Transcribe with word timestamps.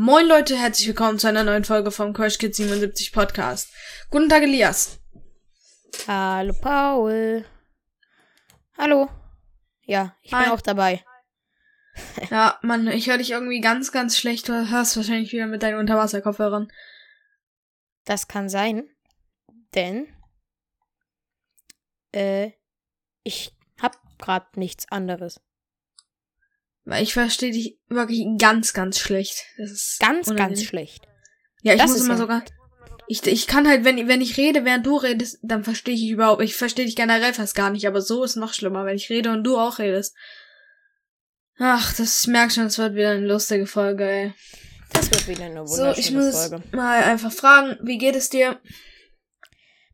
Moin 0.00 0.28
Leute, 0.28 0.56
herzlich 0.56 0.86
willkommen 0.86 1.18
zu 1.18 1.26
einer 1.26 1.42
neuen 1.42 1.64
Folge 1.64 1.90
vom 1.90 2.12
Crash 2.12 2.38
Kids 2.38 2.58
77 2.58 3.10
Podcast. 3.10 3.74
Guten 4.12 4.28
Tag, 4.28 4.44
Elias. 4.44 5.00
Hallo 6.06 6.54
Paul. 6.54 7.44
Hallo. 8.78 9.08
Ja, 9.82 10.14
ich 10.22 10.32
Hi. 10.32 10.44
bin 10.44 10.52
auch 10.52 10.60
dabei. 10.60 11.04
Ja, 12.30 12.60
Mann, 12.62 12.86
ich 12.86 13.08
höre 13.08 13.18
dich 13.18 13.32
irgendwie 13.32 13.60
ganz, 13.60 13.90
ganz 13.90 14.16
schlecht. 14.16 14.48
Du 14.48 14.70
hörst 14.70 14.96
wahrscheinlich 14.96 15.32
wieder 15.32 15.48
mit 15.48 15.64
deinen 15.64 15.80
Unterwasserkopfhörern. 15.80 16.70
Das 18.04 18.28
kann 18.28 18.48
sein, 18.48 18.88
denn 19.74 20.06
äh, 22.12 22.52
ich 23.24 23.52
hab 23.80 23.98
grad 24.18 24.56
nichts 24.56 24.86
anderes. 24.92 25.40
Weil 26.88 27.02
ich 27.02 27.12
verstehe 27.12 27.52
dich 27.52 27.78
wirklich 27.88 28.26
ganz, 28.38 28.72
ganz 28.72 28.98
schlecht. 28.98 29.44
Das 29.58 29.70
ist 29.70 29.98
Ganz, 30.00 30.26
unangenehm. 30.28 30.54
ganz 30.56 30.64
schlecht. 30.66 31.06
Ja, 31.62 31.74
ich 31.74 31.80
Das 31.82 31.90
muss 31.90 32.00
immer 32.00 32.14
ja- 32.14 32.18
sogar. 32.18 32.44
Ich, 33.10 33.26
ich 33.26 33.46
kann 33.46 33.68
halt, 33.68 33.84
wenn, 33.84 34.08
wenn 34.08 34.20
ich 34.22 34.36
rede, 34.38 34.64
während 34.64 34.86
du 34.86 34.96
redest, 34.96 35.38
dann 35.42 35.64
verstehe 35.64 35.94
ich 35.94 36.08
überhaupt. 36.08 36.42
Ich 36.42 36.56
verstehe 36.56 36.84
dich 36.86 36.96
generell 36.96 37.32
fast 37.34 37.54
gar 37.54 37.68
nicht, 37.70 37.86
aber 37.86 38.00
so 38.00 38.24
ist 38.24 38.36
noch 38.36 38.52
schlimmer, 38.54 38.84
wenn 38.86 38.96
ich 38.96 39.10
rede 39.10 39.30
und 39.32 39.44
du 39.44 39.58
auch 39.58 39.78
redest. 39.78 40.14
Ach, 41.58 41.94
das 41.94 42.22
ich 42.22 42.28
merk 42.28 42.52
schon, 42.52 42.64
es 42.66 42.78
wird 42.78 42.94
wieder 42.94 43.10
eine 43.10 43.26
lustige 43.26 43.66
Folge, 43.66 44.04
ey. 44.08 44.32
Das 44.92 45.10
wird 45.10 45.26
wieder 45.28 45.44
eine 45.44 45.66
So, 45.66 45.90
ich 45.90 46.12
wunderschöne 46.12 46.20
muss 46.24 46.48
Folge. 46.48 46.62
mal 46.76 47.02
einfach 47.02 47.32
fragen, 47.32 47.78
wie 47.82 47.98
geht 47.98 48.14
es 48.16 48.30
dir? 48.30 48.60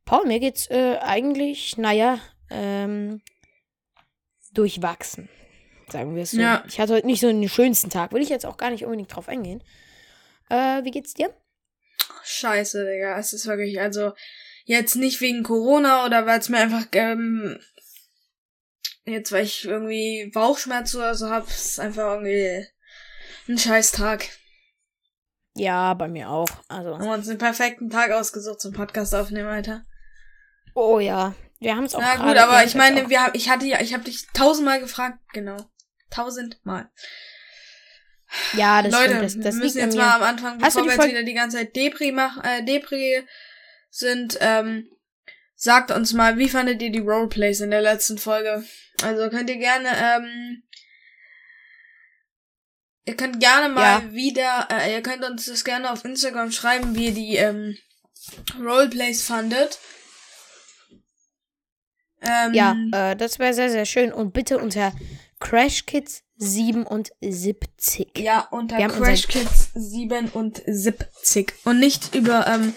Paul, 0.04 0.26
mir 0.26 0.38
geht's 0.40 0.68
äh, 0.70 0.98
eigentlich, 1.00 1.76
naja, 1.76 2.18
ähm, 2.50 3.20
durchwachsen. 4.52 5.28
Sagen 5.90 6.14
wir 6.16 6.22
es 6.22 6.32
so. 6.32 6.40
Ja. 6.40 6.64
Ich 6.66 6.80
hatte 6.80 6.94
heute 6.94 7.06
nicht 7.06 7.20
so 7.20 7.26
den 7.28 7.48
schönsten 7.48 7.90
Tag. 7.90 8.12
Will 8.12 8.22
ich 8.22 8.28
jetzt 8.28 8.46
auch 8.46 8.56
gar 8.56 8.70
nicht 8.70 8.84
unbedingt 8.84 9.14
drauf 9.14 9.28
eingehen. 9.28 9.62
Äh, 10.48 10.82
wie 10.84 10.90
geht's 10.90 11.14
dir? 11.14 11.34
Scheiße, 12.24 12.84
Digga. 12.86 13.18
Es 13.18 13.32
ist 13.32 13.46
wirklich, 13.46 13.80
also, 13.80 14.12
jetzt 14.64 14.96
nicht 14.96 15.20
wegen 15.20 15.42
Corona 15.42 16.04
oder 16.06 16.26
weil 16.26 16.38
es 16.40 16.48
mir 16.48 16.58
einfach, 16.58 16.86
ähm, 16.92 17.58
jetzt 19.04 19.32
weil 19.32 19.44
ich 19.44 19.64
irgendwie 19.66 20.30
Bauchschmerzen 20.32 20.98
oder 20.98 21.14
so 21.14 21.28
hab, 21.28 21.48
es 21.48 21.64
ist 21.72 21.80
einfach 21.80 22.14
irgendwie 22.14 22.66
ein 23.48 23.58
scheiß 23.58 23.92
Tag. 23.92 24.26
Ja, 25.54 25.94
bei 25.94 26.08
mir 26.08 26.30
auch. 26.30 26.48
Also. 26.68 26.94
Haben 26.98 27.04
wir 27.04 27.12
uns 27.14 27.28
einen 27.28 27.38
perfekten 27.38 27.90
Tag 27.90 28.10
ausgesucht 28.10 28.60
zum 28.60 28.72
Podcast 28.72 29.14
aufnehmen, 29.14 29.48
Alter. 29.48 29.84
Oh 30.74 30.98
ja. 30.98 31.34
Wir 31.60 31.76
haben 31.76 31.84
es 31.84 31.94
auch 31.94 32.00
Na 32.00 32.16
gut, 32.16 32.36
aber 32.36 32.64
ich 32.64 32.74
meine, 32.74 33.04
auch- 33.04 33.08
wir 33.08 33.30
ich 33.34 33.48
hatte 33.48 33.64
ja, 33.66 33.80
ich 33.80 33.94
habe 33.94 34.04
dich 34.04 34.26
tausendmal 34.34 34.80
gefragt, 34.80 35.18
genau. 35.32 35.56
Tausendmal. 36.14 36.90
Ja, 38.54 38.82
das 38.82 38.92
Leute, 38.92 39.10
stimmt. 39.10 39.24
Das, 39.24 39.38
das 39.38 39.54
wir 39.56 39.64
müssen 39.64 39.78
jetzt 39.78 39.96
mal 39.96 40.16
am 40.16 40.22
Anfang, 40.22 40.62
Hast 40.62 40.76
du 40.76 40.84
bevor 40.84 40.92
die 40.92 40.98
wir 40.98 41.04
jetzt 41.04 41.10
wieder 41.12 41.22
die 41.24 41.34
ganze 41.34 41.56
Zeit 41.58 41.76
Depri 41.76 42.12
machen, 42.12 42.42
äh, 42.44 42.64
Depri 42.64 43.22
sind, 43.90 44.38
ähm, 44.40 44.88
sagt 45.54 45.90
uns 45.90 46.12
mal, 46.12 46.36
wie 46.38 46.48
fandet 46.48 46.82
ihr 46.82 46.90
die 46.90 46.98
Roleplays 46.98 47.60
in 47.60 47.70
der 47.70 47.82
letzten 47.82 48.18
Folge? 48.18 48.64
Also 49.02 49.28
könnt 49.30 49.50
ihr 49.50 49.58
gerne, 49.58 49.88
ähm, 49.88 50.62
ihr 53.04 53.16
könnt 53.16 53.38
gerne 53.40 53.68
mal 53.72 54.02
Ja. 54.02 54.12
wieder, 54.12 54.68
äh, 54.70 54.92
ihr 54.94 55.02
könnt 55.02 55.24
uns 55.24 55.46
das 55.46 55.64
gerne 55.64 55.90
auf 55.90 56.04
Instagram 56.04 56.50
schreiben, 56.50 56.94
wie 56.96 57.06
ihr 57.06 57.14
die, 57.14 57.36
ähm, 57.36 57.76
Roleplays 58.58 59.22
fandet. 59.22 59.78
Ähm, 62.22 62.54
Ja, 62.54 62.74
äh, 62.92 63.16
das 63.16 63.38
wäre 63.38 63.52
sehr, 63.54 63.70
sehr 63.70 63.84
schön. 63.84 64.12
Und 64.12 64.32
bitte 64.32 64.58
unter 64.58 64.92
Crash 65.44 65.84
Kids 65.84 66.22
77. 66.38 68.18
Ja, 68.18 68.48
unter 68.50 68.78
Wir 68.78 68.88
Crash 68.88 69.28
Kids 69.28 69.70
77. 69.74 71.52
Und 71.64 71.78
nicht 71.78 72.14
über 72.14 72.46
ähm, 72.46 72.72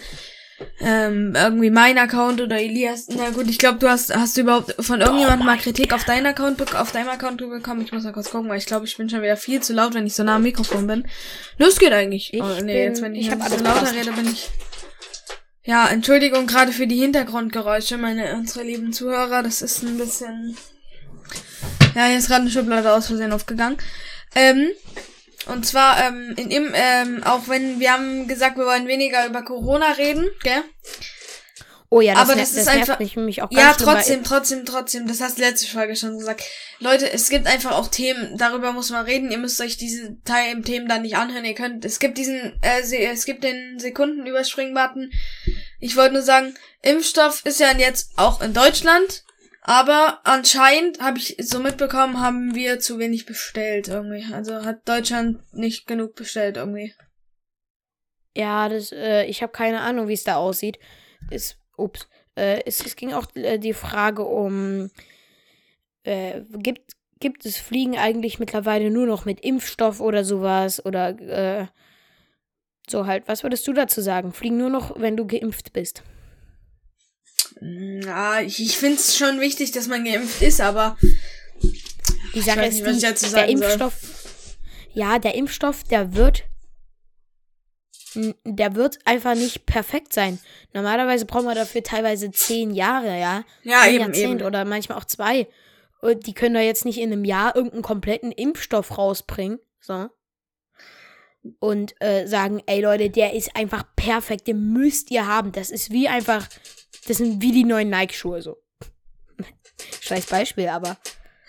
ähm, 0.80 1.34
irgendwie 1.34 1.70
mein 1.70 1.96
Account 1.98 2.40
oder 2.42 2.60
Elias. 2.60 3.06
Na 3.08 3.30
gut, 3.30 3.48
ich 3.48 3.58
glaube, 3.58 3.78
du 3.78 3.88
hast 3.88 4.14
hast 4.14 4.36
du 4.36 4.42
überhaupt 4.42 4.74
von 4.84 5.00
irgendjemandem 5.00 5.46
mal 5.46 5.56
Kritik 5.56 5.94
auf 5.94 6.04
deinen 6.04 6.26
Account 6.26 6.74
auf 6.74 6.92
deinem 6.92 7.08
Account 7.08 7.38
bekommen. 7.38 7.80
Ich 7.82 7.92
muss 7.92 8.04
mal 8.04 8.12
kurz 8.12 8.30
gucken, 8.30 8.50
weil 8.50 8.58
ich 8.58 8.66
glaube, 8.66 8.84
ich 8.84 8.96
bin 8.96 9.08
schon 9.08 9.22
wieder 9.22 9.36
viel 9.36 9.62
zu 9.62 9.72
laut, 9.72 9.94
wenn 9.94 10.06
ich 10.06 10.14
so 10.14 10.22
nah 10.22 10.36
am 10.36 10.42
Mikrofon 10.42 10.86
bin. 10.86 11.08
Los 11.56 11.78
geht 11.78 11.92
eigentlich. 11.92 12.34
Ich 12.34 12.42
oh, 12.42 12.46
nee, 12.62 12.74
bin- 12.74 12.76
jetzt 12.76 13.02
wenn 13.02 13.14
ich, 13.14 13.26
ich 13.26 13.30
hab 13.30 13.42
bisschen 13.42 13.64
lauter 13.64 13.92
rede, 13.92 14.12
bin 14.12 14.28
ich. 14.30 14.50
Ja, 15.64 15.88
Entschuldigung 15.88 16.46
gerade 16.46 16.72
für 16.72 16.86
die 16.86 17.00
Hintergrundgeräusche, 17.00 17.96
meine 17.96 18.34
unsere 18.34 18.64
lieben 18.64 18.92
Zuhörer. 18.92 19.42
Das 19.42 19.62
ist 19.62 19.82
ein 19.82 19.96
bisschen. 19.96 20.56
Ja, 21.98 22.06
hier 22.06 22.18
ist 22.18 22.28
gerade 22.28 22.42
eine 22.42 22.50
Schublade 22.50 22.92
aus 22.92 23.08
Versehen 23.08 23.32
aufgegangen. 23.32 23.76
Ähm, 24.36 24.70
und 25.46 25.66
zwar, 25.66 26.00
ähm, 26.06 26.32
in 26.36 26.52
im, 26.52 26.70
ähm, 26.72 27.24
auch 27.24 27.48
wenn 27.48 27.80
wir 27.80 27.92
haben 27.92 28.28
gesagt, 28.28 28.56
wir 28.56 28.66
wollen 28.66 28.86
weniger 28.86 29.26
über 29.26 29.42
Corona 29.42 29.90
reden, 29.98 30.28
gell? 30.44 30.62
Oh 31.90 32.00
ja, 32.00 32.14
das, 32.14 32.22
Aber 32.22 32.36
das 32.38 32.50
das, 32.52 32.60
ist 32.62 32.68
einfach- 32.68 33.00
mich, 33.00 33.16
mich 33.16 33.42
auch 33.42 33.48
Ja, 33.50 33.74
trotzdem, 33.76 34.22
trotzdem, 34.22 34.64
trotzdem. 34.64 35.08
Das 35.08 35.20
hast 35.20 35.38
du 35.38 35.42
letzte 35.42 35.66
Folge 35.66 35.96
schon 35.96 36.16
gesagt. 36.16 36.44
Leute, 36.78 37.10
es 37.10 37.30
gibt 37.30 37.48
einfach 37.48 37.72
auch 37.72 37.88
Themen, 37.88 38.38
darüber 38.38 38.70
muss 38.72 38.90
man 38.90 39.04
reden. 39.04 39.32
Ihr 39.32 39.38
müsst 39.38 39.60
euch 39.60 39.76
diese 39.76 40.22
Teil 40.22 40.62
Themen 40.62 40.86
dann 40.86 41.02
nicht 41.02 41.16
anhören. 41.16 41.44
Ihr 41.46 41.54
könnt, 41.54 41.84
es 41.84 41.98
gibt 41.98 42.16
diesen, 42.16 42.52
äh, 42.62 42.82
es 43.10 43.24
gibt 43.24 43.42
den 43.42 43.80
Sekundenüberspringen-Button. 43.80 45.10
Ich 45.80 45.96
wollte 45.96 46.12
nur 46.14 46.22
sagen, 46.22 46.54
Impfstoff 46.82 47.44
ist 47.44 47.58
ja 47.58 47.76
jetzt 47.76 48.12
auch 48.14 48.40
in 48.40 48.54
Deutschland. 48.54 49.24
Aber 49.68 50.20
anscheinend 50.24 50.98
habe 50.98 51.18
ich 51.18 51.36
so 51.40 51.58
mitbekommen, 51.60 52.20
haben 52.20 52.54
wir 52.54 52.80
zu 52.80 52.98
wenig 52.98 53.26
bestellt 53.26 53.88
irgendwie. 53.88 54.24
Also 54.32 54.64
hat 54.64 54.88
Deutschland 54.88 55.42
nicht 55.52 55.86
genug 55.86 56.14
bestellt 56.14 56.56
irgendwie. 56.56 56.94
Ja, 58.34 58.70
das, 58.70 58.92
äh, 58.92 59.24
ich 59.24 59.42
habe 59.42 59.52
keine 59.52 59.82
Ahnung, 59.82 60.08
wie 60.08 60.14
es 60.14 60.24
da 60.24 60.36
aussieht. 60.36 60.78
Es, 61.30 61.58
ups, 61.76 62.08
äh, 62.34 62.62
es, 62.64 62.80
es 62.80 62.96
ging 62.96 63.12
auch 63.12 63.26
äh, 63.34 63.58
die 63.58 63.74
Frage 63.74 64.24
um, 64.24 64.90
äh, 66.02 66.40
gibt, 66.50 66.92
gibt 67.20 67.44
es 67.44 67.58
Fliegen 67.58 67.98
eigentlich 67.98 68.38
mittlerweile 68.38 68.90
nur 68.90 69.04
noch 69.04 69.26
mit 69.26 69.40
Impfstoff 69.40 70.00
oder 70.00 70.24
sowas? 70.24 70.82
Oder, 70.86 71.10
äh, 71.20 71.66
so 72.88 73.06
halt, 73.06 73.28
was 73.28 73.42
würdest 73.42 73.68
du 73.68 73.74
dazu 73.74 74.00
sagen? 74.00 74.32
Fliegen 74.32 74.56
nur 74.56 74.70
noch, 74.70 74.98
wenn 74.98 75.18
du 75.18 75.26
geimpft 75.26 75.74
bist? 75.74 76.04
Ja, 77.60 78.40
ich, 78.40 78.60
ich 78.60 78.78
finde 78.78 78.96
es 78.96 79.16
schon 79.16 79.40
wichtig, 79.40 79.72
dass 79.72 79.88
man 79.88 80.04
geimpft 80.04 80.42
ist, 80.42 80.60
aber 80.60 80.96
Die 82.34 82.40
Sache 82.40 82.66
ist 82.66 82.82
nicht, 82.82 82.96
die, 82.96 83.00
der 83.00 83.16
sagen 83.16 83.30
soll. 83.30 83.68
Impfstoff, 83.68 83.94
ja, 84.92 85.18
der 85.18 85.34
Impfstoff, 85.34 85.84
der 85.84 86.14
wird, 86.14 86.44
der 88.44 88.74
wird 88.74 88.98
einfach 89.04 89.34
nicht 89.34 89.66
perfekt 89.66 90.12
sein. 90.12 90.38
Normalerweise 90.72 91.24
brauchen 91.26 91.46
wir 91.46 91.54
dafür 91.54 91.82
teilweise 91.82 92.30
zehn 92.30 92.72
Jahre, 92.72 93.18
ja. 93.18 93.44
Ja, 93.62 93.80
ein 93.82 93.94
eben, 93.94 94.04
Jahrzehnt 94.04 94.40
eben. 94.40 94.46
oder 94.46 94.64
manchmal 94.64 94.98
auch 94.98 95.04
zwei. 95.04 95.48
Und 96.00 96.26
die 96.26 96.34
können 96.34 96.54
da 96.54 96.60
jetzt 96.60 96.84
nicht 96.84 96.98
in 96.98 97.12
einem 97.12 97.24
Jahr 97.24 97.56
irgendeinen 97.56 97.82
kompletten 97.82 98.30
Impfstoff 98.30 98.96
rausbringen, 98.96 99.58
so. 99.80 100.08
Und 101.60 101.94
äh, 102.00 102.26
sagen, 102.26 102.62
ey 102.66 102.80
Leute, 102.80 103.10
der 103.10 103.32
ist 103.32 103.56
einfach 103.56 103.84
perfekt, 103.96 104.48
den 104.48 104.72
müsst 104.72 105.10
ihr 105.10 105.26
haben. 105.26 105.52
Das 105.52 105.70
ist 105.70 105.90
wie 105.90 106.08
einfach, 106.08 106.46
das 107.08 107.16
sind 107.18 107.40
wie 107.42 107.52
die 107.52 107.64
neuen 107.64 107.90
Nike-Schuhe, 107.90 108.42
so. 108.42 108.56
Scheiß 110.00 110.26
Beispiel, 110.26 110.68
aber. 110.68 110.98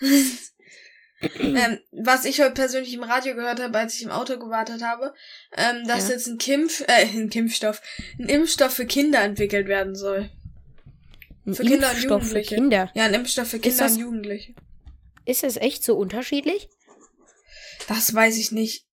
ähm, 1.38 1.78
was 1.92 2.24
ich 2.24 2.40
heute 2.40 2.52
persönlich 2.52 2.94
im 2.94 3.02
Radio 3.02 3.34
gehört 3.34 3.60
habe, 3.60 3.76
als 3.78 3.94
ich 3.94 4.02
im 4.02 4.10
Auto 4.10 4.38
gewartet 4.38 4.82
habe, 4.82 5.12
ähm, 5.56 5.86
dass 5.86 6.08
Ja. 6.08 6.14
jetzt 6.14 6.26
ein 6.28 6.38
Kimpf, 6.38 6.80
äh, 6.88 7.04
ein 7.06 7.28
Impfstoff, 7.28 7.82
ein 8.18 8.28
Impfstoff 8.28 8.72
für 8.72 8.86
Kinder 8.86 9.20
entwickelt 9.22 9.68
werden 9.68 9.94
soll. 9.94 10.30
Ein 11.46 11.54
Für 11.54 11.62
Kinder 11.62 11.88
und 11.88 11.94
Impfstoff 11.94 12.22
für 12.22 12.26
Jugendliche. 12.28 12.54
Kinder. 12.54 12.90
Ja, 12.94 13.04
ein 13.04 13.14
Impfstoff 13.14 13.48
für 13.48 13.58
Kinder 13.58 13.78
das- 13.84 13.92
und 13.92 13.98
Jugendliche. 14.00 14.54
Ist 15.26 15.42
das 15.42 15.56
echt 15.56 15.84
so 15.84 15.96
unterschiedlich? 15.96 16.68
Das 17.88 18.14
weiß 18.14 18.36
ich 18.38 18.52
nicht. 18.52 18.86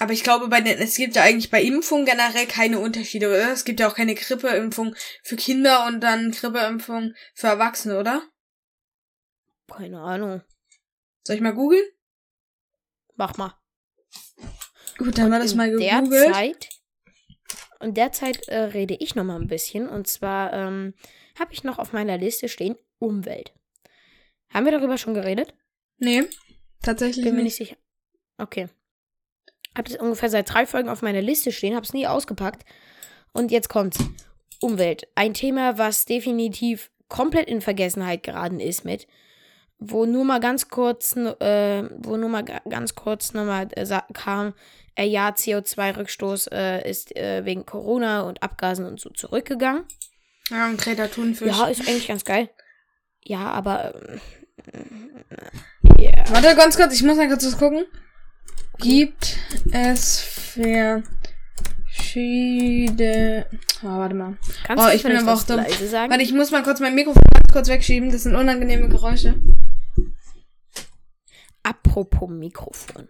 Aber 0.00 0.12
ich 0.12 0.22
glaube, 0.22 0.48
bei 0.48 0.60
den, 0.60 0.78
es 0.78 0.96
gibt 0.96 1.16
ja 1.16 1.22
eigentlich 1.22 1.50
bei 1.50 1.62
Impfungen 1.62 2.06
generell 2.06 2.46
keine 2.46 2.78
Unterschiede, 2.78 3.28
oder? 3.28 3.52
Es 3.52 3.64
gibt 3.64 3.80
ja 3.80 3.88
auch 3.88 3.94
keine 3.94 4.14
Grippeimpfung 4.14 4.94
für 5.22 5.36
Kinder 5.36 5.86
und 5.86 6.00
dann 6.00 6.30
Grippeimpfung 6.30 7.14
für 7.34 7.48
Erwachsene, 7.48 7.98
oder? 7.98 8.22
Keine 9.66 10.00
Ahnung. 10.00 10.42
Soll 11.26 11.36
ich 11.36 11.42
mal 11.42 11.54
googeln? 11.54 11.84
Mach 13.16 13.36
mal. 13.36 13.54
Gut, 14.98 15.18
dann 15.18 15.30
war 15.30 15.38
das 15.38 15.54
mal 15.54 15.70
der 15.76 16.00
gegoogelt. 16.00 16.34
Zeit, 16.34 16.68
der 17.82 18.12
Zeit 18.12 18.48
äh, 18.48 18.58
rede 18.58 18.96
ich 18.98 19.14
noch 19.14 19.24
mal 19.24 19.40
ein 19.40 19.48
bisschen. 19.48 19.88
Und 19.88 20.06
zwar 20.06 20.52
ähm, 20.52 20.94
habe 21.38 21.52
ich 21.52 21.64
noch 21.64 21.78
auf 21.78 21.92
meiner 21.92 22.18
Liste 22.18 22.48
stehen 22.48 22.76
Umwelt. 22.98 23.52
Haben 24.50 24.64
wir 24.64 24.72
darüber 24.72 24.98
schon 24.98 25.14
geredet? 25.14 25.54
Nee, 25.98 26.24
tatsächlich 26.82 27.24
Bin 27.24 27.36
mir 27.36 27.42
nicht. 27.42 27.58
nicht 27.60 27.68
sicher. 27.68 27.76
Okay. 28.38 28.68
Hab 29.78 29.86
das 29.86 29.96
ungefähr 29.96 30.28
seit 30.28 30.52
drei 30.52 30.66
Folgen 30.66 30.90
auf 30.90 31.00
meiner 31.00 31.22
Liste 31.22 31.52
stehen, 31.52 31.74
hab's 31.74 31.94
nie 31.94 32.06
ausgepackt. 32.06 32.66
Und 33.32 33.50
jetzt 33.50 33.68
kommt's. 33.70 33.98
Umwelt. 34.60 35.06
Ein 35.14 35.32
Thema, 35.32 35.78
was 35.78 36.04
definitiv 36.04 36.90
komplett 37.08 37.48
in 37.48 37.60
Vergessenheit 37.62 38.22
geraten 38.24 38.60
ist 38.60 38.84
mit. 38.84 39.06
wo 39.78 40.06
nur 40.06 40.24
mal 40.24 40.40
ganz 40.40 40.68
kurz, 40.68 41.14
äh, 41.16 41.84
wo 41.98 42.16
nur 42.16 42.28
mal 42.28 42.42
ganz 42.42 42.94
kurz 42.94 43.32
nochmal 43.32 43.68
äh, 43.76 43.86
kam, 44.12 44.54
äh, 44.96 45.04
ja, 45.04 45.28
CO2-Rückstoß 45.30 46.50
äh, 46.52 46.90
ist 46.90 47.14
äh, 47.16 47.44
wegen 47.44 47.64
Corona 47.64 48.22
und 48.22 48.42
Abgasen 48.42 48.84
und 48.86 48.98
so 49.00 49.10
zurückgegangen. 49.10 49.84
Ja, 50.50 50.66
und 50.68 50.80
Greta 50.80 51.06
Thunfisch. 51.06 51.56
Ja, 51.56 51.66
ist 51.66 51.82
eigentlich 51.82 52.08
ganz 52.08 52.24
geil. 52.24 52.50
Ja, 53.22 53.50
aber. 53.50 53.94
Äh, 54.72 56.02
yeah. 56.02 56.24
Warte 56.30 56.56
ganz 56.56 56.76
kurz, 56.76 56.94
ich 56.94 57.02
muss 57.04 57.16
mal 57.16 57.28
kurz 57.28 57.46
was 57.46 57.58
gucken. 57.58 57.84
Gibt 58.78 59.36
es 59.72 60.20
verschiedene. 61.90 63.46
Oh, 63.82 63.86
warte 63.86 64.14
mal. 64.14 64.38
Kannst 64.64 64.84
oh, 64.84 64.88
ich 64.88 65.02
bin 65.02 65.16
aber 65.16 65.34
auch 65.34 65.42
dumm. 65.42 65.58
Warte, 65.58 66.22
ich 66.22 66.32
muss 66.32 66.50
mal 66.50 66.62
kurz 66.62 66.80
mein 66.80 66.94
Mikrofon 66.94 67.22
kurz 67.52 67.68
wegschieben. 67.68 68.10
Das 68.10 68.22
sind 68.22 68.36
unangenehme 68.36 68.88
Geräusche. 68.88 69.34
Apropos 71.62 72.30
Mikrofon. 72.30 73.08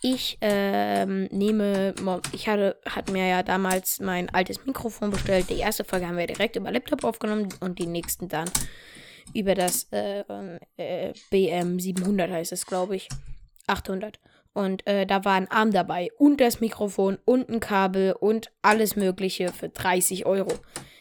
Ich 0.00 0.38
ähm, 0.40 1.24
nehme, 1.32 1.92
ich 2.32 2.48
hatte, 2.48 2.78
hat 2.86 3.10
mir 3.10 3.26
ja 3.26 3.42
damals 3.42 3.98
mein 3.98 4.32
altes 4.32 4.64
Mikrofon 4.64 5.10
bestellt. 5.10 5.50
Die 5.50 5.58
erste 5.58 5.82
Folge 5.82 6.06
haben 6.06 6.16
wir 6.16 6.28
direkt 6.28 6.54
über 6.54 6.70
Laptop 6.70 7.02
aufgenommen 7.02 7.48
und 7.58 7.80
die 7.80 7.86
nächsten 7.86 8.28
dann 8.28 8.48
über 9.34 9.56
das 9.56 9.88
äh, 9.90 10.22
äh, 10.76 11.12
BM 11.30 11.80
700 11.80 12.30
heißt 12.30 12.52
es, 12.52 12.64
glaube 12.64 12.94
ich. 12.94 13.08
800. 13.66 14.20
Und 14.58 14.84
äh, 14.88 15.06
da 15.06 15.24
war 15.24 15.34
ein 15.34 15.48
Arm 15.52 15.70
dabei 15.70 16.10
und 16.18 16.40
das 16.40 16.58
Mikrofon 16.58 17.16
und 17.24 17.48
ein 17.48 17.60
Kabel 17.60 18.14
und 18.14 18.50
alles 18.60 18.96
Mögliche 18.96 19.52
für 19.52 19.68
30 19.68 20.26
Euro. 20.26 20.52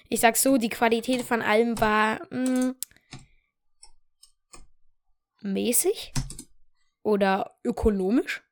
Ich 0.10 0.20
sag 0.20 0.38
so, 0.38 0.58
die 0.58 0.70
Qualität 0.70 1.24
von 1.24 1.42
allem 1.42 1.82
war 1.82 2.20
mh, 2.30 2.68
mm, 2.68 2.76
mäßig 5.42 6.14
oder 7.02 7.58
ökonomisch. 7.64 8.44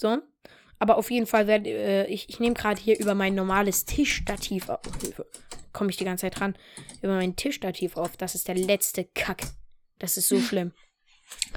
So. 0.00 0.18
Aber 0.78 0.98
auf 0.98 1.10
jeden 1.10 1.26
Fall 1.26 1.48
werde 1.48 1.70
äh, 1.70 2.06
ich, 2.06 2.28
ich 2.28 2.38
nehme 2.38 2.54
gerade 2.54 2.80
hier 2.80 2.96
über 3.00 3.16
mein 3.16 3.34
normales 3.34 3.86
Tischstativ 3.86 4.68
auf. 4.68 4.78
Oh, 4.86 5.00
Hilfe. 5.00 5.26
Komme 5.72 5.90
ich 5.90 5.96
die 5.96 6.04
ganze 6.04 6.26
Zeit 6.26 6.38
dran. 6.38 6.56
Über 7.02 7.16
mein 7.16 7.34
Tischstativ 7.34 7.96
auf. 7.96 8.16
Das 8.16 8.36
ist 8.36 8.46
der 8.46 8.54
letzte 8.54 9.04
Kack. 9.04 9.42
Das 9.98 10.16
ist 10.16 10.28
so 10.28 10.38
schlimm. 10.38 10.70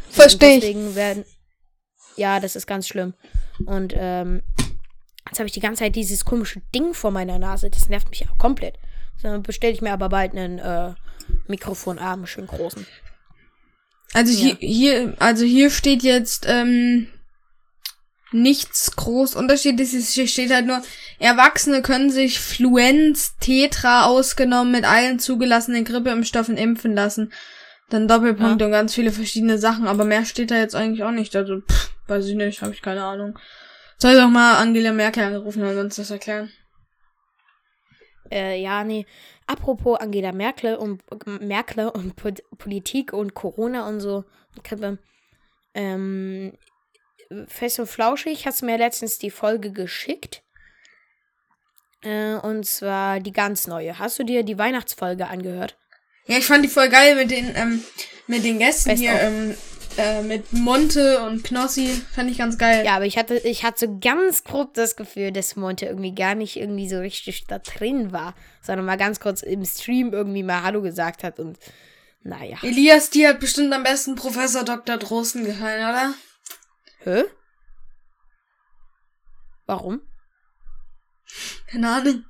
Verstehe 0.10 0.58
ich. 0.58 0.96
Werden, 0.96 1.26
ja, 2.18 2.40
das 2.40 2.56
ist 2.56 2.68
ganz 2.68 2.88
schlimm. 2.88 3.14
Und 3.66 3.94
ähm, 3.96 4.42
jetzt 5.28 5.40
habe 5.40 5.48
ich 5.48 5.54
die 5.54 5.60
ganze 5.60 5.84
Zeit 5.84 5.96
dieses 5.96 6.26
komische 6.26 6.62
Ding 6.74 6.94
vor 6.94 7.12
meiner 7.12 7.40
Nase. 7.40 7.70
Das 7.70 7.90
nervt 7.90 8.10
mich 8.10 8.28
auch 8.30 8.38
komplett. 8.38 8.78
Dann 9.22 9.44
bestelle 9.44 9.74
ich 9.74 9.82
mir 9.82 9.94
aber 9.94 10.10
bald 10.10 10.34
einen 10.34 10.60
äh, 10.60 10.94
Mikrofonarm, 11.48 12.28
schön 12.28 12.48
großen. 12.48 12.86
Also 14.14 14.32
ja. 14.32 14.56
hier, 14.60 14.70
hier, 14.70 15.14
also 15.20 15.46
hier 15.46 15.70
steht 15.70 16.04
jetzt 16.04 16.46
ähm, 16.48 17.08
nichts 18.32 18.96
groß 18.96 19.36
unterschiedliches. 19.36 20.12
Hier 20.14 20.28
steht 20.28 20.52
halt 20.52 20.68
nur, 20.68 20.82
Erwachsene 21.20 21.82
können 21.82 22.10
sich 22.12 22.40
Fluenz, 22.40 23.36
Tetra 23.40 24.06
ausgenommen 24.06 24.72
mit 24.72 24.86
allen 24.86 25.20
zugelassenen 25.20 25.86
Grippeimpfstoffen 25.86 26.58
impfen 26.58 26.94
lassen. 26.94 27.34
Dann 27.90 28.08
Doppelpunkt 28.08 28.60
ja. 28.60 28.68
und 28.68 28.74
ganz 28.74 28.94
viele 28.94 29.12
verschiedene 29.12 29.58
Sachen, 29.58 29.88
aber 29.88 30.04
mehr 30.04 30.26
steht 30.26 30.52
da 30.52 30.56
jetzt 30.58 30.76
eigentlich 30.76 31.04
auch 31.04 31.12
nicht. 31.12 31.36
Also, 31.36 31.62
pff, 31.62 31.92
weiß 32.08 32.26
ich 32.28 32.36
nicht, 32.36 32.62
habe 32.62 32.74
ich 32.74 32.82
keine 32.82 33.04
Ahnung. 33.04 33.38
Soll 33.98 34.14
ich 34.14 34.20
doch 34.20 34.30
mal 34.30 34.58
Angela 34.58 34.92
Merkel 34.92 35.24
angerufen 35.24 35.64
und 35.64 35.78
uns 35.78 35.96
das 35.96 36.12
erklären? 36.12 36.52
Äh, 38.32 38.62
ja, 38.62 38.84
nee. 38.84 39.06
Apropos 39.48 40.00
Angela 40.00 40.32
Merkel 40.32 40.76
und 40.76 41.02
Merkel 41.42 41.88
und 41.88 42.16
po 42.16 42.30
Politik 42.58 43.14
und 43.14 43.34
Corona 43.34 43.88
und 43.88 44.02
so. 44.02 44.26
Ähm, 45.74 46.58
Fest 47.48 47.80
und 47.80 47.88
Flauschig 47.88 48.46
hast 48.46 48.62
du 48.62 48.66
mir 48.66 48.78
letztens 48.78 49.18
die 49.18 49.32
Folge 49.32 49.72
geschickt. 49.72 50.44
Äh, 52.04 52.36
und 52.36 52.66
zwar 52.66 53.20
die 53.20 53.32
ganz 53.32 53.68
neue. 53.68 53.98
Hast 53.98 54.20
du 54.20 54.24
dir 54.24 54.44
die 54.44 54.58
Weihnachtsfolge 54.58 55.28
angehört? 55.28 55.78
Ja, 56.26 56.38
ich 56.38 56.46
fand 56.46 56.64
die 56.64 56.70
voll 56.70 56.90
geil 56.90 57.16
mit 57.16 57.32
den, 57.32 57.56
ähm, 57.56 57.84
mit 58.28 58.44
den 58.44 58.60
Gästen 58.60 58.90
Best 58.90 59.02
hier, 59.02 59.20
ähm, 59.20 59.56
äh, 59.98 60.22
mit 60.22 60.54
Monte 60.54 61.22
und 61.24 61.44
Knossi. 61.44 62.02
Fand 62.14 62.30
ich 62.32 62.38
ganz 62.38 62.58
geil. 62.58 62.86
Ja, 62.86 62.96
aber 62.96 63.06
ich 63.06 63.18
hatte, 63.18 63.36
ich 63.38 63.64
hatte 63.64 63.88
so 63.88 64.00
ganz 64.00 64.44
grob 64.44 64.74
das 64.74 64.96
Gefühl, 64.96 65.32
dass 65.32 65.56
Monte 65.56 65.86
irgendwie 65.86 66.14
gar 66.14 66.36
nicht 66.36 66.58
irgendwie 66.58 66.88
so 66.90 67.00
richtig 67.00 67.46
da 67.48 67.60
drin 67.60 68.12
war, 68.12 68.36
sondern 68.62 68.86
mal 68.86 68.98
ganz 68.98 69.20
kurz 69.20 69.42
im 69.42 69.66
Stream 69.66 70.14
irgendwie 70.14 70.44
mal 70.44 70.64
Hallo 70.64 70.82
gesagt 70.82 71.24
hat 71.24 71.40
und 71.40 71.58
naja. 72.24 72.58
Elias, 72.62 73.10
die 73.10 73.28
hat 73.28 73.40
bestimmt 73.40 73.74
am 73.74 73.84
besten 73.84 74.16
Professor 74.16 74.64
Dr. 74.64 74.98
Drosten 74.98 75.46
gefallen, 75.46 75.88
oder? 75.88 76.14
Hä? 77.04 77.24
Warum? 79.66 80.02
Keine 81.68 81.90
Ahnung. 81.90 82.26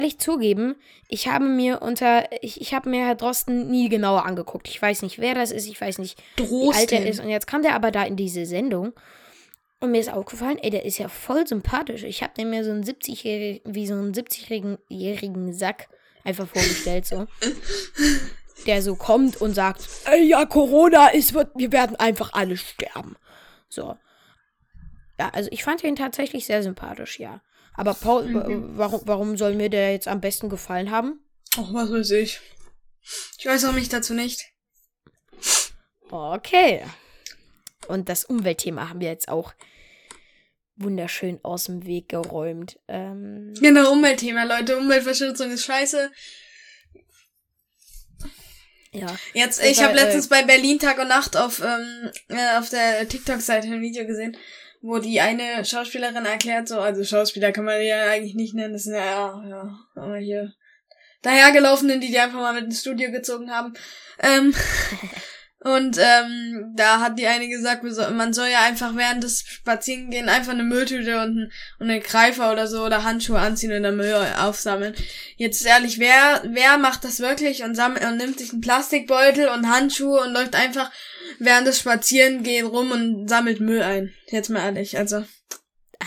Ehrlich 0.00 0.18
zugeben, 0.18 0.74
ich 1.08 1.28
habe 1.28 1.44
mir 1.44 1.80
unter, 1.80 2.28
ich, 2.42 2.60
ich 2.60 2.74
habe 2.74 2.90
mir 2.90 3.06
Herr 3.06 3.14
Drosten 3.14 3.70
nie 3.70 3.88
genauer 3.88 4.26
angeguckt. 4.26 4.68
Ich 4.68 4.82
weiß 4.82 5.02
nicht, 5.02 5.18
wer 5.20 5.34
das 5.34 5.52
ist, 5.52 5.68
ich 5.68 5.80
weiß 5.80 5.98
nicht, 5.98 6.20
Drosten. 6.36 6.60
wie 6.60 6.74
alt 6.74 6.92
er 6.92 7.06
ist. 7.06 7.20
Und 7.20 7.28
jetzt 7.28 7.46
kam 7.46 7.62
der 7.62 7.74
aber 7.74 7.92
da 7.92 8.02
in 8.02 8.16
diese 8.16 8.44
Sendung 8.44 8.92
und 9.84 9.92
mir 9.92 10.00
ist 10.00 10.12
aufgefallen, 10.12 10.58
ey, 10.58 10.70
der 10.70 10.84
ist 10.84 10.98
ja 10.98 11.08
voll 11.08 11.46
sympathisch. 11.46 12.02
Ich 12.02 12.22
habe 12.22 12.44
mir 12.44 12.64
so 12.64 12.70
einen 12.70 12.82
70-jährigen, 12.82 13.60
wie 13.72 13.86
so 13.86 13.94
einen 13.94 14.12
70-jährigen 14.12 15.52
Sack 15.52 15.88
einfach 16.24 16.48
vorgestellt, 16.48 17.06
so. 17.06 17.26
der 18.66 18.82
so 18.82 18.96
kommt 18.96 19.40
und 19.40 19.54
sagt, 19.54 19.86
ey, 20.06 20.24
ja, 20.24 20.46
Corona 20.46 21.08
ist, 21.08 21.34
wird, 21.34 21.50
wir 21.54 21.70
werden 21.70 21.96
einfach 21.96 22.32
alle 22.32 22.56
sterben. 22.56 23.16
So. 23.68 23.96
Ja, 25.20 25.28
also 25.32 25.50
ich 25.52 25.62
fand 25.62 25.84
ihn 25.84 25.96
tatsächlich 25.96 26.46
sehr 26.46 26.62
sympathisch, 26.62 27.20
ja. 27.20 27.40
Aber 27.74 27.94
Paul, 27.94 28.26
mhm. 28.26 28.78
warum, 28.78 29.02
warum 29.04 29.36
soll 29.36 29.54
mir 29.54 29.68
der 29.68 29.92
jetzt 29.92 30.08
am 30.08 30.20
besten 30.20 30.48
gefallen 30.48 30.90
haben? 30.90 31.20
Ach, 31.56 31.72
was 31.72 31.90
weiß 31.90 32.10
ich. 32.12 32.40
Ich 33.38 33.46
weiß 33.46 33.64
auch 33.66 33.72
mich 33.72 33.88
dazu 33.88 34.14
nicht. 34.14 34.44
Okay. 36.10 36.82
Und 37.88 38.08
das 38.08 38.24
Umweltthema 38.24 38.88
haben 38.88 39.00
wir 39.00 39.08
jetzt 39.08 39.28
auch 39.28 39.52
wunderschön 40.76 41.38
aus 41.42 41.64
dem 41.64 41.84
Weg 41.86 42.08
geräumt. 42.08 42.78
Ähm 42.88 43.54
genau, 43.60 43.92
Umweltthema, 43.92 44.44
Leute. 44.44 44.76
Umweltverschmutzung 44.78 45.50
ist 45.50 45.64
scheiße. 45.64 46.10
Ja. 48.92 49.14
Jetzt, 49.32 49.62
ich 49.62 49.82
habe 49.82 49.94
letztens 49.94 50.26
äh, 50.26 50.30
bei 50.30 50.42
Berlin 50.44 50.78
Tag 50.78 50.98
und 50.98 51.08
Nacht 51.08 51.36
auf, 51.36 51.60
ähm, 51.60 52.10
äh, 52.28 52.58
auf 52.58 52.70
der 52.70 53.08
TikTok-Seite 53.08 53.66
ein 53.66 53.80
Video 53.80 54.06
gesehen, 54.06 54.36
wo 54.84 54.98
die 54.98 55.18
eine 55.18 55.64
Schauspielerin 55.64 56.26
erklärt, 56.26 56.68
so, 56.68 56.78
also 56.78 57.02
Schauspieler 57.04 57.52
kann 57.52 57.64
man 57.64 57.80
ja 57.82 58.10
eigentlich 58.10 58.34
nicht 58.34 58.54
nennen, 58.54 58.74
das 58.74 58.84
sind 58.84 58.94
ja, 58.94 59.00
ja, 59.02 59.48
ja, 59.48 59.78
aber 59.94 60.18
hier 60.18 60.52
dahergelaufenen, 61.22 62.02
die 62.02 62.08
die 62.08 62.18
einfach 62.18 62.38
mal 62.38 62.52
mit 62.52 62.64
ins 62.64 62.82
Studio 62.82 63.10
gezogen 63.10 63.50
haben. 63.50 63.72
Ähm, 64.22 64.54
Und 65.64 65.96
ähm, 65.98 66.74
da 66.76 67.00
hat 67.00 67.18
die 67.18 67.26
eine 67.26 67.48
gesagt, 67.48 67.84
man 67.84 68.34
soll 68.34 68.48
ja 68.48 68.60
einfach 68.64 68.94
während 68.96 69.24
des 69.24 69.40
Spazierengehen 69.48 70.28
einfach 70.28 70.52
eine 70.52 70.62
Mülltüte 70.62 71.22
und, 71.22 71.50
und 71.78 71.90
eine 71.90 72.00
Greifer 72.00 72.52
oder 72.52 72.66
so 72.66 72.84
oder 72.84 73.02
Handschuhe 73.02 73.38
anziehen 73.38 73.72
und 73.72 73.82
dann 73.82 73.96
Müll 73.96 74.14
aufsammeln. 74.38 74.94
Jetzt 75.36 75.64
ehrlich, 75.64 75.98
wer 75.98 76.42
wer 76.44 76.76
macht 76.76 77.02
das 77.04 77.20
wirklich 77.20 77.64
und 77.64 77.76
sammelt 77.76 78.04
und 78.04 78.18
nimmt 78.18 78.38
sich 78.38 78.52
einen 78.52 78.60
Plastikbeutel 78.60 79.48
und 79.48 79.70
Handschuhe 79.70 80.20
und 80.20 80.34
läuft 80.34 80.54
einfach 80.54 80.92
während 81.38 81.66
des 81.66 81.78
Spazierengehen 81.78 82.66
rum 82.66 82.90
und 82.90 83.28
sammelt 83.28 83.60
Müll 83.60 83.82
ein? 83.82 84.12
Jetzt 84.26 84.50
mal 84.50 84.60
ehrlich, 84.66 84.98
also. 84.98 85.24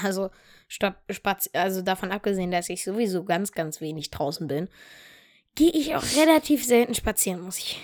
Also 0.04 0.30
stopp, 0.68 0.98
Spaz 1.10 1.50
also 1.54 1.82
davon 1.82 2.12
abgesehen, 2.12 2.52
dass 2.52 2.70
ich 2.70 2.84
sowieso 2.84 3.24
ganz 3.24 3.54
ganz 3.54 3.82
wenig 3.82 4.12
draußen 4.12 4.46
bin, 4.46 4.70
gehe 5.56 5.72
ich 5.72 5.96
auch 5.96 6.06
relativ 6.16 6.64
selten 6.64 6.94
spazieren, 6.94 7.42
muss 7.42 7.58
ich 7.58 7.80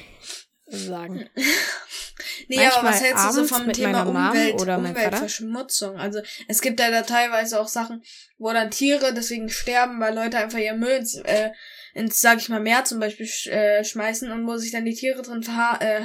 sagen. 0.77 1.29
nee, 2.47 2.57
Manchmal 2.57 2.79
aber 2.79 2.89
was 2.89 3.01
hältst 3.01 3.25
du 3.25 3.31
so 3.31 3.43
vom 3.45 3.71
Thema 3.71 4.03
Umwelt, 4.03 4.61
oder 4.61 4.77
Umweltverschmutzung? 4.77 5.97
Also 5.97 6.21
es 6.47 6.61
gibt 6.61 6.79
ja 6.79 6.91
da 6.91 7.01
teilweise 7.01 7.59
auch 7.59 7.67
Sachen, 7.67 8.03
wo 8.37 8.51
dann 8.51 8.71
Tiere 8.71 9.13
deswegen 9.13 9.49
sterben, 9.49 9.99
weil 9.99 10.15
Leute 10.15 10.37
einfach 10.37 10.59
ihr 10.59 10.73
Müll 10.73 10.97
ins, 10.97 11.15
äh, 11.15 11.51
ins 11.93 12.21
sag 12.21 12.39
ich 12.39 12.49
mal, 12.49 12.59
Meer 12.59 12.85
zum 12.85 12.99
Beispiel 12.99 13.25
sch 13.25 13.47
äh, 13.47 13.83
schmeißen 13.83 14.31
und 14.31 14.47
wo 14.47 14.57
sich 14.57 14.71
dann 14.71 14.85
die 14.85 14.95
Tiere 14.95 15.21
drin 15.21 15.45
äh, 15.79 16.01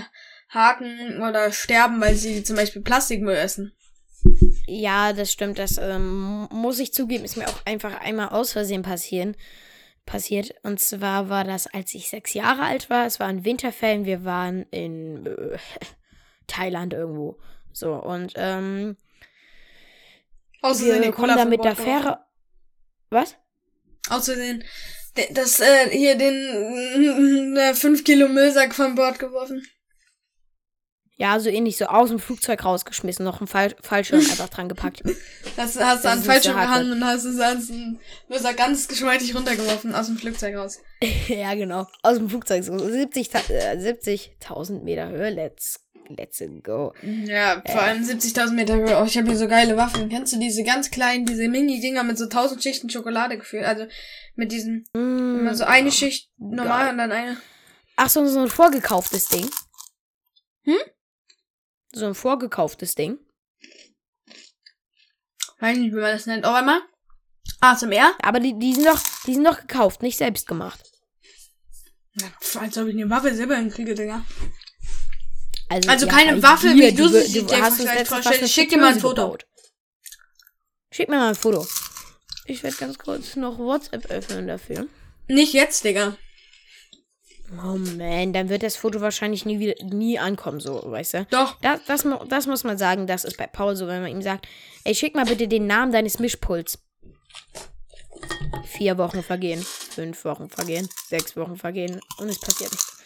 haken 0.50 1.22
oder 1.22 1.52
sterben, 1.52 2.00
weil 2.00 2.14
sie 2.14 2.42
zum 2.42 2.56
Beispiel 2.56 2.82
Plastikmüll 2.82 3.36
essen. 3.36 3.72
Ja, 4.66 5.12
das 5.12 5.32
stimmt. 5.32 5.58
Das 5.58 5.78
ähm, 5.78 6.48
muss 6.50 6.78
ich 6.78 6.92
zugeben, 6.92 7.24
ist 7.24 7.36
mir 7.36 7.48
auch 7.48 7.64
einfach 7.64 8.00
einmal 8.00 8.30
aus 8.30 8.52
Versehen 8.52 8.82
passieren 8.82 9.36
passiert. 10.08 10.54
Und 10.62 10.80
zwar 10.80 11.28
war 11.28 11.44
das, 11.44 11.66
als 11.66 11.94
ich 11.94 12.08
sechs 12.08 12.34
Jahre 12.34 12.62
alt 12.62 12.90
war. 12.90 13.06
Es 13.06 13.20
war 13.20 13.26
ein 13.26 13.44
Winterferien. 13.44 14.04
Wir 14.04 14.24
waren 14.24 14.64
in 14.70 15.26
äh, 15.26 15.58
Thailand 16.46 16.94
irgendwo. 16.94 17.38
So, 17.72 17.94
und 17.94 18.32
ähm, 18.36 18.96
Außerdem 20.62 21.02
wir 21.02 21.12
kommen 21.12 21.36
da 21.36 21.44
mit 21.44 21.62
der 21.62 21.76
Fähre. 21.76 22.24
Was? 23.10 23.36
Außerdem 24.10 24.62
das 25.30 25.60
äh, 25.60 25.90
hier 25.90 26.16
den 26.16 27.56
äh, 27.56 27.74
5 27.74 28.04
Kilo 28.04 28.28
Müllsack 28.28 28.74
von 28.74 28.94
Bord 28.94 29.18
geworfen. 29.18 29.66
Ja, 31.20 31.40
so 31.40 31.48
ähnlich, 31.50 31.76
so 31.76 31.86
aus 31.86 32.10
dem 32.10 32.20
Flugzeug 32.20 32.64
rausgeschmissen, 32.64 33.24
noch 33.24 33.40
ein 33.40 33.48
Fall 33.48 33.74
Fallschirm 33.82 34.20
einfach 34.30 34.48
dran 34.48 34.68
gepackt. 34.68 35.02
Das 35.56 35.76
hast 35.76 36.04
du 36.04 36.08
an 36.10 36.22
Fallschirm 36.22 36.54
gehangen 36.56 36.92
und 36.92 37.04
hast 37.04 37.24
es 37.24 37.40
als 37.40 37.68
ein, 37.70 37.98
da 38.28 38.52
ganz 38.52 38.86
geschmeidig 38.86 39.34
runtergeworfen 39.34 39.96
aus 39.96 40.06
dem 40.06 40.16
Flugzeug 40.16 40.54
raus. 40.56 40.78
ja, 41.28 41.54
genau. 41.54 41.86
Aus 42.02 42.18
dem 42.18 42.30
Flugzeug, 42.30 42.62
so 42.62 42.78
70 42.78 43.30
Ta- 43.30 43.40
äh, 43.48 43.76
70.000 43.76 44.84
Meter 44.84 45.08
Höhe, 45.08 45.30
let's, 45.30 45.80
let's 46.08 46.40
go. 46.62 46.94
Ja, 47.02 47.64
vor 47.68 47.82
allem 47.82 48.04
70.000 48.04 48.52
Meter 48.52 48.76
Höhe. 48.76 48.96
Oh, 49.00 49.04
ich 49.04 49.18
habe 49.18 49.26
hier 49.26 49.36
so 49.36 49.48
geile 49.48 49.76
Waffen. 49.76 50.08
Kennst 50.08 50.32
du 50.34 50.38
diese 50.38 50.62
ganz 50.62 50.88
kleinen, 50.92 51.26
diese 51.26 51.48
Mini-Dinger 51.48 52.04
mit 52.04 52.16
so 52.16 52.24
1000 52.26 52.62
Schichten 52.62 52.90
Schokolade 52.90 53.38
gefüllt? 53.38 53.64
Also 53.64 53.86
mit 54.36 54.52
diesen, 54.52 54.84
Mm, 54.94 55.40
immer 55.40 55.54
so 55.56 55.64
eine 55.64 55.90
Schicht 55.90 56.30
normal 56.38 56.90
und 56.90 56.98
dann 56.98 57.10
eine. 57.10 57.36
Ach 57.96 58.08
so, 58.08 58.24
so 58.28 58.38
ein 58.42 58.48
vorgekauftes 58.48 59.26
Ding. 59.30 59.50
Hm? 60.62 60.76
So 61.92 62.06
ein 62.06 62.14
vorgekauftes 62.14 62.94
Ding. 62.94 63.18
Weiß 65.60 65.76
nicht, 65.76 65.92
wie 65.92 65.96
man 65.96 66.12
das 66.12 66.26
nennt. 66.26 66.44
Oh, 66.46 66.50
warte 66.50 66.66
mal. 66.66 66.80
ASMR? 67.60 68.14
Aber 68.22 68.40
die, 68.40 68.58
die 68.58 68.74
sind 68.74 68.86
doch, 68.86 69.00
die 69.26 69.34
sind 69.34 69.44
doch 69.44 69.58
gekauft, 69.60 70.02
nicht 70.02 70.16
selbst 70.18 70.46
gemacht. 70.46 70.80
Ja, 72.20 72.28
pf, 72.40 72.56
als 72.56 72.76
ob 72.78 72.86
ich 72.88 72.94
eine 72.94 73.10
Waffe 73.10 73.34
selber 73.34 73.56
hinkriege, 73.56 73.94
Digga. 73.94 74.24
Also, 75.68 75.88
Also 75.90 76.06
keine 76.06 76.36
bei 76.36 76.42
Waffe, 76.42 76.74
wie 76.74 76.92
du 76.92 77.08
sie 77.08 77.42
dir 77.44 78.04
vorstellst. 78.04 78.52
schick 78.52 78.70
dir 78.70 78.78
mal 78.78 78.92
ein 78.94 79.00
Foto. 79.00 79.22
gebaut. 79.22 79.46
Schick 80.90 81.08
mir 81.08 81.16
mal 81.16 81.30
ein 81.30 81.34
Foto. 81.34 81.66
Ich 82.46 82.62
werde 82.62 82.76
ganz 82.76 82.98
kurz 82.98 83.36
noch 83.36 83.58
WhatsApp 83.58 84.06
öffnen 84.10 84.46
dafür. 84.46 84.86
Nicht 85.26 85.52
jetzt, 85.52 85.84
Digga. 85.84 86.16
Oh 87.50 87.78
man, 87.96 88.32
dann 88.32 88.50
wird 88.50 88.62
das 88.62 88.76
Foto 88.76 89.00
wahrscheinlich 89.00 89.46
nie 89.46 89.58
wieder, 89.58 89.74
nie 89.82 90.18
ankommen, 90.18 90.60
so, 90.60 90.82
weißt 90.84 91.14
du? 91.14 91.26
Doch. 91.30 91.58
Das, 91.62 91.80
das, 91.86 92.04
das 92.28 92.46
muss 92.46 92.62
man 92.64 92.76
sagen, 92.76 93.06
das 93.06 93.24
ist 93.24 93.38
bei 93.38 93.46
Paul 93.46 93.74
so, 93.74 93.86
wenn 93.86 94.02
man 94.02 94.10
ihm 94.10 94.20
sagt, 94.20 94.46
ey, 94.84 94.94
schick 94.94 95.14
mal 95.14 95.24
bitte 95.24 95.48
den 95.48 95.66
Namen 95.66 95.92
deines 95.92 96.18
Mischpuls. 96.18 96.78
Vier 98.64 98.98
Wochen 98.98 99.22
vergehen, 99.22 99.62
fünf 99.62 100.24
Wochen 100.24 100.50
vergehen, 100.50 100.88
sechs 101.08 101.36
Wochen 101.36 101.56
vergehen 101.56 102.00
und 102.18 102.28
es 102.28 102.38
passiert 102.38 102.70
nichts. 102.70 102.98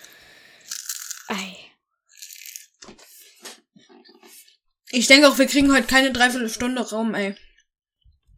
Ei. 1.28 1.56
Ich 4.90 5.06
denke 5.06 5.28
auch, 5.28 5.38
wir 5.38 5.46
kriegen 5.46 5.72
heute 5.72 5.86
keine 5.86 6.12
Dreiviertelstunde 6.12 6.90
Raum, 6.90 7.14
ey. 7.14 7.36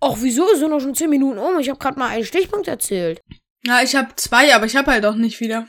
Och, 0.00 0.18
wieso? 0.20 0.46
Es 0.52 0.58
sind 0.58 0.70
doch 0.70 0.80
schon 0.80 0.94
zehn 0.94 1.08
Minuten 1.08 1.38
um. 1.38 1.58
Ich 1.58 1.70
habe 1.70 1.78
gerade 1.78 1.98
mal 1.98 2.08
einen 2.08 2.26
Stichpunkt 2.26 2.68
erzählt. 2.68 3.20
Ja, 3.64 3.82
ich 3.82 3.96
habe 3.96 4.14
zwei, 4.16 4.54
aber 4.54 4.66
ich 4.66 4.76
habe 4.76 4.92
halt 4.92 5.06
auch 5.06 5.14
nicht 5.14 5.40
wieder. 5.40 5.66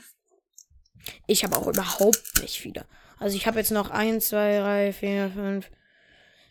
Ich 1.26 1.44
habe 1.44 1.56
auch 1.56 1.66
überhaupt 1.66 2.40
nicht 2.40 2.58
viele. 2.58 2.86
Also 3.18 3.36
ich 3.36 3.46
habe 3.46 3.58
jetzt 3.58 3.70
noch 3.70 3.90
1, 3.90 4.28
2, 4.28 4.58
3, 4.58 4.92
4, 4.92 5.30
5, 5.34 5.70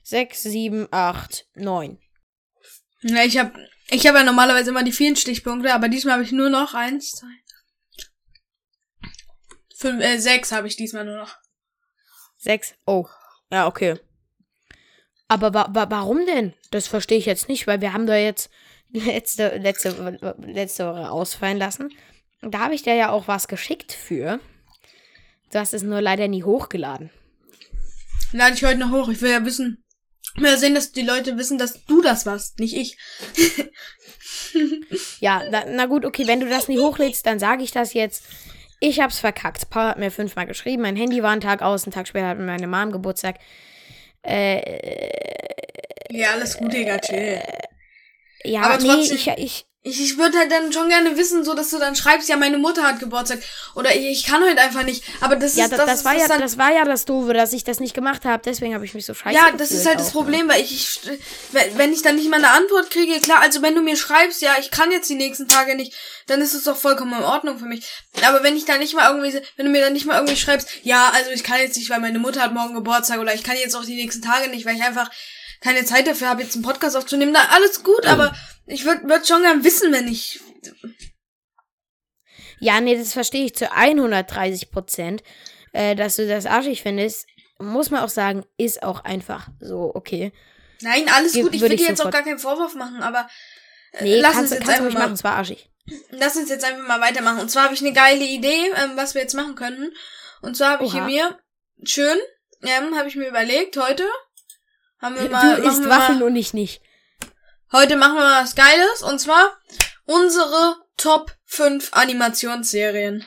6, 0.04 0.44
7, 0.44 0.88
8, 0.92 1.48
9. 1.56 2.00
Ja, 3.02 3.24
ich 3.24 3.38
habe 3.38 3.54
ich 3.90 4.08
hab 4.08 4.16
ja 4.16 4.24
normalerweise 4.24 4.72
immer 4.72 4.84
die 4.84 4.92
vielen 4.92 5.16
Stichpunkte, 5.16 5.74
aber 5.74 5.90
diesmal 5.90 6.16
habe 6.16 6.24
ich 6.24 6.32
nur 6.32 6.50
noch 6.50 6.74
eins, 6.74 7.12
zwei, 7.12 7.28
fünf, 9.76 10.04
äh, 10.04 10.18
sechs 10.18 10.52
habe 10.52 10.68
ich 10.68 10.76
diesmal 10.76 11.06
nur 11.06 11.18
noch. 11.18 11.38
6. 12.38 12.76
Oh. 12.86 13.08
Ja, 13.52 13.68
okay. 13.68 14.00
Aber 15.28 15.54
wa 15.54 15.68
wa 15.72 15.88
warum 15.90 16.26
denn? 16.26 16.54
Das 16.72 16.88
verstehe 16.88 17.18
ich 17.18 17.26
jetzt 17.26 17.50
nicht, 17.50 17.68
weil 17.68 17.82
wir 17.82 17.94
haben 17.94 18.06
da 18.06 18.16
jetzt 18.16 18.50
letzte, 18.92 19.58
letzte, 19.58 19.90
letzte 20.40 20.88
Woche 20.88 21.10
ausfallen 21.10 21.58
lassen. 21.58 21.92
Da 22.48 22.60
habe 22.60 22.76
ich 22.76 22.84
dir 22.84 22.94
ja 22.96 23.10
auch 23.10 23.28
was 23.28 23.48
geschickt 23.48 23.92
für. 23.92 24.40
Du 25.52 25.60
hast 25.60 25.74
es 25.74 25.82
nur 25.84 26.02
leider 26.02 26.28
nie 26.28 26.44
hochgeladen. 26.44 27.10
Lade 28.34 28.56
ich 28.56 28.64
heute 28.64 28.78
noch 28.80 28.92
hoch. 28.92 29.10
Ich 29.10 29.22
will 29.22 29.32
ja 29.32 29.44
wissen. 29.46 29.84
Ich 30.36 30.42
will 30.42 30.50
ja 30.52 30.58
sehen, 30.58 30.76
dass 30.76 30.92
die 30.92 31.02
Leute 31.04 31.38
wissen, 31.38 31.58
dass 31.58 31.86
du 31.86 32.02
das 32.02 32.26
warst, 32.26 32.60
nicht 32.60 32.76
ich. 32.76 32.98
Ja, 35.20 35.44
na, 35.50 35.66
na 35.68 35.86
gut, 35.86 36.06
okay, 36.06 36.28
wenn 36.28 36.40
du 36.40 36.48
das 36.48 36.70
nie 36.70 36.80
hochlädst, 36.80 37.26
dann 37.26 37.40
sage 37.40 37.64
ich 37.64 37.72
das 37.72 37.94
jetzt. 37.94 38.24
Ich 38.80 39.02
hab's 39.02 39.20
verkackt. 39.20 39.70
Paul 39.70 39.84
hat 39.88 40.00
mir 40.00 40.12
fünfmal 40.12 40.46
geschrieben, 40.46 40.84
mein 40.84 40.96
Handy 40.96 41.22
war 41.22 41.32
einen 41.32 41.42
Tag 41.42 41.62
aus, 41.62 41.84
einen 41.84 41.92
Tag 41.94 42.08
später 42.08 42.28
hat 42.28 42.40
meine 42.40 42.68
Mom 42.68 42.92
Geburtstag. 42.94 43.38
Ja, 44.26 44.62
alles 46.32 46.58
gut, 46.58 46.72
Digga, 46.74 47.00
chill. 47.00 47.42
Ja, 48.44 48.62
Aber 48.62 48.78
nee, 48.82 48.88
trotzdem- 48.88 49.18
ich, 49.18 49.28
ich, 49.28 49.66
Ich, 49.88 50.02
ich 50.02 50.18
würde 50.18 50.40
halt 50.40 50.52
dann 50.52 50.74
schon 50.74 50.90
gerne 50.90 51.16
wissen, 51.16 51.46
so 51.46 51.54
dass 51.54 51.70
du 51.70 51.78
dann 51.78 51.96
schreibst, 51.96 52.28
ja, 52.28 52.38
meine 52.38 52.58
Mutter 52.58 52.82
hat 52.82 53.00
Geburtstag. 53.00 53.44
Oder 53.76 53.96
ich, 53.96 54.08
ich 54.08 54.26
kann 54.26 54.42
heute 54.44 54.60
einfach 54.60 54.82
nicht. 54.82 55.04
Aber 55.22 55.36
das 55.36 55.56
ja, 55.56 55.66
ist 55.66 55.74
das, 55.74 55.78
das, 55.78 55.86
das, 55.86 56.00
ist 56.00 56.06
war 56.06 56.16
ja, 56.16 56.28
dann, 56.28 56.42
das 56.42 56.58
war 56.58 56.74
ja 56.74 56.86
das 56.86 57.06
Doofe, 57.06 57.36
dass 57.36 57.54
ich 57.54 57.64
das 57.64 57.80
nicht 57.80 57.94
gemacht 57.94 58.26
habe. 58.26 58.42
Deswegen 58.44 58.74
habe 58.74 58.84
ich 58.84 58.96
mich 58.96 59.06
so 59.06 59.14
scheiße 59.14 59.36
Ja, 59.36 59.52
das 59.52 59.70
ist 59.70 59.86
halt 59.86 60.00
das 60.00 60.08
auch, 60.08 60.14
ne? 60.16 60.22
Problem, 60.22 60.50
weil 60.50 60.62
ich, 60.62 60.74
ich, 60.74 61.20
wenn 61.52 61.78
wenn 61.78 61.94
ich 61.94 62.02
dann 62.02 62.16
nicht 62.16 62.32
mal 62.32 62.38
eine 62.38 62.50
Antwort 62.50 62.90
kriege, 62.90 63.20
klar, 63.20 63.42
also 63.42 63.62
wenn 63.62 63.76
du 63.76 63.84
mir 63.84 63.96
schreibst, 63.96 64.42
ja, 64.42 64.56
ich 64.60 64.72
kann 64.72 64.92
jetzt 64.92 65.08
die 65.08 65.14
nächsten 65.16 65.48
Tage 65.48 65.76
nicht, 65.76 65.94
dann 66.26 66.42
ist 66.42 66.56
es 66.56 66.64
doch 66.64 66.76
vollkommen 66.76 67.14
in 67.14 67.24
Ordnung 67.24 67.60
für 67.60 67.66
mich. 67.66 67.86
Aber 68.28 68.42
wenn 68.42 68.58
ich 68.58 68.66
dann 68.66 68.80
nicht 68.80 68.96
mal 68.96 69.08
irgendwie, 69.08 69.40
wenn 69.56 69.68
du 69.68 69.72
mir 69.72 69.82
dann 69.82 69.94
nicht 69.94 70.08
mal 70.08 70.16
irgendwie 70.16 70.36
schreibst, 70.36 70.68
ja, 70.82 71.12
also 71.14 71.30
ich 71.30 71.44
kann 71.44 71.60
jetzt 71.60 71.78
nicht, 71.78 71.92
weil 71.92 72.00
meine 72.00 72.18
Mutter 72.18 72.42
hat 72.42 72.56
morgen 72.56 72.74
Geburtstag 72.74 73.20
oder 73.20 73.36
ich 73.36 73.44
kann 73.44 73.56
jetzt 73.56 73.76
auch 73.76 73.86
die 73.86 73.96
nächsten 73.96 74.24
Tage 74.24 74.50
nicht, 74.50 74.66
weil 74.66 74.78
ich 74.78 74.84
einfach 74.84 75.12
keine 75.66 75.84
Zeit 75.84 76.06
dafür 76.08 76.30
habe, 76.30 76.44
jetzt 76.44 76.54
einen 76.56 76.64
Podcast 76.64 76.96
aufzunehmen, 76.96 77.34
dann 77.34 77.48
alles 77.50 77.84
gut, 77.84 78.06
aber 78.06 78.34
ich 78.68 78.86
würde 78.86 79.08
würd 79.10 79.28
schon 79.28 79.42
gern 79.42 79.64
wissen, 79.64 79.92
wenn 79.92 80.08
ich, 80.08 80.40
Ja, 82.60 82.80
nee, 82.82 82.98
das 82.98 83.14
verstehe 83.14 83.46
ich 83.46 83.56
zu 83.56 83.72
130 83.72 84.72
Prozent. 84.72 85.24
Äh, 85.74 85.96
dass 85.96 86.16
du 86.16 86.26
das 86.26 86.46
arschig 86.46 86.82
findest, 86.82 87.28
muss 87.60 87.90
man 87.90 88.02
auch 88.02 88.10
sagen, 88.10 88.46
ist 88.58 88.82
auch 88.82 89.04
einfach 89.04 89.50
so 89.60 89.92
okay. 89.94 90.32
nein, 90.82 91.10
alles 91.14 91.34
Ge- 91.34 91.44
gut, 91.44 91.54
ich 91.54 91.60
würde 91.60 91.76
dir 91.76 91.88
jetzt 91.88 92.02
auch 92.06 92.12
gar 92.12 92.24
keinen 92.24 92.40
Vorwurf 92.40 92.76
machen, 92.76 93.02
aber 93.02 93.28
äh, 93.92 94.04
Nee, 94.06 94.22
lass 94.22 94.34
kannst, 94.36 94.52
uns 94.54 94.60
jetzt 94.60 94.68
kannst 94.68 94.82
einfach 94.82 94.94
mal 94.94 95.00
machen, 95.02 95.14
es 95.16 95.24
war 95.26 95.34
arschig. 95.36 95.70
Lass 96.12 96.38
uns 96.38 96.50
jetzt 96.50 96.64
einfach 96.64 96.88
mal 96.88 97.02
weitermachen. 97.02 97.40
Und 97.42 97.52
zwar 97.52 97.64
habe 97.64 97.74
ich 97.74 97.82
eine 97.82 97.92
geile 97.92 98.24
Idee, 98.24 98.72
ähm, 98.78 98.92
was 98.96 99.16
wir 99.16 99.22
jetzt 99.22 99.34
machen 99.34 99.56
können. 99.56 99.92
Und 100.42 100.56
zwar 100.56 100.72
habe 100.72 100.86
ich 100.86 100.94
hier 100.94 101.04
mir 101.04 101.40
schön, 101.84 102.18
ähm, 102.64 102.96
habe 102.96 103.10
ich 103.10 103.18
mir 103.18 103.28
überlegt, 103.28 103.76
heute 103.76 104.08
haben 105.00 105.16
wir 105.20 105.30
mal, 105.30 105.58
Du 105.58 105.68
isst 105.68 105.88
Waffeln 105.90 106.20
mal, 106.20 106.26
und 106.26 106.36
ich 106.36 106.54
nicht. 106.54 106.82
heute 107.72 107.96
machen 107.98 108.16
wir 108.16 108.24
mal 108.24 108.44
was 108.44 108.56
Geiles. 108.56 109.02
Und 109.02 109.20
zwar 109.20 109.58
unsere 110.06 110.76
Top 110.98 111.36
5 111.46 111.94
Animationsserien. 111.94 113.26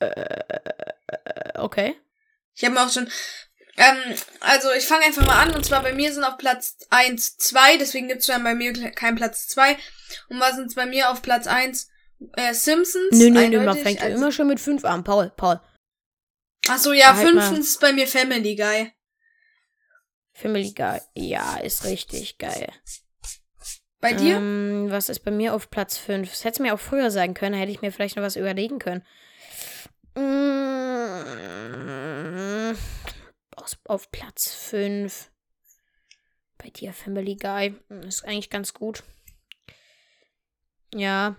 Äh, 0.00 1.58
okay. 1.58 1.96
Ich 2.54 2.64
habe 2.64 2.74
mir 2.74 2.84
auch 2.84 2.90
schon, 2.92 3.08
ähm, 3.76 3.96
also 4.40 4.70
ich 4.72 4.86
fange 4.86 5.04
einfach 5.04 5.24
mal 5.26 5.40
an. 5.40 5.54
Und 5.54 5.64
zwar 5.64 5.82
bei 5.82 5.92
mir 5.92 6.12
sind 6.12 6.24
auf 6.24 6.36
Platz 6.38 6.76
1 6.90 7.36
2, 7.38 7.76
deswegen 7.78 8.08
gibt's 8.08 8.26
dann 8.26 8.44
bei 8.44 8.54
mir 8.54 8.72
keinen 8.92 9.16
Platz 9.16 9.48
2. 9.48 9.76
Und 10.28 10.40
was 10.40 10.56
sind 10.56 10.74
bei 10.74 10.86
mir 10.86 11.10
auf 11.10 11.22
Platz 11.22 11.46
1? 11.46 11.88
Äh, 12.34 12.54
Simpsons. 12.54 13.10
Nö, 13.12 13.30
nö, 13.30 13.48
nö, 13.48 13.60
man 13.64 13.76
fängt 13.76 14.00
Also- 14.00 14.16
immer 14.16 14.30
schon 14.32 14.46
mit 14.48 14.60
fünf 14.60 14.84
an. 14.84 15.02
Paul, 15.04 15.30
Paul. 15.36 15.60
Ach 16.68 16.78
so, 16.78 16.92
ja, 16.92 17.14
Halt 17.16 17.16
mal. 17.34 17.42
fünftens 17.42 17.68
ist 17.70 17.80
bei 17.80 17.92
mir 17.92 18.06
Family 18.06 18.54
Guy. 18.54 18.92
Family 20.42 20.72
Guy. 20.72 21.00
Ja, 21.14 21.56
ist 21.58 21.84
richtig 21.84 22.38
geil. 22.38 22.72
Bei 24.00 24.12
dir? 24.12 24.36
Ähm, 24.36 24.86
was 24.90 25.08
ist 25.08 25.20
bei 25.20 25.30
mir 25.30 25.54
auf 25.54 25.70
Platz 25.70 25.96
5? 25.98 26.28
Das 26.28 26.44
hätte 26.44 26.62
mir 26.62 26.74
auch 26.74 26.80
früher 26.80 27.10
sagen 27.12 27.34
können, 27.34 27.54
hätte 27.54 27.70
ich 27.70 27.82
mir 27.82 27.92
vielleicht 27.92 28.16
noch 28.16 28.24
was 28.24 28.34
überlegen 28.36 28.80
können. 28.80 29.04
Aus, 33.56 33.78
auf 33.84 34.10
Platz 34.10 34.52
5. 34.52 35.30
Bei 36.58 36.70
dir 36.70 36.92
Family 36.92 37.36
Guy. 37.36 37.70
Mm, 37.88 38.00
Ist 38.02 38.24
eigentlich 38.24 38.50
ganz 38.50 38.74
gut. 38.74 39.04
Ja, 40.94 41.36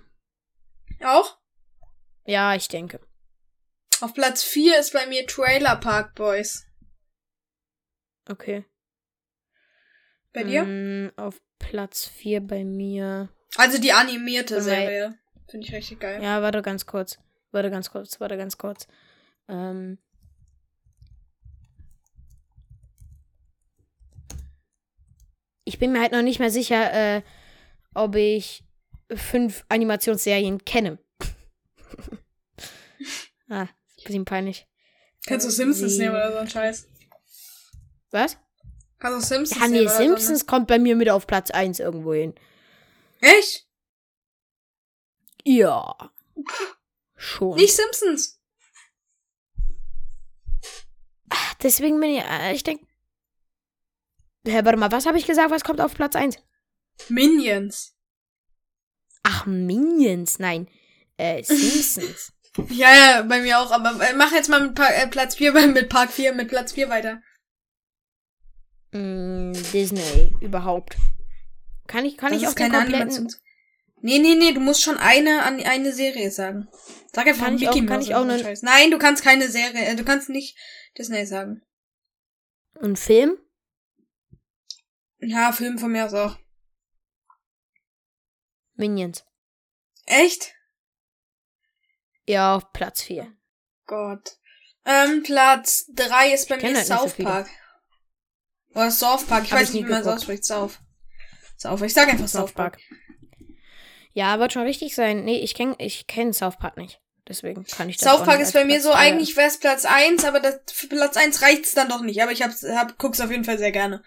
Auch? 1.03 1.37
ja, 2.25 2.55
ich 2.55 2.67
denke. 2.69 2.99
Auf 4.01 4.13
Platz 4.13 4.43
4 4.43 4.79
ist 4.79 4.93
bei 4.93 5.05
mir 5.05 5.27
Trailer 5.27 5.75
Park 5.75 6.15
Boys. 6.15 6.65
Okay. 8.27 8.65
Bei 10.33 10.43
dir? 10.43 10.63
Mm, 10.63 11.11
auf 11.15 11.41
Platz 11.59 12.07
4 12.07 12.41
bei 12.41 12.63
mir. 12.63 13.29
Also 13.55 13.79
die 13.79 13.93
animierte 13.93 14.55
Bei- 14.55 14.61
Serie. 14.61 15.17
Finde 15.47 15.67
ich 15.67 15.73
richtig 15.73 15.99
geil. 15.99 16.21
Ja, 16.21 16.41
warte 16.41 16.61
ganz 16.61 16.85
kurz. 16.85 17.19
Warte 17.51 17.69
ganz 17.69 17.91
kurz, 17.91 18.19
warte 18.19 18.37
ganz 18.37 18.57
kurz. 18.57 18.87
Ähm. 19.47 19.99
Ich 25.65 25.79
bin 25.79 25.91
mir 25.91 26.01
halt 26.01 26.11
noch 26.11 26.21
nicht 26.21 26.39
mehr 26.39 26.49
sicher, 26.49 26.91
äh, 26.93 27.21
ob 27.93 28.15
ich 28.15 28.63
fünf 29.13 29.65
Animationsserien 29.69 30.63
kenne. 30.65 30.97
ah, 33.49 33.63
ist 33.63 33.99
ein 33.99 34.03
bisschen 34.05 34.25
peinlich. 34.25 34.67
Kannst 35.25 35.45
du 35.45 35.51
Simpsons 35.51 35.97
nehmen 35.97 36.15
oder 36.15 36.31
so 36.31 36.37
ein 36.39 36.49
Scheiß? 36.49 36.87
Was? 38.11 38.37
Du 39.03 39.19
Simpsons 39.19 39.59
Ja, 39.59 39.67
nee, 39.67 39.81
oder 39.81 39.89
Simpsons 39.89 40.45
kommt 40.45 40.67
bei 40.67 40.79
mir 40.79 40.95
mit 40.95 41.09
auf 41.09 41.27
Platz 41.27 41.51
1 41.51 41.79
irgendwo 41.79 42.13
hin. 42.13 42.33
Echt? 43.19 43.67
Ja. 45.43 45.95
Schon. 47.15 47.55
Nicht 47.55 47.75
Simpsons. 47.75 48.39
deswegen 51.61 51.99
bin 51.99 52.11
ich, 52.11 52.23
äh, 52.23 52.53
ich 52.53 52.63
denke. 52.63 52.85
Hä, 54.45 54.61
warte 54.63 54.77
mal, 54.77 54.91
was 54.91 55.05
habe 55.05 55.17
ich 55.17 55.25
gesagt? 55.25 55.51
Was 55.51 55.63
kommt 55.63 55.81
auf 55.81 55.93
Platz 55.93 56.15
1? 56.15 56.37
Minions. 57.09 57.95
Ach, 59.23 59.45
Minions, 59.45 60.39
nein. 60.39 60.67
Äh, 61.17 61.43
Simpsons. 61.43 62.33
Ja, 62.69 62.93
ja, 62.93 63.21
bei 63.23 63.41
mir 63.41 63.59
auch, 63.59 63.71
aber 63.71 63.99
äh, 64.05 64.13
mach 64.13 64.31
jetzt 64.31 64.49
mal 64.49 64.61
mit 64.61 64.75
pa 64.75 64.87
äh, 64.87 65.07
Platz 65.07 65.35
4, 65.35 65.51
mit 65.67 65.89
Park 65.89 66.11
4, 66.11 66.33
mit 66.33 66.49
Platz 66.49 66.73
4 66.73 66.89
weiter. 66.89 67.21
Mm, 68.93 69.53
Disney, 69.73 70.35
überhaupt. 70.41 70.97
Kann 71.87 72.05
ich, 72.05 72.17
kann 72.17 72.31
Das 72.33 72.41
ich 72.41 72.47
auch 72.47 72.53
den 72.53 72.71
keine 72.71 72.85
kompletten. 72.85 73.27
Animations- 73.27 73.39
Nee, 74.05 74.19
nee, 74.19 74.35
nee, 74.35 74.51
du 74.51 74.59
musst 74.59 74.81
schon 74.81 74.97
eine 74.97 75.43
an 75.43 75.61
eine 75.63 75.93
Serie 75.93 76.29
sagen. 76.29 76.67
Sag 77.13 77.25
einfach 77.25 77.45
Kann 77.45 77.55
ich 77.55 77.61
Mickey 77.61 77.71
auch- 77.83 77.87
kann 77.87 77.99
Mouse 77.99 78.05
ich 78.07 78.15
auch 78.15 78.19
so 78.21 78.25
ne- 78.25 78.39
Scheiß. 78.39 78.61
Nein, 78.61 78.91
du 78.91 78.97
kannst 78.97 79.23
keine 79.23 79.47
Serie, 79.47 79.85
äh, 79.85 79.95
du 79.95 80.03
kannst 80.03 80.27
nicht 80.29 80.57
Disney 80.97 81.25
sagen. 81.25 81.61
Und 82.75 82.99
Film? 82.99 83.37
Ja, 85.19 85.53
Film 85.53 85.79
von 85.79 85.91
mir 85.93 86.05
aus 86.05 86.13
auch. 86.13 86.37
Minions. 88.75 89.23
Echt? 90.05 90.53
Ja, 92.27 92.55
auf 92.55 92.71
Platz 92.73 93.01
4. 93.03 93.31
Gott. 93.85 94.37
Ähm, 94.85 95.23
Platz 95.23 95.85
3 95.93 96.33
ist 96.33 96.49
bei 96.49 96.57
kenn 96.57 96.71
mir 96.73 96.77
halt 96.79 96.87
so 96.87 96.95
South 96.95 97.13
viele. 97.13 97.29
Park. 97.29 97.49
Oder 98.75 98.91
South 98.91 99.25
Park, 99.25 99.43
ich 99.45 99.51
Hab 99.51 99.59
weiß 99.59 99.69
ich 99.69 99.75
nicht, 99.75 99.87
wie 99.87 99.91
man 99.91 100.01
es 100.01 100.07
ausspricht. 100.07 100.43
South. 100.45 100.79
South. 101.57 101.81
Ich 101.81 101.93
sag 101.93 102.07
einfach 102.09 102.27
South 102.27 102.51
Park. 102.53 102.77
Ja, 104.13 104.39
wird 104.39 104.53
schon 104.53 104.63
richtig 104.63 104.95
sein. 104.95 105.23
Nee, 105.23 105.39
ich 105.39 105.53
kenn, 105.55 105.75
ich 105.79 106.07
kenn 106.07 106.33
South 106.33 106.57
Park 106.57 106.77
nicht. 106.77 106.99
Deswegen 107.27 107.63
kann 107.65 107.87
ich 107.87 107.97
das 107.97 108.09
South 108.11 108.25
Park 108.25 108.41
ist 108.41 108.51
bei 108.53 108.65
mir 108.65 108.71
Platz 108.73 108.83
so, 108.83 108.89
drei- 108.91 108.97
eigentlich 108.97 109.35
wäre 109.37 109.47
es 109.47 109.57
Platz 109.57 109.85
1, 109.85 110.25
aber 110.25 110.39
das, 110.41 110.59
für 110.73 110.87
Platz 110.87 111.15
1 111.15 111.41
reicht's 111.41 111.73
dann 111.73 111.87
doch 111.87 112.01
nicht. 112.01 112.21
Aber 112.21 112.31
ich 112.33 112.41
hab's, 112.41 112.63
hab, 112.63 112.97
guck's 112.97 113.21
auf 113.21 113.31
jeden 113.31 113.45
Fall 113.45 113.57
sehr 113.57 113.71
gerne. 113.71 114.03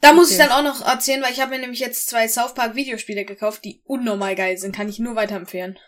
Da 0.00 0.12
muss 0.14 0.30
ich 0.30 0.38
Okay. 0.40 0.48
dann 0.48 0.58
auch 0.58 0.62
noch 0.80 0.86
erzählen, 0.86 1.22
weil 1.22 1.32
ich 1.32 1.40
habe 1.40 1.50
mir 1.50 1.58
nämlich 1.60 1.80
jetzt 1.80 2.06
zwei 2.08 2.26
South 2.28 2.54
Park 2.54 2.74
Videospiele 2.76 3.24
gekauft, 3.24 3.64
die 3.64 3.82
unnormal 3.84 4.34
geil 4.36 4.56
sind. 4.56 4.74
Kann 4.74 4.88
ich 4.88 4.98
nur 4.98 5.16
weiterempfehlen. 5.16 5.78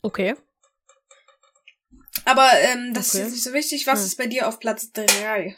Okay. 0.00 0.34
Aber 2.24 2.48
ähm, 2.60 2.94
das 2.94 3.08
ist 3.08 3.14
Okay. 3.14 3.24
jetzt 3.24 3.32
nicht 3.32 3.44
so 3.44 3.52
wichtig. 3.52 3.86
Was 3.86 4.00
Hm. 4.00 4.06
ist 4.06 4.16
bei 4.16 4.26
dir 4.26 4.48
auf 4.48 4.58
Platz 4.58 4.90
3? 4.92 5.56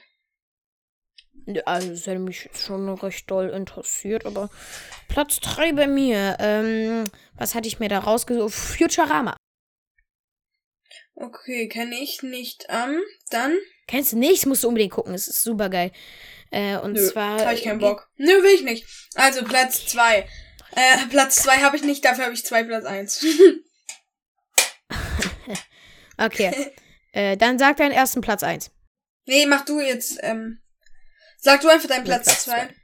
Also, 1.67 1.91
das 1.91 2.07
hätte 2.07 2.19
mich 2.21 2.49
schon 2.55 2.89
recht 2.89 3.31
doll 3.31 3.51
interessiert, 3.51 4.25
aber 4.25 4.49
Platz 5.09 5.41
3 5.41 5.73
bei 5.73 5.87
mir. 5.87 6.37
Ähm, 6.41 7.05
was 7.37 7.55
hatte 7.55 7.69
ich 7.69 7.81
mir 7.81 7.89
da 7.89 7.99
rausgesucht? 7.99 8.55
Futurama. 8.55 9.37
Okay, 11.15 11.69
kenne 11.69 11.97
ich 11.97 12.23
nicht. 12.23 12.67
Ähm, 12.69 13.01
dann? 13.31 13.57
Kennst 13.87 14.13
du 14.13 14.19
nicht? 14.19 14.47
Musst 14.47 14.65
du 14.65 14.69
unbedingt 14.69 14.93
gucken. 14.93 15.15
Es 15.15 15.29
ist 15.29 15.43
super 15.43 15.69
geil. 15.69 15.93
Äh, 16.51 16.79
und 16.79 16.95
Nö, 16.95 17.09
zwar. 17.09 17.45
hab 17.45 17.53
ich 17.53 17.63
keinen 17.65 17.79
Bock. 17.79 18.09
Nö, 18.17 18.43
will 18.43 18.55
ich 18.55 18.63
nicht. 18.63 18.87
Also 19.15 19.45
Platz 19.45 19.87
2. 19.87 20.27
Äh, 20.77 21.07
Platz 21.11 21.37
2 21.37 21.59
habe 21.59 21.77
ich 21.77 21.85
nicht, 21.85 22.05
dafür 22.05 22.25
habe 22.25 22.35
ich 22.35 22.45
zwei 22.45 22.65
Platz 22.65 22.85
1. 22.85 23.25
Okay. 26.17 26.73
äh, 27.13 27.37
dann 27.37 27.59
sag 27.59 27.77
deinen 27.77 27.91
ersten 27.91 28.21
Platz 28.21 28.45
1. 28.45 28.71
nee, 29.27 29.47
mach 29.47 29.65
du 29.65 29.81
jetzt, 29.81 30.19
ähm. 30.23 30.61
Sag 31.45 31.61
du 31.61 31.69
einfach 31.69 31.89
deinen 31.91 32.05
Platz 32.05 32.25
Platz 32.25 32.45
2. 32.45 32.53
zwei. 32.53 32.75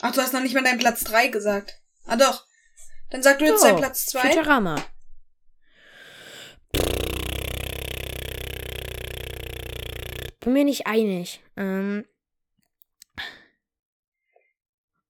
Ach, 0.00 0.14
du 0.14 0.22
hast 0.22 0.32
noch 0.32 0.40
nicht 0.40 0.54
mal 0.54 0.64
deinen 0.64 0.78
Platz 0.78 1.04
3 1.04 1.28
gesagt. 1.28 1.78
Ah 2.06 2.16
doch. 2.16 2.46
Dann 3.10 3.22
sag 3.22 3.38
du 3.38 3.44
jetzt 3.44 3.60
So, 3.60 3.66
deinen 3.66 3.76
Platz 3.76 4.06
2. 4.06 4.32
Futurama. 4.32 4.76
Bin 10.40 10.52
mir 10.54 10.64
nicht 10.64 10.86
einig. 10.86 11.42
Ähm, 11.58 12.06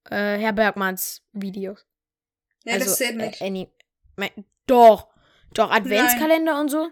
äh, 0.09 0.37
Herr 0.37 0.51
Bergmanns 0.51 1.25
Videos. 1.31 1.85
Ja, 2.65 2.77
das 2.79 2.97
zählt 2.97 3.15
nicht. 3.15 3.39
Äh, 3.39 3.45
Ani 3.45 3.71
mein, 4.17 4.45
doch. 4.67 5.07
Doch, 5.53 5.71
Adventskalender 5.71 6.59
und 6.59 6.67
so. 6.67 6.89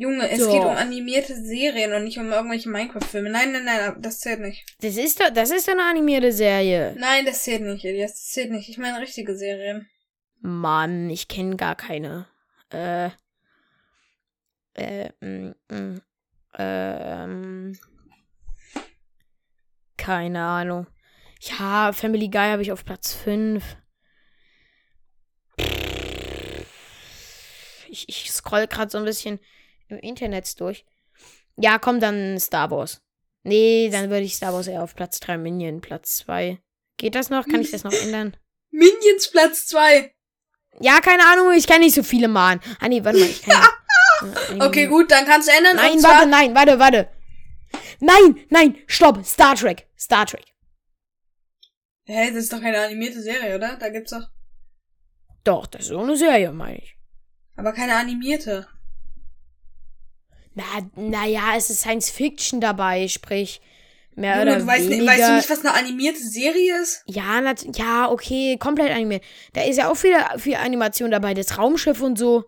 Junge, 0.00 0.30
es 0.30 0.38
Doch. 0.38 0.50
geht 0.50 0.62
um 0.62 0.68
animierte 0.68 1.34
Serien 1.34 1.92
und 1.92 2.04
nicht 2.04 2.16
um 2.16 2.32
irgendwelche 2.32 2.70
Minecraft-Filme. 2.70 3.28
Nein, 3.28 3.52
nein, 3.52 3.66
nein, 3.66 4.00
das 4.00 4.20
zählt 4.20 4.40
nicht. 4.40 4.64
Das 4.80 4.96
ist 4.96 5.20
doch, 5.20 5.28
das 5.28 5.50
ist 5.50 5.68
doch 5.68 5.74
eine 5.74 5.84
animierte 5.84 6.32
Serie. 6.32 6.96
Nein, 6.98 7.26
das 7.26 7.42
zählt 7.42 7.60
nicht, 7.60 7.84
Elias. 7.84 8.12
Das 8.12 8.28
zählt 8.28 8.50
nicht. 8.50 8.70
Ich 8.70 8.78
meine 8.78 8.98
richtige 8.98 9.36
Serien. 9.36 9.90
Mann, 10.38 11.10
ich 11.10 11.28
kenne 11.28 11.56
gar 11.56 11.76
keine. 11.76 12.26
Äh. 12.72 13.10
Äh, 14.72 15.10
mm, 15.20 15.54
mm, 15.68 16.00
ähm. 16.58 17.78
Keine 19.98 20.42
Ahnung. 20.42 20.86
Ja, 21.42 21.92
Family 21.92 22.30
Guy 22.30 22.48
habe 22.48 22.62
ich 22.62 22.72
auf 22.72 22.86
Platz 22.86 23.12
5. 23.12 23.76
Ich, 27.90 28.08
ich 28.08 28.32
scroll 28.32 28.66
gerade 28.66 28.90
so 28.90 28.96
ein 28.96 29.04
bisschen 29.04 29.40
Internet 29.98 30.60
durch. 30.60 30.84
Ja, 31.56 31.78
komm, 31.78 32.00
dann 32.00 32.38
Star 32.38 32.70
Wars. 32.70 33.02
Nee, 33.42 33.88
dann 33.90 34.10
würde 34.10 34.24
ich 34.24 34.36
Star 34.36 34.52
Wars 34.52 34.66
eher 34.66 34.82
auf 34.82 34.94
Platz 34.94 35.20
3, 35.20 35.38
Minion 35.38 35.80
Platz 35.80 36.16
2. 36.18 36.58
Geht 36.96 37.14
das 37.14 37.30
noch? 37.30 37.46
Kann 37.46 37.60
ich 37.60 37.70
das 37.70 37.84
noch 37.84 37.92
ändern? 37.92 38.36
Minions 38.70 39.30
Platz 39.30 39.66
2. 39.66 40.12
Ja, 40.80 41.00
keine 41.00 41.24
Ahnung, 41.26 41.52
ich 41.52 41.66
kenne 41.66 41.84
nicht 41.84 41.94
so 41.94 42.02
viele 42.02 42.28
Mann. 42.28 42.60
Ah, 42.78 42.88
nee, 42.88 43.02
warte 43.04 43.18
mal, 43.18 43.28
ich 43.28 43.42
kann. 43.42 43.62
ja, 44.58 44.66
Okay, 44.66 44.86
gut, 44.86 45.10
dann 45.10 45.24
kannst 45.24 45.48
du 45.48 45.52
ändern. 45.52 45.76
Nein, 45.76 46.02
warte, 46.02 46.28
nein, 46.28 46.54
warte, 46.54 46.78
warte. 46.78 47.08
Nein, 48.00 48.44
nein, 48.50 48.76
stopp. 48.86 49.24
Star 49.24 49.54
Trek. 49.54 49.86
Star 49.98 50.26
Trek. 50.26 50.44
Hä, 52.04 52.28
das 52.28 52.44
ist 52.44 52.52
doch 52.52 52.60
keine 52.60 52.80
animierte 52.80 53.20
Serie, 53.22 53.54
oder? 53.54 53.76
Da 53.76 53.88
gibt's 53.88 54.10
doch. 54.10 54.28
Doch, 55.44 55.66
das 55.66 55.82
ist 55.82 55.88
so 55.88 56.00
eine 56.00 56.16
Serie, 56.16 56.52
meine 56.52 56.78
ich. 56.78 56.96
Aber 57.56 57.72
keine 57.72 57.96
animierte. 57.96 58.66
Na, 60.96 61.02
naja, 61.02 61.54
es 61.56 61.70
ist 61.70 61.80
Science 61.80 62.10
Fiction 62.10 62.60
dabei, 62.60 63.08
sprich. 63.08 63.60
Mehr 64.16 64.38
Junge, 64.38 64.50
oder 64.50 64.60
du 64.60 64.66
weißt, 64.66 64.90
weniger. 64.90 65.06
weißt 65.12 65.28
du 65.28 65.34
nicht, 65.36 65.50
was 65.50 65.60
eine 65.60 65.72
animierte 65.74 66.20
Serie 66.20 66.82
ist? 66.82 67.02
ja, 67.06 67.40
ja, 67.74 68.10
okay, 68.10 68.56
komplett 68.58 68.90
animiert. 68.90 69.22
Da 69.52 69.62
ist 69.62 69.76
ja 69.76 69.90
auch 69.90 69.96
viel, 69.96 70.16
viel 70.38 70.56
Animation 70.56 71.10
dabei, 71.10 71.32
das 71.32 71.56
Raumschiff 71.58 72.00
und 72.02 72.18
so. 72.18 72.44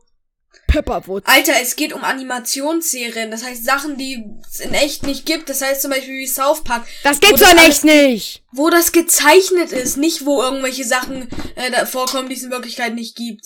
Pepperwood. 0.66 1.22
Alter, 1.27 1.55
es 1.62 1.77
geht 1.77 1.92
um 1.92 2.03
Animationsserien. 2.05 3.31
Das 3.31 3.44
heißt 3.44 3.64
Sachen, 3.64 3.96
die 3.96 4.25
es 4.51 4.61
in 4.61 4.75
echt 4.75 5.07
nicht 5.07 5.25
gibt. 5.27 5.48
Das 5.48 5.62
heißt 5.62 5.83
zum 5.83 5.90
Beispiel 5.90 6.18
wie 6.18 6.27
South 6.27 6.62
Park. 6.64 6.87
Das 7.05 7.20
gibt's 7.20 7.40
das 7.40 7.51
doch 7.51 7.59
alles- 7.59 7.68
echt 7.68 7.85
nicht. 7.85 8.42
Wo 8.53 8.68
das 8.70 8.92
gezeichnet 8.92 9.72
ist, 9.72 9.96
nicht 9.96 10.27
wo 10.27 10.42
irgendwelche 10.42 10.85
Sachen 10.85 11.29
äh, 11.57 11.70
da 11.70 11.87
vorkommen, 11.87 12.29
die 12.29 12.35
es 12.35 12.42
in 12.42 12.51
Wirklichkeit 12.51 12.94
nicht 12.94 13.16
gibt. 13.16 13.44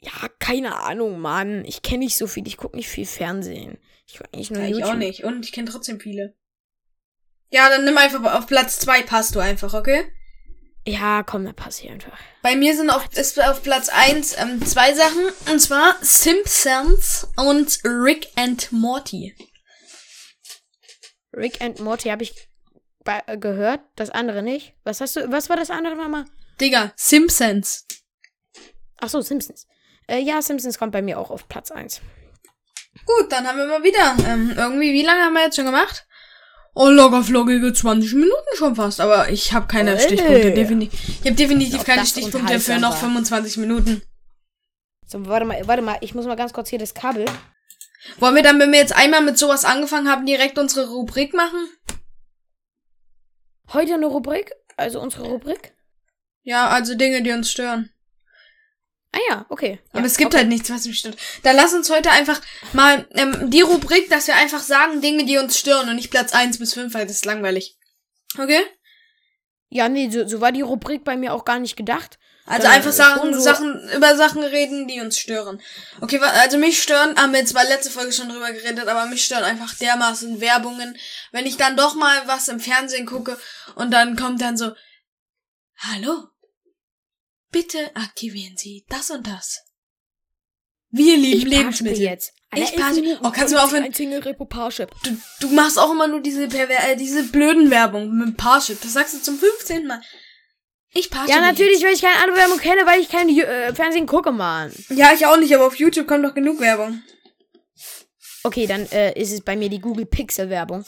Ja, 0.00 0.28
keine 0.38 0.76
Ahnung, 0.76 1.18
Mann. 1.20 1.64
Ich 1.64 1.82
kenne 1.82 2.00
nicht 2.00 2.16
so 2.16 2.26
viel. 2.26 2.46
Ich 2.46 2.56
gucke 2.56 2.76
nicht 2.76 2.88
viel 2.88 3.06
Fernsehen. 3.06 3.78
Ich 4.10 4.20
eigentlich 4.32 4.50
nur 4.50 4.60
Ja, 4.62 4.66
ich 4.68 4.72
YouTube. 4.72 4.88
auch 4.90 4.94
nicht. 4.94 5.24
Und 5.24 5.44
ich 5.44 5.52
kenne 5.52 5.70
trotzdem 5.70 6.00
viele. 6.00 6.34
Ja, 7.50 7.68
dann 7.68 7.84
nimm 7.84 7.96
einfach 7.96 8.22
auf 8.34 8.46
Platz 8.46 8.78
zwei 8.78 9.02
passt 9.02 9.34
du 9.34 9.40
einfach, 9.40 9.74
okay? 9.74 10.10
Ja, 10.86 11.22
komm, 11.22 11.44
dann 11.44 11.54
pass 11.54 11.76
hier 11.78 11.90
einfach. 11.92 12.18
Bei 12.42 12.56
mir 12.56 12.74
sind 12.74 12.88
auf, 12.90 13.06
ist 13.14 13.40
auf 13.42 13.62
Platz 13.62 13.88
eins 13.90 14.36
ähm, 14.38 14.64
zwei 14.64 14.94
Sachen. 14.94 15.26
Und 15.50 15.60
zwar 15.60 15.96
Simpsons 16.00 17.26
und 17.36 17.78
Rick 17.84 18.28
and 18.36 18.72
Morty. 18.72 19.34
Rick 21.34 21.60
and 21.60 21.80
Morty 21.80 22.08
habe 22.08 22.22
ich 22.22 22.48
äh, 23.04 23.36
gehört, 23.38 23.80
das 23.96 24.10
andere 24.10 24.42
nicht. 24.42 24.74
Was 24.84 25.00
hast 25.00 25.16
du, 25.16 25.30
was 25.30 25.48
war 25.48 25.56
das 25.56 25.70
andere 25.70 25.96
nochmal? 25.96 26.24
Digga, 26.60 26.92
Simpsons. 26.96 27.86
Ach 28.98 29.08
so, 29.08 29.20
Simpsons. 29.20 29.66
Äh, 30.06 30.18
ja, 30.20 30.40
Simpsons 30.42 30.78
kommt 30.78 30.92
bei 30.92 31.02
mir 31.02 31.18
auch 31.18 31.30
auf 31.30 31.48
Platz 31.48 31.70
1. 31.70 32.00
Gut, 33.08 33.32
dann 33.32 33.46
haben 33.46 33.56
wir 33.56 33.66
mal 33.66 33.82
wieder. 33.82 34.16
Ähm, 34.28 34.52
irgendwie, 34.54 34.92
wie 34.92 35.02
lange 35.02 35.22
haben 35.22 35.32
wir 35.32 35.44
jetzt 35.44 35.56
schon 35.56 35.64
gemacht? 35.64 36.06
Oh, 36.74 36.88
locker 36.88 37.22
flockige 37.22 37.72
20 37.72 38.12
Minuten 38.12 38.56
schon 38.56 38.76
fast. 38.76 39.00
Aber 39.00 39.30
ich 39.30 39.54
habe 39.54 39.66
keine 39.66 39.96
Ey. 39.96 40.00
Stichpunkte. 40.00 40.52
Definitiv, 40.52 41.00
ich 41.08 41.26
habe 41.26 41.34
definitiv 41.34 41.84
keine 41.84 42.04
Stichpunkte 42.04 42.60
für 42.60 42.78
noch 42.78 42.90
war. 42.90 42.98
25 42.98 43.56
Minuten. 43.56 44.02
So, 45.06 45.26
warte 45.26 45.46
mal, 45.46 45.66
warte 45.66 45.82
mal, 45.82 45.96
ich 46.02 46.14
muss 46.14 46.26
mal 46.26 46.36
ganz 46.36 46.52
kurz 46.52 46.68
hier 46.68 46.78
das 46.78 46.92
Kabel. 46.92 47.24
Wollen 48.18 48.34
wir 48.36 48.42
dann, 48.42 48.60
wenn 48.60 48.72
wir 48.72 48.78
jetzt 48.78 48.94
einmal 48.94 49.22
mit 49.22 49.38
sowas 49.38 49.64
angefangen 49.64 50.08
haben, 50.10 50.26
direkt 50.26 50.58
unsere 50.58 50.90
Rubrik 50.90 51.32
machen? 51.32 51.66
Heute 53.72 53.94
eine 53.94 54.06
Rubrik, 54.06 54.52
also 54.76 55.00
unsere 55.00 55.24
Rubrik. 55.24 55.72
Ja, 56.42 56.68
also 56.68 56.94
Dinge, 56.94 57.22
die 57.22 57.32
uns 57.32 57.50
stören. 57.50 57.90
Ah 59.12 59.18
ja, 59.30 59.46
okay. 59.48 59.80
Aber 59.92 60.00
ja, 60.00 60.06
es 60.06 60.16
gibt 60.18 60.28
okay. 60.32 60.38
halt 60.38 60.48
nichts, 60.48 60.70
was 60.70 60.84
mich 60.84 60.98
stört. 60.98 61.16
Dann 61.42 61.56
lass 61.56 61.72
uns 61.72 61.88
heute 61.90 62.10
einfach 62.10 62.40
mal 62.74 63.08
ähm, 63.14 63.50
die 63.50 63.62
Rubrik, 63.62 64.10
dass 64.10 64.26
wir 64.26 64.34
einfach 64.36 64.60
sagen, 64.60 65.00
Dinge, 65.00 65.24
die 65.24 65.38
uns 65.38 65.58
stören 65.58 65.88
und 65.88 65.96
nicht 65.96 66.10
Platz 66.10 66.32
1 66.34 66.58
bis 66.58 66.74
5, 66.74 66.92
weil 66.92 67.06
das 67.06 67.16
ist 67.16 67.24
langweilig. 67.24 67.78
Okay? 68.38 68.60
Ja, 69.70 69.88
nee, 69.88 70.10
so, 70.10 70.26
so 70.26 70.40
war 70.40 70.52
die 70.52 70.60
Rubrik 70.60 71.04
bei 71.04 71.16
mir 71.16 71.32
auch 71.32 71.44
gar 71.44 71.58
nicht 71.58 71.76
gedacht. 71.76 72.18
Also 72.44 72.62
Sondern 72.62 72.76
einfach 72.76 72.92
Sachen, 72.92 73.34
so- 73.34 73.40
Sachen, 73.40 73.90
über 73.94 74.16
Sachen 74.16 74.42
reden, 74.42 74.88
die 74.88 75.00
uns 75.00 75.18
stören. 75.18 75.60
Okay, 76.00 76.18
also 76.18 76.56
mich 76.56 76.82
stören, 76.82 77.16
haben 77.16 77.34
wir 77.34 77.44
zwar 77.44 77.64
letzte 77.64 77.90
Folge 77.90 78.12
schon 78.12 78.30
drüber 78.30 78.50
geredet, 78.52 78.88
aber 78.88 79.04
mich 79.06 79.24
stören 79.24 79.44
einfach 79.44 79.74
dermaßen 79.74 80.40
Werbungen. 80.40 80.96
Wenn 81.30 81.44
ich 81.44 81.58
dann 81.58 81.76
doch 81.76 81.94
mal 81.94 82.26
was 82.26 82.48
im 82.48 82.58
Fernsehen 82.60 83.04
gucke 83.04 83.38
und 83.74 83.90
dann 83.90 84.16
kommt 84.16 84.40
dann 84.40 84.56
so, 84.56 84.72
hallo, 85.76 86.28
bitte 87.50 87.94
aktivieren 87.96 88.56
Sie 88.56 88.84
das 88.88 89.10
und 89.10 89.26
das. 89.26 89.62
Wir 90.90 91.16
lieben 91.16 91.38
Ich 91.38 91.44
Lebensmittel. 91.44 92.02
jetzt. 92.02 92.32
Ich 92.54 92.74
Minuten 92.76 93.24
Oh, 93.26 93.30
kannst 93.30 93.52
du 93.52 93.56
mal 93.56 93.64
aufhören? 93.64 93.84
Ein 93.84 93.92
Single 93.92 94.20
Repo 94.20 94.46
Parship. 94.46 94.90
Du, 95.02 95.10
du 95.40 95.48
machst 95.48 95.78
auch 95.78 95.90
immer 95.90 96.08
nur 96.08 96.20
diese, 96.22 96.48
Perver 96.48 96.88
äh, 96.88 96.96
diese 96.96 97.24
blöden 97.24 97.70
Werbung 97.70 98.16
mit 98.16 98.38
Parship. 98.38 98.80
Das 98.80 98.94
sagst 98.94 99.14
du 99.14 99.20
zum 99.20 99.38
15. 99.38 99.86
Mal. 99.86 100.00
Ich 100.94 101.10
Parship. 101.10 101.34
Ja, 101.34 101.42
natürlich, 101.42 101.82
weil 101.82 101.92
ich 101.92 102.00
keine 102.00 102.18
andere 102.22 102.38
Werbung 102.38 102.58
kenne, 102.58 102.86
weil 102.86 103.00
ich 103.00 103.10
kein 103.10 103.28
äh, 103.28 103.74
Fernsehen 103.74 104.06
gucke, 104.06 104.32
Mann. 104.32 104.72
Ja, 104.88 105.12
ich 105.12 105.26
auch 105.26 105.36
nicht, 105.36 105.54
aber 105.54 105.66
auf 105.66 105.76
YouTube 105.76 106.06
kommt 106.06 106.24
doch 106.24 106.34
genug 106.34 106.58
Werbung. 106.60 107.02
Okay, 108.44 108.66
dann 108.66 108.86
äh, 108.92 109.12
ist 109.20 109.32
es 109.32 109.42
bei 109.42 109.56
mir 109.56 109.68
die 109.68 109.80
Google 109.80 110.06
Pixel 110.06 110.48
Werbung. 110.48 110.86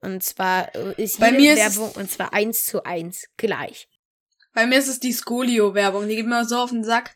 Und 0.00 0.22
zwar 0.24 0.74
äh, 0.74 0.94
ist 1.02 1.20
Bei 1.20 1.26
jede 1.26 1.40
mir 1.42 1.56
Werbung 1.56 1.92
und 1.92 2.10
zwar 2.10 2.32
eins 2.32 2.64
zu 2.64 2.84
eins 2.84 3.26
gleich. 3.36 3.86
Bei 4.54 4.66
mir 4.66 4.78
ist 4.78 4.88
es 4.88 5.00
die 5.00 5.12
Skolio-Werbung. 5.12 6.08
Die 6.08 6.16
geht 6.16 6.26
mir 6.26 6.44
so 6.44 6.58
auf 6.58 6.70
den 6.70 6.84
Sack. 6.84 7.14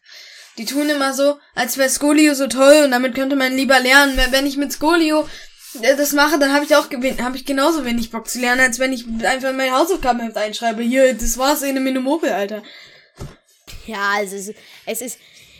Die 0.58 0.64
tun 0.64 0.88
immer 0.88 1.12
so, 1.12 1.38
als 1.54 1.76
wäre 1.76 1.90
Skolio 1.90 2.34
so 2.34 2.46
toll 2.46 2.82
und 2.84 2.90
damit 2.90 3.14
könnte 3.14 3.36
man 3.36 3.54
lieber 3.54 3.78
lernen. 3.78 4.18
Wenn- 4.30 4.46
ich 4.46 4.56
mit 4.56 4.72
Skolio 4.72 5.28
äh, 5.82 5.96
das 5.96 6.12
mache, 6.14 6.38
dann 6.38 6.54
habe 6.54 6.64
ich 6.64 6.74
auch 6.74 6.88
gewin- 6.88 7.20
habe 7.22 7.36
ich 7.36 7.44
genauso 7.44 7.84
wenig 7.84 8.10
Bock 8.10 8.26
zu 8.26 8.40
lernen, 8.40 8.62
als 8.62 8.78
wenn 8.78 8.92
ich 8.94 9.04
einfach 9.22 9.50
in 9.50 9.56
mein 9.58 9.72
Hausaufgabenheft 9.72 10.36
einschreibe. 10.38 10.82
Hier, 10.82 11.12
das 11.12 11.36
war's 11.36 11.60
in 11.60 11.76
einem 11.76 12.02
Mopel, 12.02 12.30
Alter. 12.30 12.62
Ja, 13.86 14.12
also 14.16 14.34
es 14.36 14.48
ist, 14.48 14.56
es 14.86 15.00
ist 15.02 15.18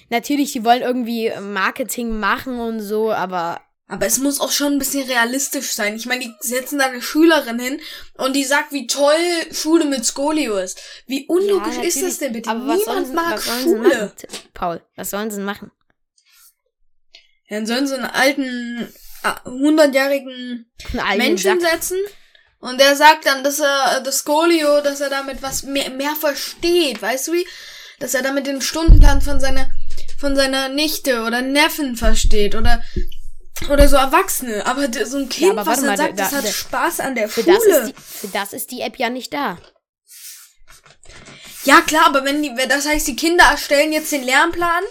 natürlich, 0.08 0.52
die 0.52 0.64
wollen 0.64 0.80
irgendwie 0.82 1.30
Marketing 1.40 2.18
machen 2.18 2.58
und 2.58 2.80
so, 2.80 3.12
aber 3.12 3.60
Aber 3.88 4.06
es 4.06 4.18
muss 4.18 4.40
auch 4.40 4.50
schon 4.50 4.72
ein 4.72 4.78
bisschen 4.78 5.08
realistisch 5.08 5.72
sein. 5.72 5.94
Ich 5.94 6.06
meine, 6.06 6.24
die 6.24 6.34
setzen 6.40 6.78
da 6.80 6.86
eine 6.86 7.00
Schülerin 7.00 7.60
hin 7.60 7.80
und 8.14 8.34
die 8.34 8.44
sagt, 8.44 8.72
wie 8.72 8.88
toll 8.88 9.14
Schule 9.52 9.84
mit 9.84 10.04
Skolio 10.04 10.56
ist. 10.58 10.80
Wie 11.06 11.26
unlogisch 11.28 11.76
Ja, 11.76 11.82
ist 11.82 12.02
das 12.02 12.18
denn 12.18 12.32
bitte? 12.32 12.50
Aber 12.50 12.66
was 12.66 12.84
sollen 12.84 13.06
Niemand 13.08 13.40
sie, 13.40 13.46
mag 13.48 13.62
Schule. 13.62 14.12
Paul, 14.54 14.82
was 14.96 15.10
sollen 15.10 15.30
sie 15.30 15.40
machen? 15.40 15.70
Ja, 17.48 17.58
dann 17.58 17.66
sollen 17.66 17.86
sie 17.86 17.94
einen 17.94 18.06
alten, 18.06 18.92
hundertjährigen 19.44 20.68
Menschen 21.16 21.60
Sack. 21.60 21.72
setzen 21.72 21.98
und 22.58 22.80
der 22.80 22.96
sagt 22.96 23.26
dann, 23.26 23.44
dass 23.44 23.60
er 23.60 24.00
das 24.00 24.18
Skolio, 24.18 24.80
dass 24.80 25.00
er 25.00 25.10
damit 25.10 25.42
was 25.42 25.62
mehr, 25.62 25.90
mehr 25.90 26.16
versteht, 26.16 27.00
weißt 27.02 27.28
du 27.28 27.32
wie? 27.34 27.46
Dass 28.00 28.14
er 28.14 28.22
damit 28.22 28.46
den 28.48 28.60
Stundenplan 28.60 29.22
von 29.22 29.40
seiner 29.40 29.70
von 30.18 30.34
seiner 30.34 30.68
Nichte 30.68 31.22
oder 31.22 31.42
Neffen 31.42 31.96
versteht 31.96 32.54
oder 32.54 32.82
oder 33.70 33.88
so 33.88 33.96
Erwachsene, 33.96 34.64
aber 34.66 34.88
so 35.06 35.16
ein 35.18 35.28
Kind, 35.28 35.52
aber 35.52 35.66
was 35.66 35.78
dann 35.80 35.86
mal, 35.86 35.96
sagt, 35.96 36.18
da- 36.18 36.24
das 36.24 36.32
hat 36.32 36.44
da- 36.44 36.48
Spaß 36.52 37.00
an 37.00 37.14
der 37.14 37.28
Für 37.28 37.42
Schule. 37.42 37.56
das, 37.56 37.64
ist 37.66 37.86
die, 37.88 37.94
für 38.18 38.28
das 38.28 38.52
ist 38.52 38.70
die 38.70 38.80
App 38.82 38.96
ja 38.98 39.10
nicht 39.10 39.32
da. 39.32 39.58
Ja, 41.64 41.80
klar, 41.80 42.06
aber 42.06 42.24
wenn 42.24 42.42
die, 42.42 42.52
wenn- 42.56 42.68
das 42.68 42.86
heißt, 42.86 43.06
die 43.08 43.16
Kinder 43.16 43.44
erstellen 43.44 43.92
jetzt 43.92 44.12
den 44.12 44.22
Lernplan 44.24 44.84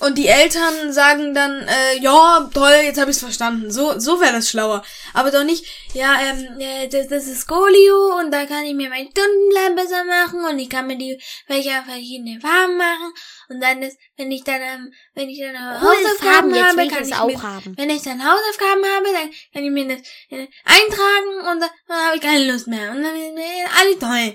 und 0.00 0.16
die 0.16 0.28
Eltern 0.28 0.92
sagen 0.92 1.34
dann, 1.34 1.66
äh, 1.66 1.98
ja, 2.00 2.48
toll, 2.54 2.72
jetzt 2.84 3.00
habe 3.00 3.10
ich's 3.10 3.18
verstanden. 3.18 3.70
So, 3.70 3.98
so 3.98 4.20
wäre 4.20 4.32
das 4.32 4.48
schlauer. 4.48 4.84
Aber 5.12 5.30
doch 5.30 5.42
nicht, 5.42 5.64
ja, 5.92 6.16
ähm, 6.20 6.60
äh, 6.60 6.88
das, 6.88 7.08
das 7.08 7.26
ist 7.26 7.40
Skolio 7.40 8.18
und 8.20 8.30
da 8.30 8.46
kann 8.46 8.64
ich 8.64 8.74
mir 8.74 8.90
meinen 8.90 9.10
Stundenplan 9.10 9.74
besser 9.74 10.04
machen 10.04 10.44
und 10.44 10.58
ich 10.58 10.70
kann 10.70 10.86
mir 10.86 10.96
die 10.96 11.20
welche 11.48 11.70
verschiedene 11.84 12.40
Farben 12.40 12.76
machen 12.76 13.12
und 13.48 13.60
dann 13.60 13.82
ist, 13.82 13.98
wenn 14.16 14.30
ich 14.30 14.44
dann, 14.44 14.60
ähm, 14.60 14.92
wenn 15.14 15.28
ich 15.28 15.40
dann 15.40 15.80
Hausaufgaben 15.80 16.54
jetzt 16.54 16.68
habe, 16.68 16.82
ich 16.84 16.90
kann 16.90 17.02
es 17.02 17.08
ich 17.08 17.14
auch 17.14 17.26
mir, 17.26 17.42
haben. 17.42 17.76
wenn 17.76 17.90
ich 17.90 18.02
dann 18.02 18.22
Hausaufgaben 18.22 18.84
habe, 18.84 19.06
dann 19.12 19.30
kann 19.52 19.64
ich 19.64 19.70
mir 19.70 19.88
das 19.88 20.06
äh, 20.30 20.46
eintragen 20.64 21.50
und 21.50 21.60
dann, 21.60 21.70
dann 21.88 22.06
habe 22.06 22.16
ich 22.16 22.22
keine 22.22 22.52
Lust 22.52 22.68
mehr 22.68 22.92
und 22.92 23.02
dann 23.02 23.16
äh, 23.16 23.64
alles 23.80 23.98
toll. 23.98 24.34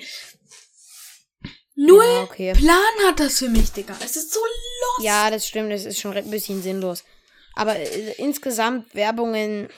Null 1.76 2.04
Ja, 2.04 2.22
okay. 2.24 2.54
Plan 2.54 3.08
hat 3.08 3.20
das 3.20 3.40
für 3.40 3.50
mich, 3.50 3.72
Digga. 3.72 3.96
Es 4.04 4.16
ist 4.16 4.34
so 4.34 4.40
los. 4.40 5.06
Ja, 5.06 5.30
das 5.32 5.48
stimmt, 5.48 5.72
das 5.72 5.86
ist 5.86 6.00
schon 6.00 6.16
ein 6.16 6.30
bisschen 6.30 6.62
sinnlos. 6.62 7.04
Aber 7.56 7.76
äh, 7.76 8.14
insgesamt 8.18 8.94
Werbungen. 8.96 9.70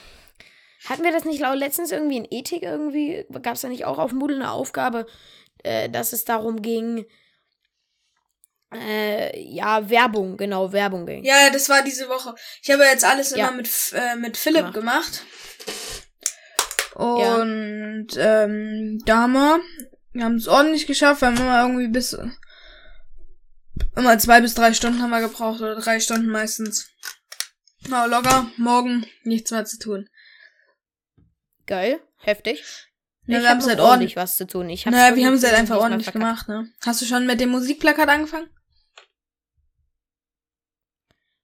Hatten 0.88 1.04
wir 1.04 1.12
das 1.12 1.26
nicht 1.26 1.42
letztens 1.56 1.92
irgendwie 1.92 2.18
in 2.18 2.28
Ethik 2.30 2.62
irgendwie? 2.64 3.26
Gab 3.42 3.56
es 3.56 3.62
da 3.62 3.70
nicht 3.70 3.86
auch 3.86 3.98
auf 3.98 4.12
Moodle 4.12 4.36
eine 4.36 4.52
Aufgabe, 4.52 5.08
äh, 5.64 5.90
dass 5.90 6.14
es 6.14 6.26
darum 6.26 6.62
ging, 6.62 7.06
äh, 8.74 9.40
ja, 9.40 9.90
Werbung, 9.90 10.38
genau, 10.38 10.72
Werbung 10.74 11.06
ging. 11.06 11.24
Ja, 11.24 11.42
ja, 11.44 11.50
das 11.50 11.70
war 11.70 11.82
diese 11.82 12.08
Woche. 12.10 12.36
Ich 12.62 12.70
habe 12.72 12.84
jetzt 12.84 13.06
alles 13.06 13.32
Ja. 13.32 13.48
immer 13.48 13.58
mit, 13.58 13.70
äh, 13.94 14.16
mit 14.16 14.38
Philipp 14.38 14.74
gemacht. 14.74 15.24
Und 16.94 18.08
ähm, 18.18 19.02
da 19.06 19.24
haben 19.24 19.34
wir, 19.34 19.60
wir 20.15 20.23
haben 20.23 20.36
es 20.36 20.47
ordentlich 20.47 20.88
geschafft. 20.88 21.21
Wir 21.21 21.28
haben 21.28 21.38
immer 21.38 21.62
irgendwie 21.62 21.89
bis 21.89 22.17
immer 23.95 24.17
zwei 24.17 24.39
bis 24.41 24.56
drei 24.56 24.73
Stunden 24.73 25.01
haben 25.01 25.10
wir 25.10 25.21
gebraucht 25.21 25.60
oder 25.60 25.75
drei 25.75 25.99
Stunden 25.99 26.28
meistens. 26.28 26.89
Na, 27.88 28.06
locker, 28.06 28.49
morgen 28.58 29.06
nichts 29.23 29.51
mehr 29.51 29.65
zu 29.65 29.78
tun. 29.78 30.10
Geil, 31.65 31.99
heftig. 32.19 32.63
Ja, 33.28 33.38
ich 33.38 33.43
wir 33.43 33.49
haben 33.49 33.58
hab 33.58 33.62
es 33.63 33.67
halt 33.67 33.80
ordentlich. 33.80 34.15
was 34.15 34.38
zu 34.38 34.47
tun. 34.47 34.69
Ich 34.69 34.86
hab's 34.86 34.95
Naja, 34.95 35.15
wir 35.15 35.25
haben 35.25 35.34
es 35.34 35.43
halt 35.43 35.56
einfach 35.56 35.78
ordentlich 35.78 36.12
gemacht, 36.12 36.47
ne? 36.47 36.71
Hast 36.86 37.01
du 37.01 37.06
schon 37.06 37.25
mit 37.25 37.41
dem 37.41 37.49
Musikplakat 37.49 38.08
angefangen? 38.08 38.49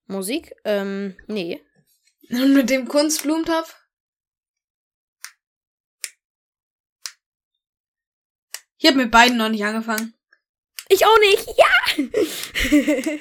Musik? 0.08 0.54
Ähm, 0.64 1.18
nee. 1.28 1.62
Und 2.30 2.54
mit 2.54 2.70
dem 2.70 2.88
Kunstblumentopf? 2.88 3.76
Ich 8.84 8.88
habe 8.88 8.98
mit 8.98 9.12
beiden 9.12 9.38
noch 9.38 9.50
nicht 9.50 9.64
angefangen. 9.64 10.16
Ich 10.90 11.06
auch 11.06 11.20
nicht, 11.20 11.46
ja! 11.56 12.04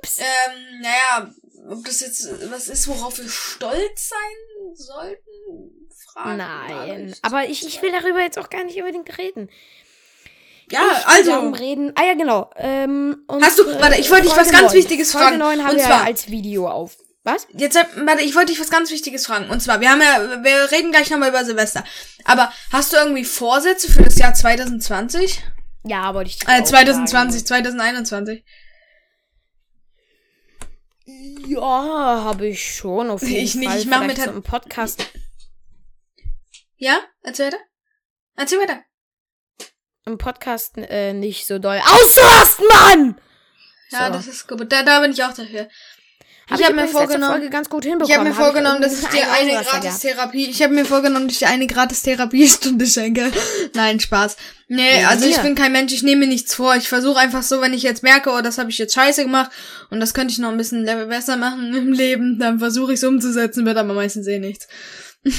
Ups. 0.00 0.18
Ähm, 0.18 0.80
naja, 0.80 1.30
ob 1.68 1.84
das 1.84 2.00
jetzt 2.00 2.26
was 2.50 2.68
ist, 2.68 2.88
worauf 2.88 3.18
wir 3.18 3.28
stolz 3.28 4.08
sein 4.08 4.74
sollten? 4.74 5.88
Fragen. 6.12 6.36
Nein, 6.38 7.14
aber 7.20 7.44
ich, 7.44 7.66
ich 7.66 7.82
will 7.82 7.92
darüber 7.92 8.20
jetzt 8.22 8.38
auch 8.38 8.48
gar 8.48 8.64
nicht 8.64 8.78
unbedingt 8.78 9.18
reden. 9.18 9.50
Ja, 10.70 10.80
Ich 11.10 11.18
will 11.18 11.24
darum 11.26 11.52
also. 11.52 11.62
reden. 11.62 11.92
Ah 11.94 12.04
ja, 12.06 12.14
genau. 12.14 12.48
Ähm, 12.56 13.26
Hast 13.28 13.58
du- 13.58 13.66
warte, 13.66 14.00
ich 14.00 14.08
wollte 14.10 14.22
dich 14.28 14.36
was 14.36 14.50
ganz 14.50 14.72
9. 14.72 14.74
Wichtiges 14.82 15.12
Folge 15.12 15.26
fragen. 15.26 15.38
9 15.38 15.62
haben 15.64 15.76
Und 15.76 15.82
zwar- 15.82 16.04
als 16.04 16.30
Video 16.30 16.68
auf. 16.70 16.96
Was? 17.24 17.46
Jetzt, 17.52 17.74
warte, 17.74 18.22
ich 18.22 18.34
wollte 18.34 18.52
dich 18.52 18.60
was 18.60 18.68
ganz 18.70 18.90
Wichtiges 18.90 19.26
fragen. 19.26 19.48
Und 19.48 19.60
zwar, 19.60 19.80
wir 19.80 19.90
haben 19.90 20.00
ja, 20.02 20.42
wir 20.44 20.70
reden 20.70 20.92
gleich 20.92 21.08
nochmal 21.10 21.30
über 21.30 21.44
Silvester. 21.44 21.82
Aber 22.24 22.52
hast 22.70 22.92
du 22.92 22.96
irgendwie 22.98 23.24
Vorsätze 23.24 23.90
für 23.90 24.02
das 24.02 24.18
Jahr 24.18 24.34
2020? 24.34 25.42
Ja, 25.84 26.12
wollte 26.14 26.30
ich 26.30 26.46
Äh, 26.46 26.60
auch 26.60 26.64
2020, 26.64 27.46
2021. 27.46 28.38
sagen. 28.38 28.44
Ja, 31.46 31.60
habe 32.24 32.46
ich 32.48 32.74
schon 32.76 33.10
auf 33.10 33.22
jeden 33.22 33.36
Ich 33.44 33.54
nicht, 33.54 33.68
Fall. 33.70 33.78
ich 33.78 33.86
mach 33.86 34.02
Vielleicht 34.02 34.18
mit 34.18 34.26
so 34.26 34.32
im 34.32 34.42
Podcast. 34.42 35.06
Ja? 36.76 36.98
Erzähl 37.22 37.46
weiter. 37.46 37.58
Erzähl 38.36 38.58
weiter. 38.60 38.80
Im 40.06 40.18
Podcast 40.18 40.76
äh, 40.76 41.12
nicht 41.14 41.46
so 41.46 41.58
doll 41.58 41.80
auszurasten, 41.84 42.66
Mann! 42.68 43.20
Ja, 43.90 44.08
So. 44.08 44.12
das 44.14 44.26
ist 44.26 44.46
gut. 44.48 44.70
Da, 44.70 44.82
da 44.82 45.00
bin 45.00 45.12
ich 45.12 45.22
auch 45.24 45.32
dafür. 45.32 45.68
Hab 46.50 46.60
ich 46.60 46.66
habe 46.66 46.76
mir 46.76 46.86
vorgenommen, 46.88 47.48
ganz 47.50 47.70
gut 47.70 47.84
hinbekommen. 47.84 48.10
ich 48.10 48.14
habe 48.14 48.28
mir 48.28 48.36
Hab 48.36 48.44
vorgenommen, 48.44 48.82
dass 48.82 49.00
ich 49.00 49.08
dir 49.08 49.30
eine 49.32 49.64
gratis. 49.64 50.00
Therapie, 50.00 50.50
ich 50.50 50.62
habe 50.62 50.74
mir 50.74 50.84
vorgenommen, 50.84 51.26
dass 51.26 51.34
ich 51.36 51.38
dir 51.38 51.48
eine 51.48 51.66
gratis 51.66 52.02
Therapiestunde 52.02 52.86
schenke. 52.88 53.32
Nein, 53.74 53.98
Spaß. 53.98 54.36
Nee, 54.68 55.00
Ja, 55.00 55.08
also 55.08 55.26
ich 55.26 55.38
mir. 55.38 55.42
bin 55.42 55.54
kein 55.54 55.72
Mensch, 55.72 55.92
ich 55.94 56.02
nehme 56.02 56.22
mir 56.22 56.26
nichts 56.26 56.54
vor. 56.54 56.76
Ich 56.76 56.88
versuche 56.88 57.18
einfach 57.18 57.42
so, 57.42 57.60
wenn 57.62 57.72
ich 57.72 57.82
jetzt 57.82 58.02
merke, 58.02 58.30
oh, 58.30 58.42
das 58.42 58.58
habe 58.58 58.68
ich 58.70 58.76
jetzt 58.78 58.94
scheiße 58.94 59.22
gemacht 59.24 59.50
und 59.90 60.00
das 60.00 60.12
könnte 60.12 60.32
ich 60.32 60.38
noch 60.38 60.50
ein 60.50 60.58
bisschen 60.58 60.84
Level 60.84 61.06
besser 61.06 61.36
machen 61.38 61.72
im 61.74 61.92
Leben, 61.92 62.38
dann 62.38 62.58
versuche 62.58 62.92
ich 62.92 62.98
es 62.98 63.04
umzusetzen, 63.04 63.64
wird 63.64 63.78
aber 63.78 63.94
meistens 63.94 64.26
eh 64.26 64.38
nichts. 64.38 64.68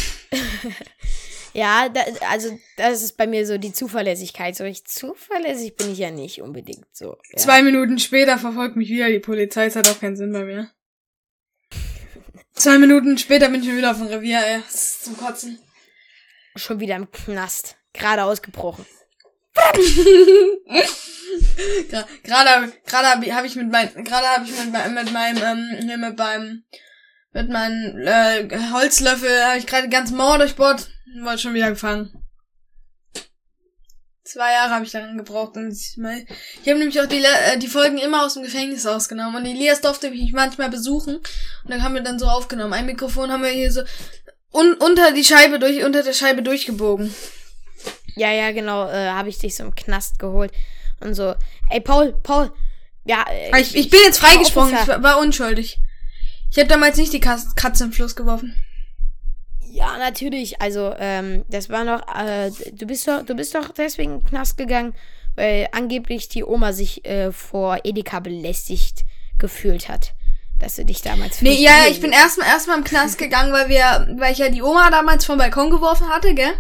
Ja, 1.54 1.88
da, 1.88 2.02
also 2.30 2.50
das 2.76 3.02
ist 3.02 3.16
bei 3.16 3.28
mir 3.28 3.48
so 3.48 3.58
die 3.58 3.72
Zuverlässigkeit. 3.72 4.58
So 4.58 4.66
ich 4.66 4.84
zuverlässig 4.86 5.78
bin 5.78 5.90
ich 5.94 6.00
ja 6.00 6.12
nicht 6.12 6.42
unbedingt 6.42 6.86
so. 6.92 7.16
Ja. 7.32 7.38
Zwei 7.38 7.64
Minuten 7.64 7.98
später 7.98 8.38
verfolgt 8.38 8.76
mich 8.76 8.90
wieder 8.90 9.08
die 9.08 9.20
Polizei, 9.20 9.68
es 9.68 9.78
hat 9.78 9.88
auch 9.90 9.98
keinen 10.02 10.18
Sinn 10.18 10.34
bei 10.34 10.44
mir. 10.44 10.70
Zwei 12.56 12.78
Minuten 12.78 13.18
später 13.18 13.50
bin 13.50 13.62
ich 13.62 13.68
schon 13.68 13.78
wieder 13.78 13.92
auf 13.92 13.98
dem 13.98 14.08
Revier, 14.08 14.40
ey. 14.40 14.62
Das 14.66 14.76
ist 14.76 15.06
zum 15.06 15.18
Kotzen. 15.18 15.60
Schon 16.56 16.80
wieder 16.80 16.96
im 16.96 17.12
Knast. 17.12 17.76
Gerade 17.94 18.24
ausgebrochen. 18.24 18.86
Gerade 22.24 22.74
gerade 22.86 23.10
habe 23.10 23.36
hab 23.36 23.46
ich 23.46 23.56
mit 23.56 23.72
mein 23.72 24.04
gerade 24.04 24.28
habe 24.28 24.46
ich 24.46 24.52
mit, 24.52 24.72
mit 24.94 25.14
meinem 25.14 25.44
ähm, 25.44 25.78
hier 25.82 25.98
mit 25.98 26.18
meinem 26.18 26.64
mit 27.32 27.50
meinem 27.50 27.98
äh, 28.06 28.48
Holzlöffel 28.72 29.46
habe 29.46 29.58
ich 29.58 29.68
gerade 29.68 29.84
die 29.84 29.94
ganze 29.94 30.14
Mauer 30.14 30.38
durchbohrt 30.38 30.90
und 31.16 31.26
wurde 31.26 31.38
schon 31.38 31.54
wieder 31.54 31.70
gefangen. 31.70 32.25
Zwei 34.26 34.54
Jahre 34.54 34.72
habe 34.74 34.86
ich 34.86 34.92
daran 34.92 35.18
gebraucht. 35.18 35.56
Und 35.56 35.72
ich 35.72 35.98
mal- 35.98 36.26
ich 36.64 36.68
habe 36.70 36.80
nämlich 36.80 37.00
auch 37.00 37.06
die, 37.06 37.24
äh, 37.24 37.58
die 37.60 37.68
Folgen 37.68 38.00
immer 38.00 38.26
aus 38.26 38.34
dem 38.34 38.44
Gefängnis 38.44 38.86
ausgenommen. 38.86 39.36
Und 39.36 39.46
Elias 39.46 39.82
durfte 39.82 40.10
mich 40.10 40.32
manchmal 40.34 40.70
besuchen. 40.70 41.18
Und 41.18 41.70
dann 41.70 41.84
haben 41.84 41.94
wir 41.94 42.02
dann 42.02 42.18
so 42.20 42.26
aufgenommen. 42.26 42.74
Ein 42.74 42.88
Mikrofon 42.88 43.32
haben 43.32 43.44
wir 43.44 43.52
hier 43.52 43.72
so 43.72 43.84
un 44.52 44.74
unter 44.76 45.12
die 45.12 45.24
Scheibe 45.24 45.60
durch, 45.60 45.84
unter 45.84 46.02
der 46.02 46.14
Scheibe 46.14 46.42
durchgebogen. 46.42 47.14
Ja, 48.16 48.32
ja, 48.32 48.52
genau, 48.52 48.90
äh, 48.90 49.10
habe 49.10 49.30
ich 49.30 49.38
dich 49.38 49.56
so 49.56 49.64
im 49.64 49.76
Knast 49.76 50.18
geholt. 50.18 50.52
Und 51.02 51.14
so, 51.14 51.36
ey, 51.70 51.82
Paul, 51.82 52.14
Paul, 52.24 52.52
ja, 53.04 53.26
äh, 53.30 53.50
Aber 53.50 53.60
Ich, 53.60 53.76
ich 53.76 53.90
bin 53.90 54.00
jetzt 54.06 54.18
freigesprungen. 54.20 54.74
Ich 54.82 54.88
war, 54.88 55.20
unschuldig. 55.20 55.78
Ich 56.52 56.58
habe 56.58 56.68
damals 56.70 56.98
nicht 56.98 57.12
die 57.14 57.20
Katze 57.20 57.84
im 57.84 57.92
Fluss 57.92 58.16
geworfen. 58.16 58.56
Ja, 59.76 59.98
natürlich. 59.98 60.62
Also, 60.62 60.94
ähm, 60.98 61.44
das 61.50 61.70
war 61.70 61.84
noch, 61.84 62.02
äh, 62.16 62.50
du 62.72 62.88
bist 62.88 63.06
doch, 63.10 63.26
du 63.26 63.36
bist 63.36 63.54
doch 63.56 63.72
deswegen 63.72 64.14
in 64.14 64.20
den 64.22 64.26
Knast 64.26 64.58
gegangen, 64.58 64.96
weil 65.36 65.68
angeblich 65.74 66.30
die 66.30 66.46
Oma 66.46 66.72
sich 66.72 67.04
äh, 67.06 67.34
vor 67.34 67.80
Edeka 67.84 68.22
belästigt 68.22 69.04
gefühlt 69.38 69.90
hat. 69.90 70.14
Dass 70.62 70.78
du 70.78 70.86
dich 70.86 71.02
damals 71.02 71.42
Nee, 71.42 71.62
ja, 71.62 71.88
ich 71.90 72.00
bin 72.00 72.14
erstmal 72.14 72.48
erstmal 72.48 72.78
im 72.78 72.86
Knast 72.86 73.18
gegangen, 73.18 73.52
weil 73.52 73.68
wir, 73.68 74.16
weil 74.18 74.32
ich 74.32 74.38
ja 74.38 74.48
die 74.48 74.62
Oma 74.62 74.90
damals 74.90 75.26
vom 75.26 75.38
Balkon 75.38 75.70
geworfen 75.70 76.08
hatte, 76.08 76.34
gell? 76.34 76.54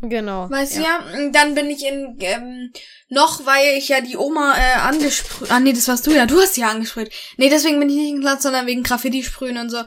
Genau. 0.00 0.48
Weißt 0.48 0.76
du 0.76 0.80
ja? 0.80 1.00
Dann 1.32 1.54
bin 1.54 1.68
ich 1.68 1.84
in, 1.84 2.16
ähm, 2.20 2.72
noch, 3.10 3.44
weil 3.44 3.76
ich 3.76 3.88
ja 3.88 4.00
die 4.00 4.16
Oma 4.16 4.54
äh, 4.56 4.78
angesprüht. 4.80 5.50
Ah, 5.50 5.60
nee, 5.60 5.74
das 5.74 5.88
warst 5.88 6.06
du 6.06 6.12
ja. 6.12 6.24
Du 6.24 6.40
hast 6.40 6.54
sie 6.54 6.62
ja 6.62 6.70
angesprüht. 6.70 7.10
Nee, 7.36 7.50
deswegen 7.50 7.78
bin 7.78 7.90
ich 7.90 7.96
nicht 7.96 8.14
in 8.14 8.20
Knast, 8.22 8.42
sondern 8.42 8.66
wegen 8.66 8.82
Graffiti-Sprühen 8.82 9.58
und 9.58 9.68
so. 9.68 9.82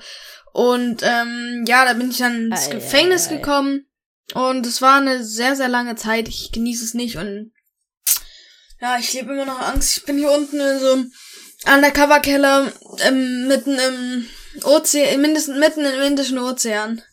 Und, 0.58 1.04
ähm, 1.04 1.66
ja, 1.68 1.86
da 1.86 1.94
bin 1.94 2.10
ich 2.10 2.18
dann 2.18 2.48
ins 2.52 2.68
Ei, 2.70 2.72
Gefängnis 2.72 3.28
ei, 3.28 3.34
ei. 3.34 3.36
gekommen. 3.36 3.86
Und 4.34 4.66
es 4.66 4.82
war 4.82 4.98
eine 4.98 5.24
sehr, 5.24 5.56
sehr 5.56 5.68
lange 5.68 5.96
Zeit. 5.96 6.28
Ich 6.28 6.52
genieße 6.52 6.84
es 6.84 6.96
nicht 6.96 7.18
und, 7.18 7.52
ja, 8.82 8.98
ich 8.98 9.14
lebe 9.14 9.34
immer 9.34 9.46
noch 9.46 9.60
Angst. 9.62 9.98
Ich 9.98 10.06
bin 10.06 10.18
hier 10.18 10.32
unten 10.32 10.60
in 10.60 10.80
so 10.80 10.94
einem 10.94 11.12
Undercover-Keller, 11.68 12.72
ähm, 13.02 13.48
mitten 13.48 13.78
im 13.78 14.28
Ozean, 14.64 15.22
mindestens 15.22 15.58
mitten 15.60 15.86
im 15.86 16.02
Indischen 16.02 16.40
Ozean. 16.40 17.04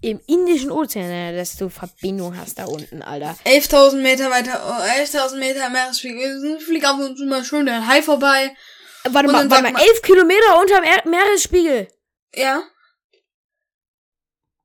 Im 0.00 0.20
Indischen 0.28 0.70
Ozean, 0.70 1.10
äh, 1.10 1.36
dass 1.36 1.56
du 1.56 1.68
Verbindung 1.68 2.36
hast 2.36 2.60
da 2.60 2.66
unten, 2.66 3.02
Alter. 3.02 3.36
11.000 3.44 3.96
Meter 4.00 4.30
weiter, 4.30 4.62
oh, 4.64 4.82
11.000 5.02 5.38
Meter 5.38 5.68
Meeresspiegel. 5.70 6.60
Fliegt 6.60 6.84
ab 6.86 7.00
und 7.00 7.16
zu 7.18 7.24
mal 7.26 7.44
schön 7.44 7.66
der 7.66 7.84
Hai 7.88 8.00
vorbei. 8.00 8.54
Äh, 9.02 9.08
Warte 9.10 9.28
mal, 9.28 9.50
warte 9.50 9.62
mal, 9.64 9.72
mal- 9.72 9.82
elf 9.82 10.02
Kilometer 10.02 10.60
unterm 10.60 10.84
er 10.84 11.08
Meeresspiegel. 11.08 11.88
Ja. 12.36 12.62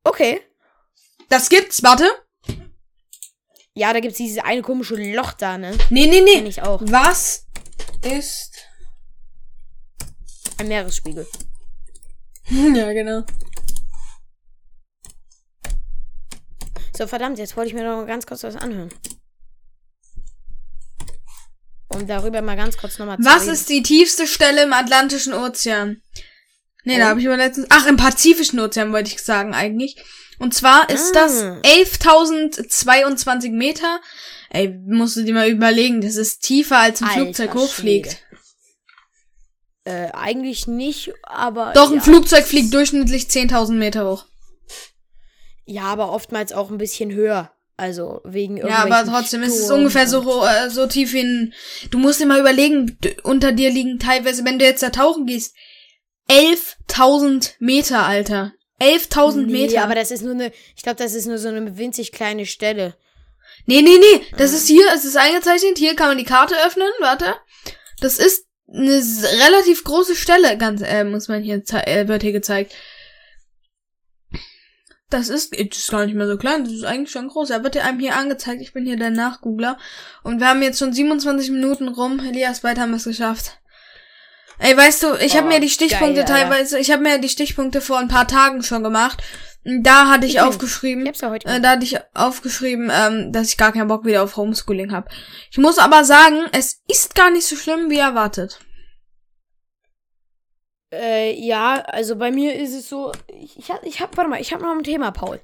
Okay. 0.03 0.41
Das 1.29 1.49
gibt's, 1.49 1.81
warte. 1.83 2.05
Ja, 3.73 3.93
da 3.93 4.01
gibt's 4.01 4.17
dieses 4.17 4.43
eine 4.43 4.61
komische 4.61 4.95
Loch 4.95 5.31
da, 5.33 5.57
ne? 5.57 5.77
Nee, 5.89 6.07
nee, 6.07 6.23
Kenn 6.25 6.43
nee. 6.43 6.49
ich 6.49 6.61
auch. 6.61 6.81
Was 6.83 7.47
ist. 8.03 8.67
Ein 10.57 10.67
Meeresspiegel. 10.67 11.25
ja, 12.49 12.91
genau. 12.91 13.23
So, 16.95 17.07
verdammt, 17.07 17.39
jetzt 17.39 17.55
wollte 17.55 17.69
ich 17.69 17.73
mir 17.73 17.85
noch 17.85 18.05
ganz 18.05 18.25
kurz 18.25 18.43
was 18.43 18.57
anhören. 18.57 18.93
Um 21.87 22.05
darüber 22.05 22.41
mal 22.41 22.57
ganz 22.57 22.77
kurz 22.77 22.99
nochmal 22.99 23.17
zu 23.17 23.25
Was 23.25 23.43
reden. 23.43 23.53
ist 23.53 23.69
die 23.69 23.83
tiefste 23.83 24.27
Stelle 24.27 24.63
im 24.63 24.73
Atlantischen 24.73 25.33
Ozean? 25.33 26.01
Nee, 26.83 26.97
da 26.97 27.09
habe 27.09 27.19
ich 27.19 27.27
aber 27.27 27.37
letztens. 27.37 27.67
Ach, 27.69 27.85
im 27.87 27.97
Pazifischen 27.97 28.59
Ozean 28.59 28.91
wollte 28.91 29.11
ich 29.11 29.21
sagen 29.21 29.53
eigentlich. 29.53 29.97
Und 30.39 30.53
zwar 30.55 30.89
ist 30.89 31.15
Ah. 31.15 31.27
das 31.27 31.43
11.022 31.63 33.51
Meter. 33.51 33.99
Ey, 34.49 34.69
musst 34.87 35.15
du 35.15 35.23
dir 35.23 35.33
mal 35.33 35.47
überlegen, 35.49 36.01
das 36.01 36.15
ist 36.15 36.41
tiefer 36.41 36.77
als 36.79 37.01
ein 37.01 37.07
Alter 37.07 37.21
Flugzeug 37.21 37.53
hochfliegt. 37.53 38.07
Schwede. 38.11 38.17
Äh, 39.83 40.11
eigentlich 40.13 40.67
nicht, 40.67 41.13
aber. 41.23 41.71
Doch, 41.73 41.89
ein 41.91 41.97
ja. 41.97 42.01
Flugzeug 42.01 42.45
fliegt 42.45 42.73
durchschnittlich 42.73 43.27
10.000 43.29 43.77
Meter 43.77 44.09
hoch. 44.09 44.25
Ja, 45.65 45.83
aber 45.83 46.11
oftmals 46.11 46.53
auch 46.53 46.69
ein 46.71 46.77
bisschen 46.77 47.11
höher. 47.13 47.51
Also 47.77 48.21
wegen 48.25 48.57
Ja, 48.57 48.63
irgendwelchen 48.65 48.93
aber 49.09 49.11
trotzdem 49.11 49.41
ist 49.43 49.57
es 49.57 49.65
Sturm 49.65 49.79
ungefähr 49.79 50.05
so, 50.07 50.45
äh, 50.45 50.69
so 50.69 50.85
tief 50.85 51.13
wie 51.13 51.21
ein. 51.21 51.53
Du 51.89 51.97
musst 51.97 52.19
dir 52.19 52.27
mal 52.27 52.39
überlegen, 52.39 52.97
unter 53.23 53.51
dir 53.53 53.71
liegen 53.71 53.97
teilweise, 53.97 54.45
wenn 54.45 54.59
du 54.59 54.65
jetzt 54.65 54.83
da 54.83 54.89
tauchen 54.91 55.25
gehst, 55.25 55.55
11.000 56.29 57.53
Meter, 57.59 58.05
Alter. 58.05 58.53
11.000 58.79 59.45
Nee, 59.45 59.51
Meter. 59.51 59.83
aber 59.83 59.95
das 59.95 60.11
ist 60.11 60.23
nur 60.23 60.33
eine. 60.33 60.51
Ich 60.75 60.83
glaube, 60.83 60.97
das 60.97 61.13
ist 61.13 61.27
nur 61.27 61.37
so 61.37 61.49
eine 61.49 61.77
winzig 61.77 62.11
kleine 62.11 62.45
Stelle. 62.45 62.95
nee, 63.65 63.81
nee, 63.81 63.97
nee. 63.97 64.25
Das 64.37 64.53
ist 64.53 64.67
hier, 64.67 64.85
es 64.95 65.05
ist 65.05 65.17
eingezeichnet. 65.17 65.77
Hier 65.77 65.95
kann 65.95 66.07
man 66.07 66.17
die 66.17 66.23
Karte 66.23 66.55
öffnen. 66.65 66.89
Warte. 66.99 67.35
Das 67.99 68.17
ist 68.17 68.47
eine 68.73 68.93
relativ 69.43 69.83
große 69.83 70.15
Stelle, 70.15 70.57
ganz, 70.57 70.81
äh, 70.81 71.03
muss 71.03 71.27
man 71.27 71.43
hier, 71.43 71.61
äh, 71.85 72.07
wird 72.07 72.23
hier 72.23 72.31
gezeigt. 72.31 72.73
Das 75.09 75.27
ist, 75.27 75.51
das 75.53 75.77
ist 75.77 75.91
gar 75.91 76.05
nicht 76.05 76.15
mehr 76.15 76.25
so 76.27 76.37
klein, 76.37 76.63
das 76.63 76.71
ist 76.71 76.85
eigentlich 76.85 77.11
schon 77.11 77.27
groß. 77.27 77.49
Er 77.49 77.63
wird 77.65 77.75
dir 77.75 77.83
einem 77.83 77.99
hier 77.99 78.15
angezeigt, 78.15 78.61
ich 78.61 78.71
bin 78.71 78.85
hier 78.85 78.95
der 78.95 79.09
Nachgoogler. 79.09 79.77
Und 80.23 80.39
wir 80.39 80.47
haben 80.47 80.61
jetzt 80.63 80.79
schon 80.79 80.93
27 80.93 81.51
Minuten 81.51 81.89
rum. 81.89 82.19
Elias, 82.25 82.61
bald 82.61 82.79
haben 82.79 82.91
wir 82.91 82.95
es 82.97 83.03
geschafft. 83.03 83.59
Ey, 84.61 84.77
weißt 84.77 85.01
du, 85.03 85.15
ich 85.15 85.35
habe 85.35 85.47
Oh, 85.47 85.49
mir 85.49 85.59
die 85.59 85.69
Stichpunkte 85.69 86.23
geil, 86.23 86.25
teilweise, 86.25 86.77
ich 86.77 86.91
habe 86.91 87.01
mir 87.01 87.17
die 87.17 87.29
Stichpunkte 87.29 87.81
vor 87.81 87.97
ein 87.97 88.07
paar 88.07 88.27
Tagen 88.27 88.61
schon 88.61 88.83
gemacht. 88.83 89.21
Da 89.63 90.07
hatte 90.09 90.25
ich, 90.25 90.35
Ich 90.35 90.41
nicht. 90.41 90.47
aufgeschrieben, 90.47 91.05
Ich 91.05 91.21
ja 91.21 91.33
äh, 91.35 91.61
da 91.61 91.71
hatte 91.71 91.83
ich 91.83 91.97
aufgeschrieben, 92.13 92.91
ähm, 92.93 93.31
dass 93.31 93.49
ich 93.49 93.57
gar 93.57 93.71
keinen 93.71 93.87
Bock 93.87 94.05
wieder 94.05 94.23
auf 94.23 94.37
Homeschooling 94.37 94.91
habe. 94.91 95.09
Ich 95.51 95.57
muss 95.57 95.77
aber 95.79 96.03
sagen, 96.03 96.45
es 96.51 96.81
ist 96.87 97.15
gar 97.15 97.31
nicht 97.31 97.45
so 97.45 97.55
schlimm, 97.55 97.89
wie 97.89 97.97
erwartet. 97.97 98.59
Äh, 100.93 101.33
ja, 101.39 101.75
also 101.87 102.15
bei 102.17 102.31
mir 102.31 102.55
ist 102.55 102.73
es 102.73 102.89
so, 102.89 103.11
ich, 103.27 103.57
ich 103.57 103.71
hab, 103.71 103.83
ich 103.83 104.01
hab, 104.01 104.15
warte 104.17 104.29
mal, 104.29 104.41
ich 104.41 104.53
hab 104.53 104.61
noch 104.61 104.71
ein 104.75 104.83
Thema, 104.83 105.11
Paul. 105.11 105.39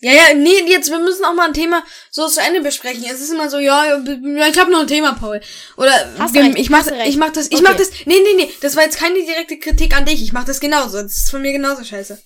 Ja, 0.00 0.12
ja, 0.12 0.34
nee, 0.34 0.60
jetzt, 0.70 0.90
wir 0.90 0.98
müssen 1.00 1.24
auch 1.24 1.34
mal 1.34 1.48
ein 1.48 1.54
Thema 1.54 1.84
so 2.10 2.28
zu 2.28 2.40
Ende 2.40 2.60
besprechen. 2.60 3.02
Es 3.04 3.20
ist 3.20 3.30
immer 3.32 3.50
so, 3.50 3.58
ja, 3.58 3.96
ich 3.98 4.58
habe 4.58 4.70
noch 4.70 4.82
ein 4.82 4.86
Thema, 4.86 5.14
Paul. 5.14 5.40
Oder 5.76 5.90
Hast 6.18 6.34
gem- 6.34 6.46
recht, 6.46 6.58
ich 6.58 6.70
mach, 6.70 6.86
ich 6.86 7.16
mach 7.16 7.32
das, 7.32 7.46
ich 7.48 7.54
Okay. 7.54 7.62
mach 7.64 7.74
das. 7.76 7.90
Nee, 8.06 8.20
nee, 8.22 8.34
nee, 8.44 8.54
das 8.60 8.76
war 8.76 8.84
jetzt 8.84 8.98
keine 8.98 9.16
direkte 9.24 9.58
Kritik 9.58 9.96
an 9.96 10.06
dich. 10.06 10.22
Ich 10.22 10.32
mach 10.32 10.44
das 10.44 10.60
genauso. 10.60 11.02
Das 11.02 11.14
ist 11.16 11.30
von 11.30 11.42
mir 11.42 11.50
genauso 11.52 11.82
scheiße. 11.82 12.22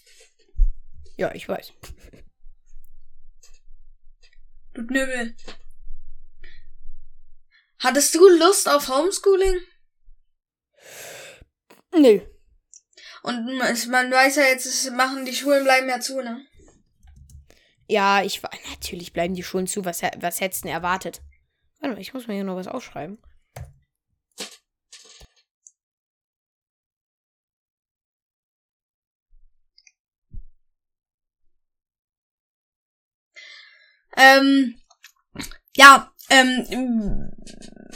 Ja, 1.16 1.34
ich 1.34 1.48
weiß. 1.48 1.72
Du 4.74 4.86
Knüppel. 4.86 5.34
Hattest 7.78 8.14
du 8.14 8.28
Lust 8.28 8.68
auf 8.68 8.88
Homeschooling? 8.88 9.56
Nö. 11.94 12.20
Und 13.22 13.46
man 13.88 14.10
weiß 14.10 14.36
ja 14.36 14.44
jetzt, 14.44 14.66
es 14.66 14.90
machen 14.90 15.24
die 15.24 15.34
Schulen 15.34 15.64
bleiben 15.64 15.88
ja 15.88 16.00
zu, 16.00 16.20
ne? 16.20 16.44
Ja, 17.92 18.22
ich 18.22 18.42
war. 18.42 18.50
Natürlich 18.70 19.12
bleiben 19.12 19.34
die 19.34 19.42
Schulen 19.42 19.66
zu. 19.66 19.84
Was, 19.84 20.00
was 20.16 20.40
hättest 20.40 20.64
du 20.64 20.68
denn 20.68 20.74
erwartet? 20.74 21.20
Warte 21.78 21.94
mal, 21.94 22.00
ich 22.00 22.14
muss 22.14 22.26
mir 22.26 22.32
hier 22.32 22.44
noch 22.44 22.56
was 22.56 22.66
aufschreiben. 22.66 23.18
Ähm, 34.16 34.80
ja, 35.76 36.10
ähm, 36.30 37.30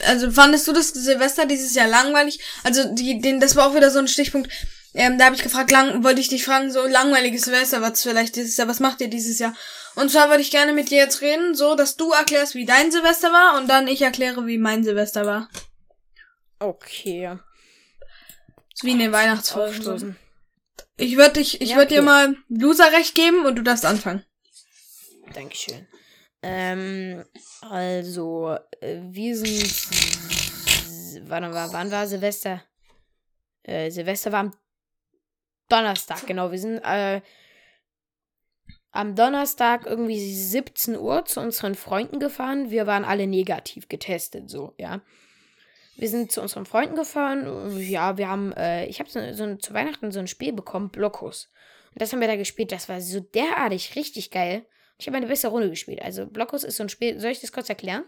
also 0.04 0.30
fandest 0.30 0.68
du 0.68 0.74
das 0.74 0.88
Silvester 0.88 1.46
dieses 1.46 1.74
Jahr 1.74 1.88
langweilig? 1.88 2.38
Also 2.64 2.94
die, 2.94 3.20
den, 3.22 3.40
das 3.40 3.56
war 3.56 3.66
auch 3.66 3.74
wieder 3.74 3.90
so 3.90 3.98
ein 3.98 4.08
Stichpunkt. 4.08 4.52
Ähm, 4.92 5.16
da 5.16 5.26
habe 5.26 5.36
ich 5.36 5.42
gefragt, 5.42 5.70
lang, 5.70 6.04
wollte 6.04 6.20
ich 6.20 6.28
dich 6.28 6.44
fragen, 6.44 6.70
so 6.70 6.86
langweiliges 6.86 7.42
Silvester, 7.42 7.80
was 7.80 8.02
vielleicht 8.02 8.36
dieses 8.36 8.58
Jahr, 8.58 8.68
was 8.68 8.80
macht 8.80 9.00
ihr 9.00 9.08
dieses 9.08 9.38
Jahr? 9.38 9.54
Und 9.96 10.10
zwar 10.10 10.28
würde 10.28 10.42
ich 10.42 10.50
gerne 10.50 10.72
mit 10.72 10.90
dir 10.90 10.98
jetzt 10.98 11.22
reden, 11.22 11.54
so 11.54 11.74
dass 11.74 11.96
du 11.96 12.12
erklärst, 12.12 12.54
wie 12.54 12.66
dein 12.66 12.92
Silvester 12.92 13.32
war 13.32 13.58
und 13.58 13.66
dann 13.68 13.88
ich 13.88 14.02
erkläre, 14.02 14.46
wie 14.46 14.58
mein 14.58 14.84
Silvester 14.84 15.26
war. 15.26 15.48
Okay. 16.58 17.38
So 18.74 18.86
wie 18.86 18.92
in 18.92 18.98
den 18.98 19.12
Weihnachtsfolgen. 19.12 20.16
Ich 20.98 21.16
würde 21.16 21.34
dich, 21.34 21.60
ich 21.60 21.70
Ja, 21.70 21.76
würde 21.76 21.88
dir 21.94 22.00
okay. 22.00 22.06
mal 22.06 22.36
Loserrecht 22.48 23.14
geben 23.14 23.44
und 23.46 23.56
du 23.56 23.62
darfst 23.62 23.84
anfangen. 23.84 24.24
Dankeschön. 25.34 25.86
Ähm, 26.42 27.24
also, 27.62 28.56
äh, 28.80 29.00
wir 29.02 29.36
sind. 29.36 29.64
Warte 31.28 31.48
mal, 31.48 31.72
wann 31.72 31.90
war 31.90 32.06
Silvester? 32.06 32.62
Äh, 33.62 33.90
Silvester 33.90 34.30
war 34.32 34.40
am 34.40 34.54
Donnerstag, 35.68 36.26
genau. 36.26 36.52
Wir 36.52 36.58
sind 36.58 36.78
äh, 36.84 37.20
am 38.96 39.14
Donnerstag 39.14 39.86
irgendwie 39.86 40.18
17 40.18 40.96
Uhr 40.96 41.24
zu 41.24 41.40
unseren 41.40 41.74
Freunden 41.74 42.18
gefahren. 42.18 42.70
Wir 42.70 42.86
waren 42.86 43.04
alle 43.04 43.26
negativ 43.26 43.88
getestet, 43.88 44.50
so, 44.50 44.74
ja. 44.78 45.00
Wir 45.96 46.08
sind 46.08 46.30
zu 46.30 46.42
unseren 46.42 46.66
Freunden 46.66 46.94
gefahren. 46.94 47.78
Ja, 47.78 48.18
wir 48.18 48.28
haben, 48.28 48.52
äh, 48.52 48.84
ich 48.86 49.00
habe 49.00 49.08
so, 49.08 49.32
so 49.32 49.54
zu 49.56 49.72
Weihnachten 49.72 50.12
so 50.12 50.18
ein 50.18 50.28
Spiel 50.28 50.52
bekommen, 50.52 50.90
Blockos. 50.90 51.50
Und 51.94 52.02
das 52.02 52.12
haben 52.12 52.20
wir 52.20 52.28
da 52.28 52.36
gespielt. 52.36 52.70
Das 52.70 52.90
war 52.90 53.00
so 53.00 53.20
derartig 53.20 53.96
richtig 53.96 54.30
geil. 54.30 54.66
Ich 54.98 55.06
habe 55.06 55.16
eine 55.16 55.26
bessere 55.26 55.52
Runde 55.52 55.70
gespielt. 55.70 56.02
Also 56.02 56.26
Blockhaus 56.26 56.64
ist 56.64 56.76
so 56.76 56.82
ein 56.82 56.90
Spiel. 56.90 57.18
Soll 57.18 57.30
ich 57.30 57.40
das 57.40 57.52
kurz 57.52 57.70
erklären? 57.70 58.04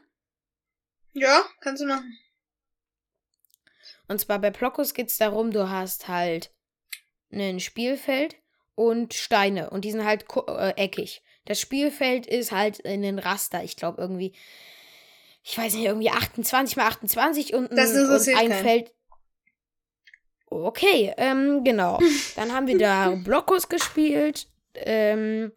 Ja, 1.14 1.42
kannst 1.60 1.82
du 1.82 1.86
machen. 1.86 2.18
Und 4.06 4.20
zwar 4.20 4.38
bei 4.38 4.50
Blockhaus 4.50 4.92
geht 4.92 5.08
es 5.08 5.18
darum, 5.18 5.50
du 5.50 5.68
hast 5.68 6.08
halt 6.08 6.50
ein 7.30 7.60
Spielfeld 7.60 8.36
und 8.78 9.12
Steine. 9.12 9.70
Und 9.70 9.84
die 9.84 9.90
sind 9.90 10.04
halt 10.04 10.24
äh, 10.46 10.70
eckig. 10.76 11.20
Das 11.46 11.60
Spielfeld 11.60 12.26
ist 12.26 12.52
halt 12.52 12.78
in 12.78 13.02
den 13.02 13.18
Raster. 13.18 13.64
Ich 13.64 13.74
glaube 13.74 14.00
irgendwie, 14.00 14.32
ich 15.42 15.58
weiß 15.58 15.74
nicht, 15.74 15.86
irgendwie 15.86 16.10
28 16.10 16.76
mal 16.76 16.86
28 16.86 17.54
und, 17.54 17.72
das 17.72 17.90
und 17.90 18.36
ein. 18.36 18.52
Feld. 18.52 18.92
Okay, 20.46 21.12
ähm, 21.16 21.64
genau. 21.64 21.98
Dann 22.36 22.52
haben 22.54 22.68
wir 22.68 22.78
da 22.78 23.10
Blockhaus 23.10 23.68
gespielt. 23.68 24.46
Ähm, 24.74 25.50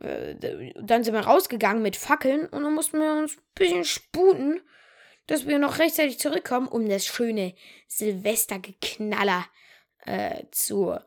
äh, 0.00 0.34
dann 0.74 1.04
sind 1.04 1.14
wir 1.14 1.20
rausgegangen 1.20 1.82
mit 1.82 1.94
Fackeln 1.94 2.46
und 2.46 2.62
dann 2.64 2.74
mussten 2.74 2.98
wir 2.98 3.12
uns 3.12 3.36
ein 3.36 3.42
bisschen 3.54 3.84
sputen, 3.84 4.60
dass 5.28 5.46
wir 5.46 5.60
noch 5.60 5.78
rechtzeitig 5.78 6.18
zurückkommen, 6.18 6.66
um 6.66 6.88
das 6.88 7.06
schöne 7.06 7.54
Silvestergeknaller 7.86 9.46
äh, 10.06 10.42
zu 10.50 10.98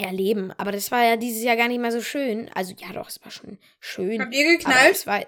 erleben. 0.00 0.52
Aber 0.58 0.72
das 0.72 0.90
war 0.90 1.04
ja 1.04 1.16
dieses 1.16 1.42
Jahr 1.42 1.56
gar 1.56 1.68
nicht 1.68 1.80
mehr 1.80 1.92
so 1.92 2.00
schön. 2.00 2.50
Also 2.54 2.74
ja, 2.78 2.92
doch, 2.92 3.08
es 3.08 3.22
war 3.22 3.30
schon 3.30 3.58
schön. 3.78 4.20
Habt 4.20 4.34
ihr 4.34 4.56
geknallt? 4.56 4.92
Es 4.92 5.06
war 5.06 5.24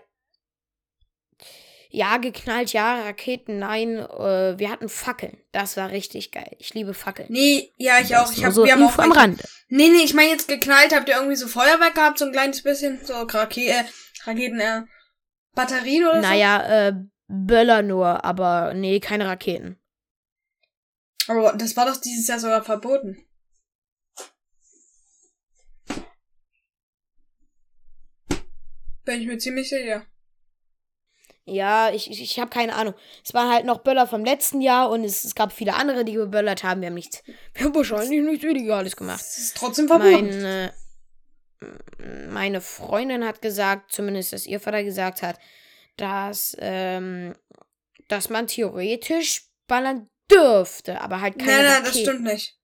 ja, 1.95 2.17
geknallt, 2.17 2.73
ja, 2.73 3.03
Raketen, 3.03 3.59
nein. 3.59 3.99
Äh, 3.99 4.59
wir 4.59 4.71
hatten 4.71 4.89
Fackeln. 4.89 5.37
Das 5.53 5.77
war 5.77 5.91
richtig 5.91 6.33
geil. 6.33 6.57
Ich 6.59 6.73
liebe 6.73 6.95
Fackeln. 6.95 7.29
Nee, 7.31 7.71
ja, 7.77 8.01
ich 8.01 8.17
auch. 8.17 8.33
Ich 8.33 8.43
hab, 8.43 8.55
so 8.55 8.65
wir 8.65 8.73
haben 8.73 8.85
auch 8.85 8.97
am 8.97 9.13
Rande. 9.13 9.45
Nee, 9.69 9.91
nee, 9.91 10.03
ich 10.03 10.15
meine 10.15 10.31
jetzt 10.31 10.49
geknallt. 10.49 10.95
Habt 10.95 11.11
ihr 11.11 11.17
irgendwie 11.17 11.37
so 11.37 11.47
Feuerwerk 11.47 11.95
gehabt? 11.95 12.19
So 12.19 12.25
ein 12.25 12.33
kleines 12.33 12.63
bisschen? 12.63 13.05
So 13.05 13.13
Rake 13.13 13.67
äh, 13.67 13.85
Raketen, 14.25 14.59
äh, 14.59 14.83
Batterien 15.55 16.07
oder 16.07 16.23
naja, 16.23 16.61
so? 16.63 16.69
Naja, 16.69 16.89
äh, 16.89 16.93
Böller 17.29 17.83
nur, 17.83 18.25
aber 18.25 18.73
nee, 18.73 18.99
keine 18.99 19.27
Raketen. 19.27 19.79
Aber 21.29 21.53
das 21.53 21.77
war 21.77 21.85
doch 21.85 21.99
dieses 21.99 22.27
Jahr 22.27 22.39
sogar 22.39 22.65
verboten. 22.65 23.19
Bin 29.05 29.21
ich 29.21 29.27
mir 29.27 29.39
ziemlich 29.39 29.69
sicher. 29.69 30.07
Ja, 31.45 31.91
ich, 31.93 32.09
ich, 32.09 32.23
ich 32.23 32.39
habe 32.39 32.51
keine 32.51 32.75
Ahnung. 32.75 32.95
Es 33.25 33.35
waren 33.35 33.53
halt 33.53 33.65
noch 33.65 33.79
Böller 33.83 34.07
vom 34.07 34.25
letzten 34.25 34.61
Jahr 34.61 34.91
und 34.91 35.03
es, 35.03 35.25
es 35.25 35.35
gab 35.35 35.53
viele 35.53 35.75
andere, 35.75 36.05
die 36.05 36.13
geböllert 36.13 36.63
haben. 36.63 36.81
Wir 36.81 36.87
haben 36.87 36.95
nichts, 36.95 37.23
wir 37.55 37.65
haben 37.65 37.75
wahrscheinlich 37.75 38.23
nichts 38.23 38.45
Illegales 38.45 38.95
gemacht. 38.95 39.21
Das 39.21 39.39
ist 39.39 39.57
trotzdem 39.57 39.89
verboten. 39.89 40.43
Meine, 40.43 40.73
meine 42.29 42.61
Freundin 42.61 43.25
hat 43.25 43.43
gesagt, 43.43 43.93
zumindest, 43.93 44.33
dass 44.33 44.47
ihr 44.47 44.61
Vater 44.61 44.85
gesagt 44.85 45.23
hat, 45.23 45.39
dass, 45.97 46.57
ähm, 46.61 47.35
dass 48.07 48.31
man 48.31 48.47
theoretisch 48.47 49.49
ballern 49.67 50.09
dürfte, 50.31 51.01
aber 51.01 51.21
halt 51.21 51.39
keine 51.39 51.53
Nein, 51.53 51.65
nein, 51.65 51.73
Raketen. 51.83 51.93
das 51.93 52.01
stimmt 52.01 52.23
nicht. 52.23 52.59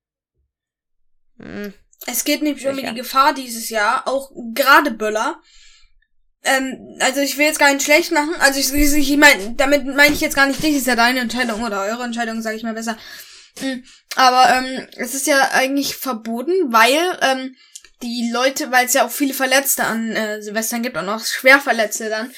Hm. 1.39 1.75
Es 2.07 2.25
geht 2.25 2.43
nämlich 2.43 2.67
um 2.67 2.77
die 2.77 2.95
Gefahr 2.95 3.35
dieses 3.35 3.71
Jahr, 3.71 4.07
auch 4.07 4.31
gerade 4.55 4.93
Böller. 4.93 5.43
Ähm, 6.49 6.97
also 7.01 7.21
ich 7.21 7.37
will 7.37 7.47
jetzt 7.47 7.59
gar 7.59 7.73
nicht 7.73 7.85
schlecht 7.85 8.13
machen. 8.13 8.35
Also 8.41 8.59
ich, 8.59 8.73
ich, 8.73 9.17
meine, 9.17 9.55
damit 9.57 9.87
meine 9.87 10.15
ich 10.15 10.21
jetzt 10.21 10.37
gar 10.37 10.47
nicht 10.47 10.63
dich, 10.63 10.77
ist 10.77 10.87
ja 10.87 10.97
deine 10.97 11.21
Entscheidung 11.21 11.63
oder 11.63 11.83
eure 11.83 12.05
Entscheidung, 12.05 12.41
sage 12.43 12.57
ich 12.57 12.63
mal 12.63 12.75
besser. 12.75 12.97
Mhm. 13.61 13.85
Aber 14.17 14.49
ähm, 14.55 14.87
es 14.97 15.15
ist 15.15 15.27
ja 15.27 15.51
eigentlich 15.53 15.97
verboten, 15.97 16.53
weil 16.69 17.19
ähm, 17.23 17.57
die 18.03 18.31
Leute, 18.33 18.71
weil 18.71 18.87
es 18.87 18.95
ja 18.95 19.05
auch 19.05 19.11
viele 19.11 19.35
Verletzte 19.35 19.85
an 19.85 20.13
äh, 20.13 20.41
Silvestern 20.41 20.83
gibt 20.83 20.97
und 20.97 21.09
auch 21.09 21.25
Schwerverletzte 21.25 22.09
dann. 22.09 22.33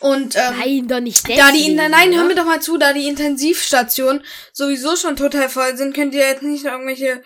Und 0.00 0.34
ähm, 0.34 0.58
nein, 0.58 0.88
doch 0.88 1.00
nicht 1.00 1.28
deswegen, 1.28 1.38
da 1.38 1.52
die 1.52 1.74
nein, 1.74 2.14
hör 2.14 2.24
mir 2.24 2.34
doch 2.34 2.44
mal 2.44 2.60
zu, 2.60 2.76
da 2.76 2.92
die 2.92 3.06
Intensivstationen 3.06 4.24
sowieso 4.52 4.96
schon 4.96 5.14
total 5.14 5.48
voll 5.48 5.76
sind, 5.76 5.94
könnt 5.94 6.14
ihr 6.14 6.26
jetzt 6.26 6.42
nicht 6.42 6.64
irgendwelche, 6.64 7.22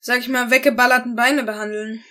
sag 0.00 0.18
ich 0.18 0.28
mal, 0.28 0.50
weggeballerten 0.50 1.14
Beine 1.14 1.44
behandeln. 1.44 2.02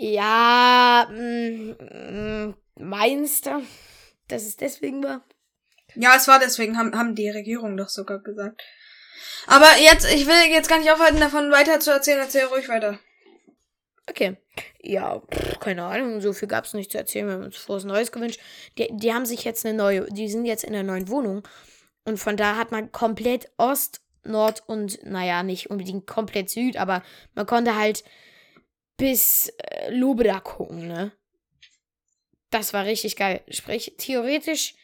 Ja, 0.00 1.08
mh, 1.10 1.74
mh, 1.80 2.54
meinst 2.76 3.46
du, 3.46 3.62
dass 4.28 4.44
es 4.44 4.56
deswegen 4.56 5.02
war? 5.02 5.24
Ja, 5.96 6.14
es 6.14 6.28
war 6.28 6.38
deswegen, 6.38 6.78
haben, 6.78 6.96
haben 6.96 7.16
die 7.16 7.28
Regierung 7.28 7.76
doch 7.76 7.88
sogar 7.88 8.20
gesagt. 8.20 8.62
Aber 9.48 9.66
jetzt, 9.80 10.08
ich 10.08 10.28
will 10.28 10.52
jetzt 10.52 10.68
gar 10.68 10.78
nicht 10.78 10.92
aufhalten, 10.92 11.18
davon 11.18 11.50
weiter 11.50 11.80
zu 11.80 11.90
erzählen, 11.90 12.20
erzähl 12.20 12.44
ruhig 12.44 12.68
weiter. 12.68 13.00
Okay. 14.08 14.36
Ja, 14.80 15.18
pff, 15.18 15.58
keine 15.58 15.82
Ahnung, 15.82 16.20
so 16.20 16.32
viel 16.32 16.46
gab's 16.46 16.74
nicht 16.74 16.92
zu 16.92 16.98
erzählen. 16.98 17.26
Wir 17.26 17.34
haben 17.34 17.44
uns 17.44 17.56
frohes 17.56 17.82
Neues 17.82 18.12
gewünscht. 18.12 18.40
Die, 18.78 18.88
die 18.92 19.12
haben 19.12 19.26
sich 19.26 19.42
jetzt 19.42 19.66
eine 19.66 19.76
neue, 19.76 20.06
die 20.12 20.28
sind 20.28 20.44
jetzt 20.44 20.62
in 20.62 20.74
der 20.74 20.84
neuen 20.84 21.08
Wohnung. 21.08 21.42
Und 22.04 22.18
von 22.18 22.36
da 22.36 22.54
hat 22.54 22.70
man 22.70 22.92
komplett 22.92 23.50
Ost, 23.56 24.00
Nord 24.22 24.62
und, 24.68 25.04
naja, 25.04 25.42
nicht 25.42 25.70
unbedingt 25.70 26.06
komplett 26.06 26.50
Süd, 26.50 26.76
aber 26.76 27.02
man 27.34 27.46
konnte 27.46 27.76
halt 27.76 28.04
bis 28.98 29.48
äh, 29.58 29.90
Lobeda 29.90 30.40
gucken, 30.40 30.86
ne? 30.86 31.12
Das 32.50 32.74
war 32.74 32.84
richtig 32.84 33.16
geil. 33.16 33.40
Sprich, 33.48 33.94
theoretisch, 33.96 34.74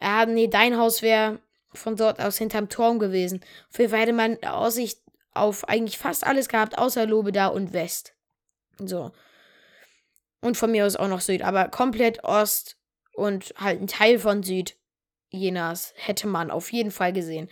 äh, 0.00 0.26
nee, 0.26 0.48
dein 0.48 0.76
Haus 0.76 1.02
wäre 1.02 1.40
von 1.72 1.94
dort 1.94 2.20
aus 2.20 2.38
hinterm 2.38 2.68
Turm 2.68 2.98
gewesen. 2.98 3.44
Auf 3.70 3.78
jeden 3.78 3.90
Fall 3.90 4.00
hätte 4.00 4.12
man 4.12 4.42
Aussicht 4.42 4.98
auf 5.32 5.68
eigentlich 5.68 5.98
fast 5.98 6.26
alles 6.26 6.48
gehabt, 6.48 6.78
außer 6.78 7.06
Lobeda 7.06 7.46
und 7.48 7.72
West. 7.72 8.14
So. 8.78 9.12
Und 10.40 10.56
von 10.56 10.72
mir 10.72 10.86
aus 10.86 10.96
auch 10.96 11.08
noch 11.08 11.20
Süd, 11.20 11.42
aber 11.42 11.68
komplett 11.68 12.24
Ost 12.24 12.76
und 13.14 13.54
halt 13.56 13.80
ein 13.80 13.86
Teil 13.86 14.18
von 14.18 14.42
Süd 14.42 14.76
Jenas 15.30 15.94
hätte 15.96 16.26
man 16.26 16.50
auf 16.50 16.72
jeden 16.72 16.90
Fall 16.90 17.12
gesehen. 17.12 17.48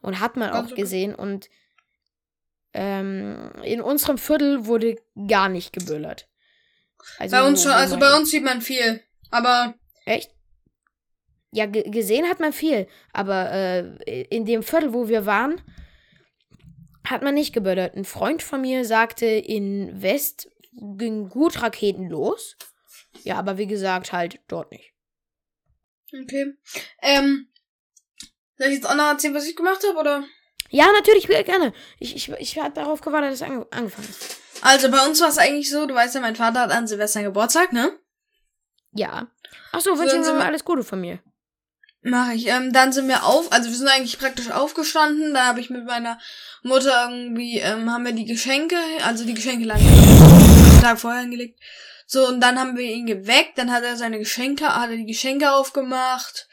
Und 0.00 0.20
hat 0.20 0.36
man 0.36 0.50
auch 0.50 0.74
gesehen. 0.74 1.14
Und 1.14 1.50
ähm, 2.74 3.50
in 3.62 3.80
unserem 3.80 4.18
Viertel 4.18 4.66
wurde 4.66 4.96
gar 5.26 5.48
nicht 5.48 5.72
geböllert. 5.72 6.28
Also 7.18 7.36
bei 7.36 7.46
uns 7.46 7.62
schon, 7.62 7.72
also 7.72 7.98
bei 7.98 8.16
uns 8.16 8.30
sieht 8.30 8.44
man 8.44 8.60
viel. 8.60 9.02
Aber. 9.30 9.74
Echt? 10.04 10.30
Ja, 11.50 11.66
gesehen 11.66 12.28
hat 12.28 12.40
man 12.40 12.52
viel. 12.52 12.86
Aber 13.12 13.50
äh, 13.50 14.22
in 14.30 14.44
dem 14.44 14.62
Viertel, 14.62 14.92
wo 14.92 15.08
wir 15.08 15.24
waren, 15.24 15.60
hat 17.04 17.22
man 17.22 17.34
nicht 17.34 17.54
geböllert. 17.54 17.96
Ein 17.96 18.04
Freund 18.04 18.42
von 18.42 18.60
mir 18.60 18.84
sagte, 18.84 19.26
in 19.26 20.02
West 20.02 20.50
ging 20.72 21.28
gut 21.28 21.62
Raketen 21.62 22.08
los. 22.08 22.56
Ja, 23.24 23.36
aber 23.38 23.58
wie 23.58 23.66
gesagt, 23.66 24.12
halt 24.12 24.40
dort 24.46 24.70
nicht. 24.70 24.92
Okay. 26.12 26.54
Ähm, 27.02 27.48
soll 28.56 28.68
ich 28.68 28.74
jetzt 28.74 28.88
auch 28.88 28.94
noch 28.94 29.08
erzählen, 29.08 29.34
was 29.34 29.46
ich 29.46 29.56
gemacht 29.56 29.82
habe, 29.86 29.98
oder? 29.98 30.24
Ja, 30.70 30.86
natürlich, 30.92 31.26
gerne. 31.26 31.72
Ich, 31.98 32.14
ich, 32.14 32.30
ich 32.30 32.58
habe 32.58 32.74
darauf 32.74 33.00
gewartet, 33.00 33.30
dass 33.30 33.40
es 33.40 33.42
ange 33.42 33.66
angefangen 33.70 34.08
ist. 34.08 34.36
Also 34.60 34.90
bei 34.90 35.04
uns 35.06 35.20
war 35.20 35.28
es 35.28 35.38
eigentlich 35.38 35.70
so, 35.70 35.86
du 35.86 35.94
weißt 35.94 36.14
ja, 36.16 36.20
mein 36.20 36.36
Vater 36.36 36.60
hat 36.60 36.70
an 36.70 36.86
Silvester 36.86 37.22
Geburtstag, 37.22 37.72
ne? 37.72 37.92
Ja. 38.92 39.28
Ach 39.72 39.80
so, 39.80 39.98
wünsche 39.98 40.16
ihm 40.16 40.40
alles 40.40 40.64
Gute 40.64 40.84
von 40.84 41.00
mir. 41.00 41.20
Mach 42.02 42.30
ich. 42.32 42.46
Ähm, 42.46 42.72
dann 42.72 42.92
sind 42.92 43.08
wir 43.08 43.24
auf, 43.24 43.52
also 43.52 43.68
wir 43.68 43.76
sind 43.76 43.88
eigentlich 43.88 44.18
praktisch 44.18 44.50
aufgestanden. 44.50 45.34
Da 45.34 45.46
habe 45.46 45.60
ich 45.60 45.70
mit 45.70 45.84
meiner 45.84 46.18
Mutter 46.62 47.08
irgendwie, 47.10 47.58
ähm, 47.58 47.92
haben 47.92 48.04
wir 48.04 48.12
die 48.12 48.24
Geschenke, 48.24 48.76
also 49.04 49.24
die 49.24 49.34
Geschenke 49.34 49.70
einen 49.72 50.80
Tag 50.82 51.00
vorher 51.00 51.22
hingelegt. 51.22 51.58
So, 52.06 52.26
und 52.26 52.40
dann 52.40 52.58
haben 52.58 52.76
wir 52.76 52.86
ihn 52.86 53.04
geweckt, 53.04 53.58
dann 53.58 53.70
hat 53.70 53.82
er 53.82 53.96
seine 53.96 54.18
Geschenke, 54.18 54.74
hat 54.74 54.90
er 54.90 54.96
die 54.96 55.06
Geschenke 55.06 55.52
aufgemacht. 55.52 56.47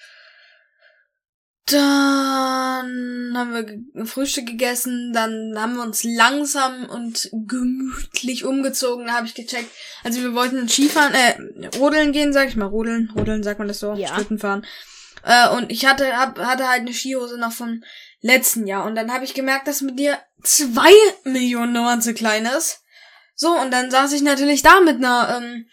Dann 1.67 3.33
haben 3.35 3.85
wir 3.95 4.05
Frühstück 4.05 4.45
gegessen, 4.45 5.13
dann 5.13 5.55
haben 5.57 5.75
wir 5.75 5.81
uns 5.81 6.03
langsam 6.03 6.85
und 6.85 7.31
gemütlich 7.31 8.45
umgezogen, 8.45 9.07
da 9.07 9.13
habe 9.13 9.25
ich 9.25 9.33
gecheckt. 9.33 9.71
Also 10.03 10.21
wir 10.21 10.35
wollten 10.35 10.69
Skifahren, 10.69 11.13
äh, 11.15 11.67
rodeln 11.77 12.11
gehen, 12.11 12.33
sag 12.33 12.49
ich 12.49 12.55
mal, 12.55 12.67
rodeln, 12.67 13.11
rodeln 13.15 13.41
sagt 13.41 13.57
man 13.57 13.67
das 13.67 13.79
so, 13.79 13.95
ja. 13.95 14.13
Schlitten 14.13 14.37
fahren. 14.37 14.63
Äh, 15.23 15.49
und 15.55 15.71
ich 15.71 15.87
hatte, 15.87 16.15
hab, 16.15 16.37
hatte 16.37 16.69
halt 16.69 16.81
eine 16.81 16.93
Skihose 16.93 17.39
noch 17.39 17.51
vom 17.51 17.83
letzten 18.21 18.67
Jahr. 18.67 18.85
Und 18.85 18.93
dann 18.93 19.11
habe 19.11 19.25
ich 19.25 19.33
gemerkt, 19.33 19.67
dass 19.67 19.81
mit 19.81 19.97
dir 19.97 20.19
zwei 20.43 20.93
Millionen 21.23 21.73
Nummern 21.73 22.01
zu 22.01 22.13
klein 22.13 22.45
ist. 22.45 22.83
So, 23.33 23.49
und 23.59 23.71
dann 23.71 23.89
saß 23.89 24.13
ich 24.13 24.21
natürlich 24.21 24.61
da 24.61 24.81
mit 24.81 24.97
einer 24.97 25.41
ähm, 25.41 25.65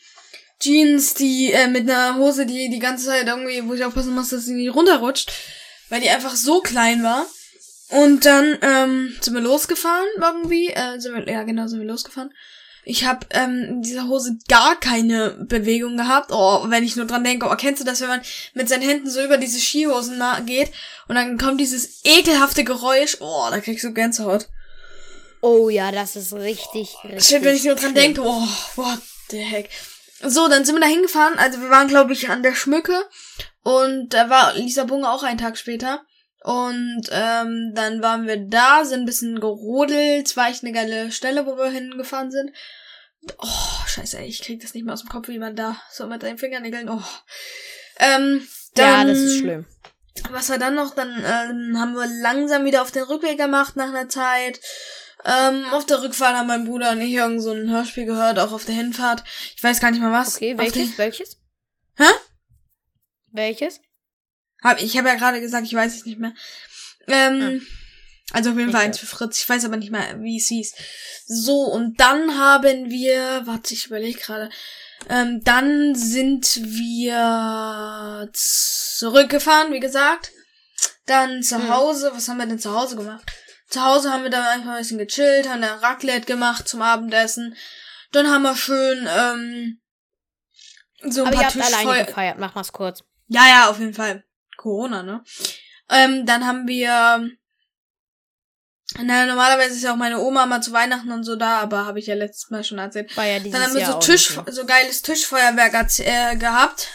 Jeans, 0.59 1.13
die, 1.13 1.53
äh, 1.53 1.69
mit 1.69 1.83
einer 1.83 2.17
Hose, 2.17 2.47
die 2.47 2.71
die 2.71 2.79
ganze 2.79 3.07
Zeit 3.07 3.27
irgendwie, 3.27 3.63
wo 3.69 3.75
ich 3.75 3.85
aufpassen 3.85 4.15
muss, 4.15 4.31
dass 4.31 4.47
sie 4.47 4.55
nicht 4.55 4.75
runterrutscht 4.75 5.31
weil 5.93 6.01
die 6.01 6.09
einfach 6.09 6.35
so 6.35 6.61
klein 6.61 7.03
war. 7.03 7.27
Und 7.91 8.25
dann 8.25 8.57
ähm, 8.63 9.15
sind 9.21 9.35
wir 9.35 9.43
losgefahren 9.43 10.09
irgendwie. 10.19 10.69
Äh, 10.69 10.99
sind 10.99 11.15
wir, 11.15 11.31
ja, 11.31 11.43
genau, 11.43 11.67
sind 11.67 11.81
wir 11.81 11.87
losgefahren. 11.87 12.33
Ich 12.85 13.05
habe 13.05 13.27
ähm, 13.29 13.67
in 13.69 13.83
dieser 13.83 14.09
Hose 14.09 14.39
gar 14.49 14.81
keine 14.81 15.33
Bewegung 15.47 15.99
gehabt. 15.99 16.31
Oh, 16.33 16.65
wenn 16.69 16.83
ich 16.83 16.97
nur 16.97 17.05
dran 17.05 17.25
denke, 17.25 17.47
oh, 17.47 17.55
kennst 17.57 17.83
du 17.83 17.85
das, 17.85 18.01
wenn 18.01 18.09
man 18.09 18.23
mit 18.55 18.71
seinen 18.71 18.89
Händen 18.89 19.11
so 19.11 19.23
über 19.23 19.37
diese 19.37 19.61
Skihosen 19.61 20.23
geht 20.47 20.73
und 21.09 21.17
dann 21.17 21.37
kommt 21.37 21.61
dieses 21.61 22.01
ekelhafte 22.05 22.65
Geräusch. 22.65 23.19
Oh, 23.21 23.47
da 23.51 23.61
kriegst 23.61 23.85
du 23.85 23.93
Gänsehaut. 23.93 24.49
Oh 25.43 25.69
ja, 25.69 25.93
das 25.93 26.17
ist 26.17 26.33
richtig, 26.33 26.97
richtig. 27.05 27.23
Shit, 27.23 27.45
wenn 27.45 27.55
ich 27.55 27.65
nur 27.65 27.75
dran 27.75 27.95
denke, 27.95 28.23
oh, 28.25 28.49
what 28.77 28.99
the 29.29 29.41
heck. 29.41 29.69
So, 30.23 30.49
dann 30.49 30.65
sind 30.65 30.77
wir 30.77 30.81
da 30.81 30.87
hingefahren. 30.87 31.39
Also 31.39 31.61
wir 31.61 31.71
waren, 31.71 31.89
glaube 31.89 32.13
ich, 32.13 32.31
an 32.31 32.43
der 32.43 32.55
Schmücke. 32.55 32.97
Und 33.63 34.11
da 34.11 34.31
war 34.31 34.55
Lisa 34.55 34.85
Bunge 34.85 35.11
auch 35.11 35.23
einen 35.23 35.39
Tag 35.39 35.57
später. 35.59 36.05
Und 36.45 37.03
ähm, 37.11 37.73
dann 37.75 38.03
waren 38.03 38.27
wir 38.27 38.37
da, 38.37 38.85
sind 38.85 39.01
ein 39.01 39.07
bisschen 39.07 39.41
gerodelt. 39.41 40.27
Es 40.27 40.37
war 40.37 40.49
echt 40.49 40.65
eine 40.65 40.73
geile 40.73 41.13
Stelle, 41.13 41.47
wo 41.47 41.57
wir 41.57 41.71
hingefahren 41.71 42.31
sind. 42.31 42.51
Oh, 43.39 43.87
scheiße, 43.87 44.19
ey, 44.19 44.27
ich 44.27 44.43
krieg 44.43 44.61
das 44.61 44.75
nicht 44.75 44.85
mehr 44.85 44.95
aus 44.95 45.03
dem 45.03 45.09
Kopf, 45.09 45.29
wie 45.29 45.39
man 45.39 45.55
da 45.55 45.81
so 45.93 46.07
mit 46.07 46.23
seinen 46.23 46.39
Fingernägeln. 46.39 46.89
Oh. 46.89 47.03
Ähm, 47.99 48.45
Ja, 48.77 48.97
dann, 49.05 49.09
das 49.09 49.19
ist 49.19 49.39
schlimm. 49.39 49.67
Was 50.31 50.51
war 50.51 50.59
dann 50.59 50.75
noch? 50.75 50.95
Dann 50.95 51.11
ähm, 51.11 51.79
haben 51.79 51.95
wir 51.95 52.07
langsam 52.23 52.65
wieder 52.65 52.83
auf 52.83 52.91
den 52.91 53.05
Rückweg 53.05 53.39
gemacht 53.39 53.77
nach 53.77 53.89
einer 53.89 54.09
Zeit. 54.09 54.61
Ähm, 55.25 55.65
auf 55.73 55.87
der 55.87 56.03
Rückfahrt 56.03 56.37
haben 56.37 56.49
mein 56.49 56.65
Bruder 56.65 56.91
und 56.93 57.01
ich 57.01 57.13
irgend 57.13 57.43
so 57.43 57.53
ein 57.53 57.71
Hörspiel 57.71 58.07
gehört, 58.07 58.39
auch 58.39 58.53
auf 58.53 58.65
der 58.65 58.75
Hinfahrt. 58.75 59.23
Ich 59.57 59.63
weiß 59.63 59.81
gar 59.81 59.91
nicht 59.91 60.01
mal 60.01 60.13
was. 60.13 60.37
Okay, 60.37 60.59
welches? 60.59 60.99
Welches? 60.99 61.37
Hä? 61.97 62.11
Welches? 63.31 63.81
Hab, 64.63 64.81
ich 64.83 64.97
habe 64.97 65.09
ja 65.09 65.15
gerade 65.15 65.41
gesagt, 65.41 65.67
ich 65.67 65.75
weiß 65.75 65.95
es 65.95 66.07
nicht 66.07 66.19
mehr. 66.19 66.33
Ähm, 67.09 67.67
also 68.33 68.51
auf 68.51 68.59
jeden 68.59 68.73
Fall 68.73 68.83
eins 68.85 68.99
für 68.99 69.07
Fritz. 69.07 69.41
Ich 69.41 69.49
weiß 69.49 69.65
aber 69.65 69.77
nicht 69.77 69.91
mehr, 69.91 70.21
wie 70.21 70.39
es 70.39 70.49
hieß. 70.49 70.75
So, 71.27 71.63
und 71.63 72.01
dann 72.01 72.39
haben 72.39 72.91
wir, 72.91 73.43
warte, 73.45 73.75
ich 73.75 73.87
überlege 73.87 74.19
gerade. 74.19 74.51
Ähm, 75.09 75.43
dann 75.45 75.95
sind 75.95 76.61
wir 76.63 78.31
zurückgefahren, 78.33 79.73
wie 79.73 79.81
gesagt. 79.81 80.31
Dann 81.07 81.43
zu 81.43 81.57
Hm. 81.57 81.69
Hause, 81.69 82.13
was 82.15 82.29
haben 82.29 82.39
wir 82.39 82.47
denn 82.47 82.61
zu 82.61 82.73
Hause 82.73 82.97
gemacht? 82.97 83.33
Zu 83.73 83.83
Hause 83.83 84.13
haben 84.13 84.23
wir 84.23 84.31
dann 84.31 84.45
einfach 84.45 84.73
ein 84.73 84.79
bisschen 84.79 84.99
gechillt, 84.99 85.49
haben 85.49 85.63
dann 85.63 85.79
Raclette 85.79 86.27
gemacht 86.27 86.69
zum 86.69 86.83
Abendessen. 86.83 87.57
Dann 88.13 88.31
haben 88.31 88.43
wir 88.43 88.55
schön, 88.55 89.09
ähm, 89.11 89.81
so 91.05 91.23
ein 91.23 91.29
Aber 91.29 91.37
ihr 91.37 91.41
paar 91.41 91.47
habt 91.47 91.57
alleine 91.57 91.77
Tischfeuer. 91.77 92.05
gefeiert, 92.05 92.39
mach 92.39 92.55
mal's 92.55 92.73
kurz. 92.73 93.03
Ja, 93.29 93.47
ja, 93.49 93.71
auf 93.71 93.79
jeden 93.79 93.95
Fall. 93.95 94.25
Corona, 94.59 95.03
ne? 95.03 95.25
Ähm, 95.89 96.27
dann 96.27 96.47
haben 96.47 96.69
wir. 96.69 97.31
Na, 99.01 99.25
normalerweise 99.25 99.75
ist 99.75 99.83
ja 99.83 99.93
auch 99.93 99.97
meine 99.97 100.21
Oma 100.21 100.45
mal 100.45 100.63
zu 100.63 100.73
Weihnachten 100.73 101.11
und 101.11 101.25
so 101.25 101.35
da, 101.35 101.61
aber 101.61 101.87
habe 101.87 101.99
ich 101.99 102.07
ja 102.09 102.15
letztes 102.15 102.51
Mal 102.51 102.63
schon 102.63 102.77
erzählt. 102.77 103.17
War 103.17 103.25
ja 103.25 103.39
dieses 103.39 103.53
Dann 103.53 103.63
haben 103.63 103.75
wir 103.75 103.81
Jahr 103.81 103.93
so 103.93 103.99
Tisch, 104.01 104.39
so. 104.49 104.67
geiles 104.67 105.01
Tischfeuerwerk 105.01 105.73
äh, 106.01 106.37
gehabt. 106.37 106.89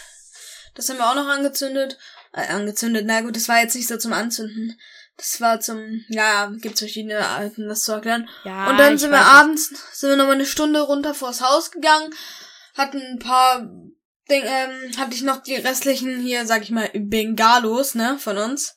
Das 0.76 0.88
haben 0.88 0.98
wir 0.98 1.10
auch 1.10 1.16
noch 1.16 1.26
angezündet. 1.26 1.98
Äh, 2.32 2.46
angezündet, 2.52 3.04
na 3.04 3.22
gut, 3.22 3.34
das 3.34 3.48
war 3.48 3.60
jetzt 3.60 3.74
nicht 3.74 3.88
so 3.88 3.96
zum 3.96 4.12
Anzünden. 4.12 4.78
Das 5.18 5.40
war 5.40 5.60
zum, 5.60 6.04
ja, 6.08 6.50
gibt's 6.62 6.78
verschiedene 6.80 7.18
Arten, 7.26 7.68
das 7.68 7.82
zu 7.82 7.92
erklären. 7.92 8.28
Ja, 8.44 8.70
Und 8.70 8.78
dann 8.78 8.96
sind 8.96 9.10
wir 9.10 9.20
abends, 9.20 9.68
sind 9.92 10.08
wir 10.10 10.16
nochmal 10.16 10.36
eine 10.36 10.46
Stunde 10.46 10.80
runter 10.80 11.12
vors 11.12 11.42
Haus 11.42 11.70
gegangen, 11.72 12.14
hatten 12.76 13.02
ein 13.02 13.18
paar, 13.18 13.68
Ding, 14.30 14.42
ähm, 14.44 14.96
hatte 14.96 15.14
ich 15.14 15.22
noch 15.22 15.42
die 15.42 15.56
restlichen 15.56 16.20
hier, 16.20 16.46
sag 16.46 16.62
ich 16.62 16.70
mal, 16.70 16.88
Bengalos, 16.94 17.94
ne, 17.96 18.16
von 18.18 18.38
uns. 18.38 18.76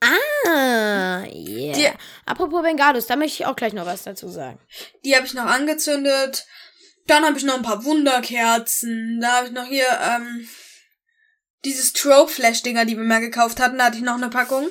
Ah, 0.00 1.22
yeah. 1.26 1.74
Die- 1.74 1.98
Apropos 2.26 2.62
Bengalos, 2.62 3.06
da 3.06 3.16
möchte 3.16 3.42
ich 3.42 3.46
auch 3.46 3.56
gleich 3.56 3.72
noch 3.72 3.86
was 3.86 4.02
dazu 4.02 4.28
sagen. 4.28 4.58
Die 5.04 5.14
habe 5.14 5.26
ich 5.26 5.34
noch 5.34 5.44
angezündet. 5.46 6.44
Dann 7.06 7.24
habe 7.24 7.38
ich 7.38 7.44
noch 7.44 7.54
ein 7.54 7.62
paar 7.62 7.84
Wunderkerzen. 7.84 9.18
Da 9.20 9.36
habe 9.38 9.46
ich 9.46 9.52
noch 9.52 9.66
hier, 9.66 9.86
ähm, 10.02 10.48
diese 11.64 11.84
Strobe-Flash-Dinger, 11.84 12.84
die 12.84 12.96
wir 12.96 13.04
mal 13.04 13.20
gekauft 13.20 13.60
hatten, 13.60 13.78
da 13.78 13.86
hatte 13.86 13.96
ich 13.96 14.02
noch 14.02 14.16
eine 14.16 14.28
Packung. 14.28 14.68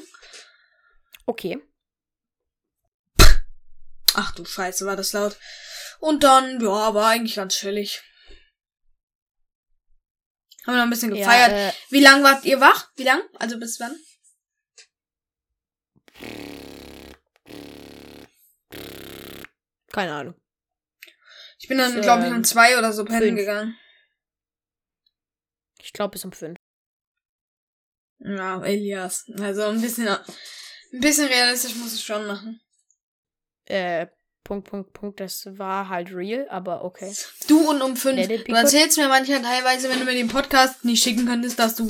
Okay. 1.32 1.62
Ach 4.16 4.36
du 4.36 4.44
Scheiße, 4.44 4.86
war 4.86 4.98
das 4.98 5.14
laut. 5.14 5.38
Und 6.02 6.26
dann, 6.26 6.60
ja, 6.60 6.94
war 6.94 7.08
eigentlich 7.08 7.36
ganz 7.36 7.56
chillig. 7.56 8.02
Haben 10.66 10.74
wir 10.74 10.78
noch 10.80 10.84
ein 10.84 10.90
bisschen 10.90 11.14
gefeiert. 11.14 11.52
Ja, 11.52 11.70
äh, 11.70 11.74
Wie 11.90 12.02
lang 12.02 12.22
wart 12.22 12.44
ihr 12.44 12.60
wach? 12.60 12.92
Wie 12.98 13.04
lang? 13.04 13.22
Also 13.40 13.58
bis 13.58 13.80
wann? 13.80 13.96
keine 19.94 20.14
Ahnung. 20.14 20.36
Ich 21.60 21.68
bin 21.70 21.78
dann, 21.78 22.02
glaube 22.02 22.24
ich, 22.24 22.30
ähm, 22.30 22.38
um 22.38 22.44
zwei 22.44 22.78
oder 22.78 22.92
so 22.92 23.06
pennen 23.06 23.22
fünf. 23.22 23.40
gegangen. 23.40 23.78
Ich 25.80 25.94
glaube 25.94 26.12
bis 26.12 26.26
um 26.26 26.34
fünf. 26.34 26.58
Ja, 28.20 28.62
Elias. 28.64 29.26
Also 29.40 29.64
ein 29.64 29.82
bisschen, 29.82 30.08
ein 30.94 31.00
bisschen 31.00 31.28
realistisch 31.28 31.76
muss 31.76 31.96
ich 31.96 32.04
schon 32.04 32.28
machen. 32.28 32.62
Äh, 33.66 34.08
Punkt, 34.44 34.70
Punkt, 34.70 34.94
Punkt, 34.94 35.20
das 35.20 35.46
war 35.58 35.88
halt 35.88 36.12
real, 36.12 36.48
aber 36.50 36.84
okay. 36.84 37.14
Du 37.48 37.70
und 37.70 37.82
um 37.82 37.96
fünf. 37.96 38.28
Du 38.28 38.54
erzählst 38.54 38.98
mir 38.98 39.08
manchmal 39.08 39.42
teilweise, 39.42 39.88
wenn 39.90 40.00
du 40.00 40.06
mir 40.06 40.14
den 40.14 40.28
Podcast 40.28 40.84
nicht 40.84 41.04
schicken 41.04 41.26
könntest, 41.26 41.60
dass 41.60 41.76
du 41.76 41.88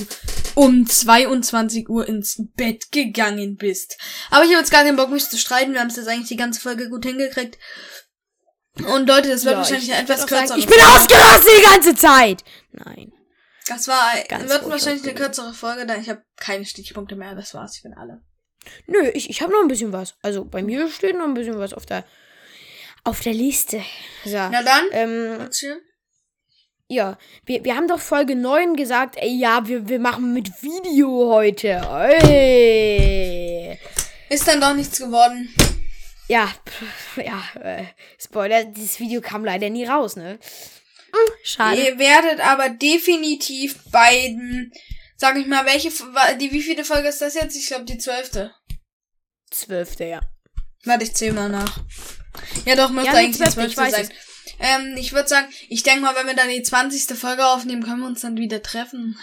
um 0.55 0.85
22 0.85 1.89
Uhr 1.89 2.07
ins 2.07 2.43
Bett 2.55 2.91
gegangen 2.91 3.55
bist. 3.55 3.97
Aber 4.29 4.43
ich 4.43 4.51
habe 4.51 4.59
jetzt 4.59 4.71
gar 4.71 4.83
keinen 4.83 4.97
Bock, 4.97 5.09
mich 5.09 5.29
zu 5.29 5.37
streiten. 5.37 5.73
Wir 5.73 5.79
haben 5.79 5.87
es 5.87 5.95
jetzt 5.95 6.07
eigentlich 6.07 6.27
die 6.27 6.35
ganze 6.35 6.59
Folge 6.59 6.89
gut 6.89 7.05
hingekriegt. 7.05 7.57
Und 8.75 9.07
Leute, 9.07 9.29
das 9.29 9.43
wird 9.45 9.53
Ja, 9.53 9.59
wahrscheinlich 9.59 9.91
etwas 9.91 10.23
auch 10.23 10.27
sagen, 10.29 10.59
Ich 10.59 10.67
bin 10.67 10.79
ausgerastet 10.79 11.51
die 11.57 11.63
ganze 11.63 11.95
Zeit! 11.95 12.43
Nein. 12.71 13.11
Das 13.67 13.87
war, 13.87 14.11
Ganz 14.27 14.49
wird 14.49 14.69
wahrscheinlich 14.69 15.03
eine 15.03 15.13
kürzere 15.13 15.53
Folge, 15.53 15.85
da 15.85 15.95
ich 15.95 16.09
habe 16.09 16.23
keine 16.35 16.65
Stichpunkte 16.65 17.15
mehr. 17.15 17.35
Das 17.35 17.53
war's, 17.53 17.77
ich 17.77 17.83
bin 17.83 17.93
alle. 17.93 18.21
Nö, 18.87 19.09
ich, 19.13 19.29
ich 19.29 19.41
habe 19.41 19.51
noch 19.51 19.61
ein 19.61 19.67
bisschen 19.67 19.93
was. 19.93 20.15
Also 20.21 20.45
bei 20.45 20.61
mir 20.63 20.89
steht 20.89 21.17
noch 21.17 21.25
ein 21.25 21.33
bisschen 21.33 21.57
was 21.57 21.73
auf 21.73 21.85
der 21.85 22.05
auf 23.03 23.21
der 23.21 23.33
Liste. 23.33 23.81
So. 24.25 24.37
Na 24.37 24.61
dann, 24.61 24.85
Ähm, 24.91 25.49
ja, 26.87 27.17
wir, 27.45 27.63
wir 27.63 27.75
haben 27.77 27.87
doch 27.87 28.01
Folge 28.01 28.35
9 28.35 28.75
gesagt, 28.75 29.15
ey, 29.17 29.33
ja, 29.39 29.65
wir, 29.65 29.87
wir 29.87 29.99
machen 29.99 30.33
mit 30.33 30.61
Video 30.61 31.33
heute. 31.33 31.81
Ey. 32.19 33.79
Ist 34.29 34.47
dann 34.47 34.59
doch 34.59 34.73
nichts 34.73 34.99
geworden. 34.99 35.53
Ja, 36.27 36.53
ja, 37.15 37.43
äh, 37.61 37.85
Spoiler, 38.19 38.65
dieses 38.65 38.99
Video 38.99 39.21
kam 39.21 39.45
leider 39.45 39.69
nie 39.69 39.85
raus, 39.85 40.15
ne? 40.17 40.37
Hm, 41.11 41.33
schade. 41.43 41.81
Ihr 41.81 41.97
werdet 41.97 42.39
aber 42.45 42.69
definitiv 42.69 43.83
beiden, 43.91 44.73
sag 45.21 45.37
ich 45.37 45.45
mal, 45.45 45.67
welche, 45.67 45.91
die, 46.39 46.51
wie 46.51 46.63
viele 46.63 46.83
Folge 46.83 47.09
ist 47.09 47.21
das 47.21 47.35
jetzt? 47.35 47.55
Ich 47.55 47.67
glaube 47.67 47.85
die 47.85 47.99
zwölfte. 47.99 48.55
Zwölfte, 49.51 50.05
ja. 50.05 50.19
Warte, 50.83 51.03
ich 51.03 51.13
zähl 51.13 51.31
mal 51.31 51.47
nach. 51.47 51.77
Ja, 52.65 52.75
doch, 52.75 52.89
müsste 52.89 53.11
Ja, 53.11 53.17
eigentlich 53.19 53.37
die 53.37 53.53
zwölfte, 53.53 53.91
sein. 53.91 54.09
Ähm, 54.59 54.95
ich 54.97 55.13
würde 55.13 55.29
sagen, 55.29 55.47
ich 55.69 55.83
denke 55.83 56.01
mal, 56.01 56.15
wenn 56.15 56.25
wir 56.25 56.33
dann 56.33 56.49
die 56.49 56.63
zwanzigste 56.63 57.15
Folge 57.15 57.45
aufnehmen, 57.45 57.83
können 57.83 57.99
wir 57.99 58.07
uns 58.07 58.21
dann 58.21 58.35
wieder 58.35 58.63
treffen. 58.63 59.15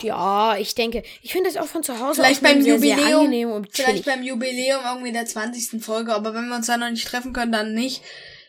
Ja, 0.00 0.56
ich 0.56 0.76
denke, 0.76 1.02
ich 1.22 1.32
finde 1.32 1.50
das 1.50 1.60
auch 1.60 1.66
von 1.66 1.82
zu 1.82 1.98
Hause 1.98 2.22
Vielleicht 2.22 2.42
beim 2.42 2.64
Jubiläum, 2.64 3.66
Vielleicht 3.68 4.04
beim 4.04 4.22
Jubiläum 4.22 4.84
irgendwie 4.84 5.10
der 5.10 5.26
zwanzigsten 5.26 5.80
Folge, 5.80 6.14
aber 6.14 6.34
wenn 6.34 6.46
wir 6.46 6.54
uns 6.54 6.68
dann 6.68 6.78
noch 6.78 6.90
nicht 6.90 7.08
treffen 7.08 7.32
können, 7.32 7.50
dann 7.50 7.74
nicht. 7.74 8.00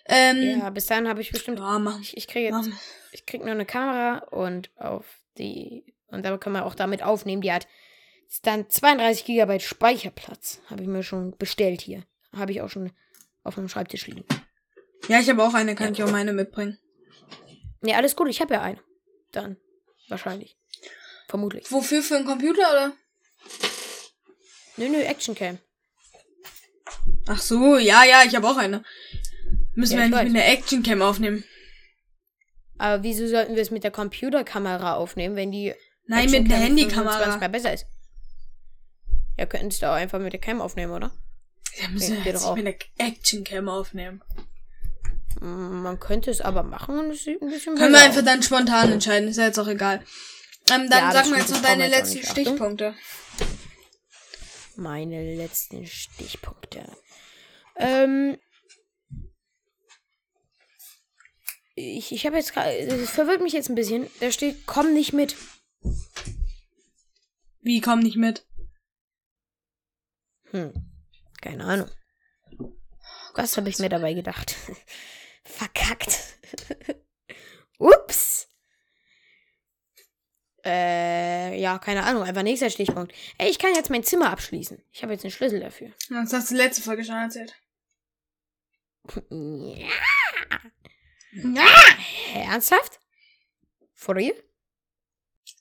Ähm, 0.08 0.60
Ja, 0.60 0.70
bis 0.70 0.86
dahin 0.86 1.08
habe 1.08 1.22
ich 1.22 1.32
bestimmt. 1.32 1.60
ja, 1.60 1.80
machen. 1.80 2.02
Ich, 2.02 2.16
ich 2.16 2.28
kriege 2.28 2.48
jetzt, 2.56 2.70
ich 3.12 3.26
krieg 3.26 3.42
nur 3.42 3.52
eine 3.52 3.66
Kamera 3.66 4.20
und 4.30 4.70
auf 4.78 5.06
die 5.38 5.94
und 6.08 6.24
da 6.24 6.38
kann 6.38 6.54
man 6.54 6.64
auch 6.64 6.76
damit 6.76 7.04
aufnehmen. 7.04 7.42
Die 7.42 7.52
hat 7.52 7.68
dann 8.44 8.70
32 8.70 9.26
Gigabyte 9.26 9.62
Speicherplatz. 9.62 10.62
Habe 10.70 10.82
ich 10.84 10.88
mir 10.88 11.04
schon 11.04 11.36
bestellt 11.38 11.82
hier. 11.82 12.06
Habe 12.34 12.52
ich 12.52 12.62
auch 12.62 12.70
schon 12.70 12.92
auf 13.44 13.58
meinem 13.58 13.70
Schreibtisch 13.70 14.08
liegen. 14.08 14.26
Ja, 15.08 15.20
ich 15.20 15.30
habe 15.30 15.44
auch 15.44 15.54
eine, 15.54 15.76
kann 15.76 15.94
ich 15.94 16.04
auch 16.04 16.12
meine 16.12 16.34
mitbringen. 16.34 16.78
Ne, 17.82 17.94
alles 17.96 18.16
gut, 18.16 18.30
ich 18.30 18.42
habe 18.42 18.54
ja 18.56 18.62
eine. 18.62 18.80
Dann. 19.32 19.58
Wahrscheinlich. 20.08 20.58
Vermutlich. 21.28 21.70
Wofür, 21.72 22.02
für 22.02 22.16
einen 22.16 22.26
Computer, 22.26 22.72
oder? 22.72 22.94
Nö, 24.78 24.88
nö, 24.90 25.02
Actioncam. 25.02 25.60
Ach 27.28 27.42
so, 27.42 27.78
ja, 27.78 28.06
ja, 28.06 28.24
ich 28.26 28.36
habe 28.36 28.48
auch 28.48 28.58
eine. 28.58 28.84
Müssen 29.78 29.94
Ja, 29.94 30.00
wir 30.00 30.06
ich 30.06 30.10
nicht 30.12 30.20
weiß. 30.20 30.28
mit 30.28 30.36
der 30.36 30.52
Actioncam 30.52 31.02
aufnehmen. 31.04 31.44
Aber 32.80 33.04
wieso 33.04 33.28
sollten 33.28 33.56
wir 33.56 33.62
es 33.62 33.70
mit 33.72 33.84
der 33.84 33.92
Computerkamera 33.92 34.96
aufnehmen, 34.96 35.36
wenn 35.36 35.52
die 35.52 35.74
Nein, 36.08 36.32
mit 36.32 36.50
der 36.50 36.58
Actioncam 36.58 36.88
25 36.88 37.06
Handykamera. 37.06 37.38
Mal 37.38 37.50
besser 37.50 37.74
ist? 37.74 37.86
Ja, 39.38 39.46
könnten 39.46 39.68
es 39.68 39.78
da 39.80 39.92
auch 39.92 39.98
einfach 39.98 40.18
mit 40.20 40.34
der 40.34 40.40
Cam 40.40 40.62
aufnehmen, 40.62 40.94
oder? 40.94 41.12
Ja, 41.80 41.90
müssen 41.90 42.26
wir 42.26 42.34
doch 42.34 42.56
nicht 42.56 42.64
mit 42.64 42.82
der 43.00 43.08
Actioncam 43.08 43.70
aufnehmen. 43.70 44.24
Mm, 45.40 45.84
Man 45.84 46.00
könnte 46.00 46.32
es 46.32 46.42
aber 46.42 46.64
machen 46.64 46.98
und 46.98 47.12
es 47.12 47.24
sieht 47.24 47.40
ein 47.42 47.50
bisschen 47.50 47.76
Können 47.76 47.94
wir 47.94 48.02
einfach 48.02 48.18
aus. 48.20 48.26
dann 48.26 48.42
spontan 48.42 48.92
entscheiden, 48.92 49.30
ist 49.30 49.38
ja 49.38 49.46
jetzt 49.46 49.60
auch 49.60 49.68
egal. 49.68 50.04
Ähm, 50.72 50.90
dann 50.90 51.00
Ja, 51.04 51.12
sag 51.12 51.30
mal 51.30 51.38
jetzt 51.40 51.52
noch 51.52 51.62
deine 51.62 51.86
auch 51.86 51.90
letzten. 51.90 52.18
Achtung. 52.20 52.32
Stichpunkte. 52.32 52.96
Meine 54.76 55.36
letzten 55.36 55.86
Stichpunkte. 55.86 56.84
Ähm. 57.76 58.38
Ich, 61.80 62.12
ich 62.12 62.26
habe 62.26 62.38
jetzt 62.38 62.54
gerade. 62.54 62.76
Es 62.76 63.12
verwirrt 63.12 63.42
mich 63.42 63.54
jetzt 63.54 63.70
ein 63.70 63.76
bisschen. 63.76 64.08
Da 64.20 64.32
steht, 64.32 64.66
komm 64.66 64.96
nicht 64.96 65.14
mit. 65.14 65.36
Wie, 67.62 67.82
komm 67.82 68.00
nicht 68.00 68.18
mit. 68.18 68.48
Hm. 70.50 70.74
Keine 71.40 71.64
Ahnung. 71.66 71.90
Was 73.36 73.58
habe 73.58 73.70
ich 73.70 73.78
mir 73.78 73.90
dabei 73.90 74.16
gedacht? 74.16 74.56
Verkackt. 75.44 76.18
Ups. 77.78 78.48
Äh, 80.66 81.62
ja, 81.62 81.78
keine 81.78 82.06
Ahnung. 82.06 82.24
Einfach 82.24 82.42
nächster 82.42 82.72
Stichpunkt. 82.72 83.14
Ey, 83.38 83.52
ich 83.52 83.60
kann 83.60 83.76
jetzt 83.76 83.92
mein 83.92 84.04
Zimmer 84.04 84.32
abschließen. 84.32 84.84
Ich 84.92 85.04
habe 85.04 85.14
jetzt 85.14 85.26
einen 85.26 85.32
Schlüssel 85.32 85.60
dafür. 85.60 85.92
Das 86.10 86.34
hast 86.34 86.50
du 86.50 86.56
letzte 86.56 86.82
Folge 86.82 87.04
schon 87.04 87.16
erzählt. 87.16 87.56
Ja. 89.30 90.17
Ja. 91.44 91.66
Ernsthaft? 92.34 93.00
For 93.94 94.16
real? 94.16 94.34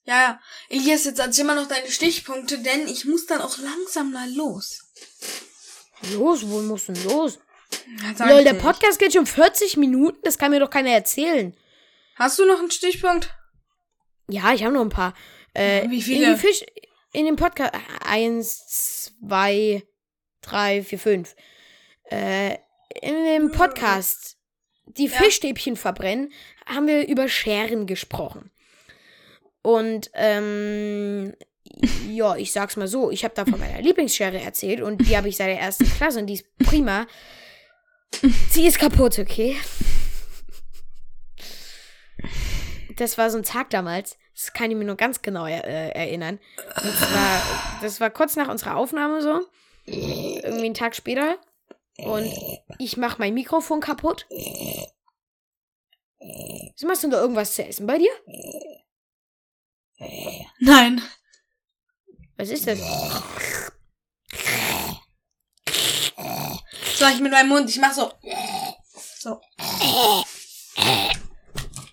Ja, 0.04 0.20
ja. 0.20 0.40
Elias, 0.68 1.04
jetzt 1.04 1.18
erzähl 1.18 1.44
mal 1.44 1.56
noch 1.56 1.68
deine 1.68 1.90
Stichpunkte, 1.90 2.58
denn 2.58 2.86
ich 2.86 3.04
muss 3.04 3.26
dann 3.26 3.40
auch 3.40 3.58
langsam 3.58 4.12
mal 4.12 4.30
los. 4.34 4.82
Los, 6.12 6.48
wo 6.48 6.60
muss 6.60 6.86
denn 6.86 7.02
los? 7.04 7.38
Ja, 8.18 8.28
Lol, 8.28 8.44
der. 8.44 8.54
Podcast 8.54 8.98
geht 8.98 9.12
schon 9.12 9.26
40 9.26 9.76
Minuten. 9.76 10.18
Das 10.22 10.38
kann 10.38 10.50
mir 10.52 10.60
doch 10.60 10.70
keiner 10.70 10.90
erzählen. 10.90 11.56
Hast 12.16 12.38
du 12.38 12.44
noch 12.46 12.58
einen 12.60 12.70
Stichpunkt? 12.70 13.34
Ja, 14.28 14.52
ich 14.52 14.62
habe 14.64 14.74
noch 14.74 14.82
ein 14.82 14.88
paar. 14.88 15.14
Äh, 15.54 15.88
Wie 15.90 15.96
In, 15.96 16.02
viele? 16.02 16.34
die 16.34 16.40
Fisch, 16.40 16.64
in 17.12 17.26
dem 17.26 17.36
Podcast. 17.36 17.74
Eins, 18.04 18.66
zwei, 19.28 19.82
drei, 20.42 20.82
vier, 20.84 20.98
fünf. 20.98 21.34
Äh, 22.10 22.54
in 23.02 23.24
dem 23.24 23.50
Podcast, 23.52 24.35
die 24.98 25.06
Ja. 25.06 25.18
Fischstäbchen 25.18 25.76
verbrennen, 25.76 26.32
haben 26.66 26.86
wir 26.86 27.06
über 27.08 27.28
Scheren 27.28 27.86
gesprochen. 27.86 28.50
Und, 29.62 30.10
ähm, 30.14 31.34
ja, 32.08 32.36
ich 32.36 32.52
sag's 32.52 32.76
mal 32.76 32.86
so, 32.88 33.10
ich 33.10 33.24
habe 33.24 33.34
da 33.34 33.44
von 33.44 33.58
meiner 33.58 33.82
Lieblingsschere 33.82 34.40
erzählt 34.40 34.80
und 34.80 34.98
die 35.08 35.16
habe 35.16 35.28
ich 35.28 35.36
seit 35.36 35.48
der 35.48 35.60
ersten 35.60 35.84
Klasse 35.90 36.20
und 36.20 36.26
die 36.26 36.34
ist 36.34 36.56
prima. 36.58 37.06
Sie 38.50 38.66
ist 38.66 38.78
kaputt, 38.78 39.18
okay? 39.18 39.56
Das 42.96 43.18
war 43.18 43.30
so 43.30 43.36
ein 43.38 43.42
Tag 43.42 43.70
damals. 43.70 44.16
Das 44.34 44.52
kann 44.52 44.70
ich 44.70 44.76
mir 44.76 44.84
nur 44.84 44.96
ganz 44.96 45.22
genau 45.22 45.46
äh, 45.46 45.60
erinnern. 45.90 46.38
Und 46.82 46.96
zwar, 46.96 47.42
das 47.82 48.00
war 48.00 48.10
kurz 48.10 48.36
nach 48.36 48.48
unserer 48.48 48.76
Aufnahme 48.76 49.22
so. 49.22 49.40
Irgendwie 49.86 50.66
einen 50.66 50.74
Tag 50.74 50.94
später. 50.94 51.36
Und 51.98 52.32
ich 52.78 52.96
mach 52.96 53.18
mein 53.18 53.34
Mikrofon 53.34 53.80
kaputt. 53.80 54.26
Wieso 56.18 56.86
machst 56.86 57.04
du 57.04 57.10
da 57.10 57.20
irgendwas 57.20 57.54
zu 57.54 57.64
essen 57.64 57.86
bei 57.86 57.98
dir? 57.98 58.10
Nein. 60.60 61.02
Was 62.36 62.50
ist 62.50 62.66
das? 62.66 62.78
Mach 67.00 67.14
ich 67.14 67.20
mit 67.20 67.32
meinem 67.32 67.48
Mund. 67.48 67.70
Ich 67.70 67.78
mach 67.78 67.92
so. 67.92 68.12
So. 69.18 69.40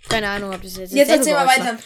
Keine 0.09 0.29
Ahnung, 0.29 0.53
ob 0.53 0.61
das 0.61 0.77
jetzt 0.77 0.93
Jetzt 0.93 1.09
erzähl 1.09 1.33
mal 1.33 1.47
weiter. 1.47 1.77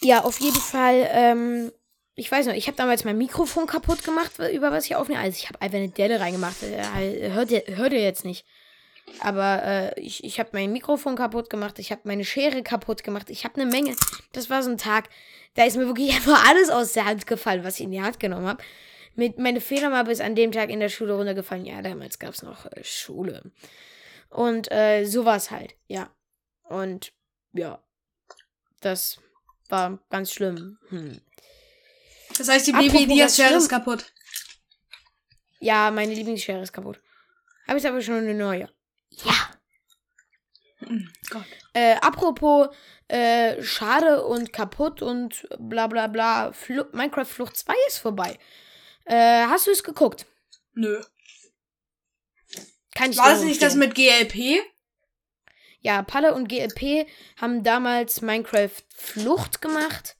Ja, 0.00 0.24
auf 0.24 0.40
jeden 0.40 0.60
Fall, 0.60 1.08
ähm, 1.12 1.72
ich 2.14 2.30
weiß 2.30 2.46
noch, 2.46 2.54
ich 2.54 2.66
habe 2.66 2.76
damals 2.76 3.04
mein 3.04 3.16
Mikrofon 3.16 3.66
kaputt 3.66 4.04
gemacht, 4.04 4.32
über 4.52 4.70
was 4.70 4.84
ich 4.84 4.96
aufnehme. 4.96 5.20
Also 5.20 5.36
ich 5.36 5.48
habe 5.48 5.60
einfach 5.60 5.78
eine 5.78 5.88
Delle 5.88 6.20
reingemacht. 6.20 6.62
Äh, 6.62 7.30
Hört 7.30 7.50
ihr, 7.50 7.62
hört 7.68 7.92
ihr 7.92 8.02
jetzt 8.02 8.24
nicht. 8.24 8.44
Aber 9.20 9.62
äh, 9.64 10.00
ich, 10.00 10.22
ich 10.24 10.38
habe 10.38 10.50
mein 10.52 10.72
Mikrofon 10.72 11.16
kaputt 11.16 11.50
gemacht, 11.50 11.78
ich 11.78 11.90
habe 11.90 12.02
meine 12.04 12.24
Schere 12.24 12.62
kaputt 12.62 13.02
gemacht, 13.02 13.30
ich 13.30 13.44
habe 13.44 13.60
eine 13.60 13.70
Menge. 13.70 13.96
Das 14.32 14.48
war 14.48 14.62
so 14.62 14.70
ein 14.70 14.78
Tag, 14.78 15.08
da 15.54 15.64
ist 15.64 15.76
mir 15.76 15.86
wirklich 15.86 16.12
einfach 16.14 16.48
alles 16.48 16.70
aus 16.70 16.92
der 16.92 17.06
Hand 17.06 17.26
gefallen, 17.26 17.64
was 17.64 17.76
ich 17.76 17.84
in 17.84 17.90
die 17.90 18.02
Hand 18.02 18.20
genommen 18.20 18.46
habe. 18.46 18.62
Mit 19.14 19.38
meine 19.38 19.60
Federmappe 19.60 20.10
ist 20.10 20.22
an 20.22 20.34
dem 20.34 20.52
Tag 20.52 20.70
in 20.70 20.80
der 20.80 20.88
Schule 20.88 21.14
runtergefallen. 21.14 21.66
Ja, 21.66 21.82
damals 21.82 22.18
gab 22.18 22.32
es 22.32 22.42
noch 22.42 22.66
äh, 22.66 22.82
Schule. 22.82 23.52
Und 24.30 24.70
äh, 24.72 25.04
sowas 25.04 25.50
halt, 25.50 25.74
ja. 25.86 26.10
Und 26.64 27.12
ja, 27.52 27.82
das 28.80 29.18
war 29.68 29.98
ganz 30.08 30.32
schlimm. 30.32 30.78
Hm. 30.88 31.20
Das 32.38 32.48
heißt, 32.48 32.66
die 32.66 32.72
Apropos 32.74 32.92
Baby 32.92 33.12
Elias 33.12 33.30
was 33.32 33.36
Schere 33.36 33.48
schlimm. 33.48 33.58
ist 33.58 33.68
kaputt. 33.68 34.12
Ja, 35.60 35.90
meine 35.90 36.12
Lieblingsschere 36.12 36.62
ist 36.62 36.72
kaputt. 36.72 37.00
Habe 37.68 37.78
ich 37.78 37.86
aber 37.86 38.02
schon 38.02 38.16
eine 38.16 38.34
neue. 38.34 38.68
Ja. 39.24 39.50
Hm, 40.78 41.08
Gott. 41.30 41.44
Äh, 41.74 41.94
apropos 42.00 42.68
äh, 43.06 43.62
schade 43.62 44.24
und 44.24 44.52
kaputt 44.52 45.02
und 45.02 45.46
bla 45.58 45.86
bla 45.86 46.08
bla. 46.08 46.52
Flu 46.52 46.84
Minecraft 46.92 47.24
Flucht 47.26 47.56
2 47.56 47.74
ist 47.86 47.98
vorbei. 47.98 48.38
Äh, 49.04 49.46
hast 49.46 49.66
du 49.66 49.70
es 49.70 49.84
geguckt? 49.84 50.26
Nö. 50.74 51.00
Kann 52.94 53.10
ich 53.12 53.18
War 53.18 53.30
das 53.30 53.42
nicht 53.42 53.62
das 53.62 53.74
mit 53.74 53.94
GLP? 53.94 54.60
Ja, 55.80 56.02
Palle 56.02 56.34
und 56.34 56.48
GLP 56.48 57.06
haben 57.40 57.62
damals 57.62 58.20
Minecraft 58.20 58.70
Flucht 58.94 59.60
gemacht. 59.62 60.16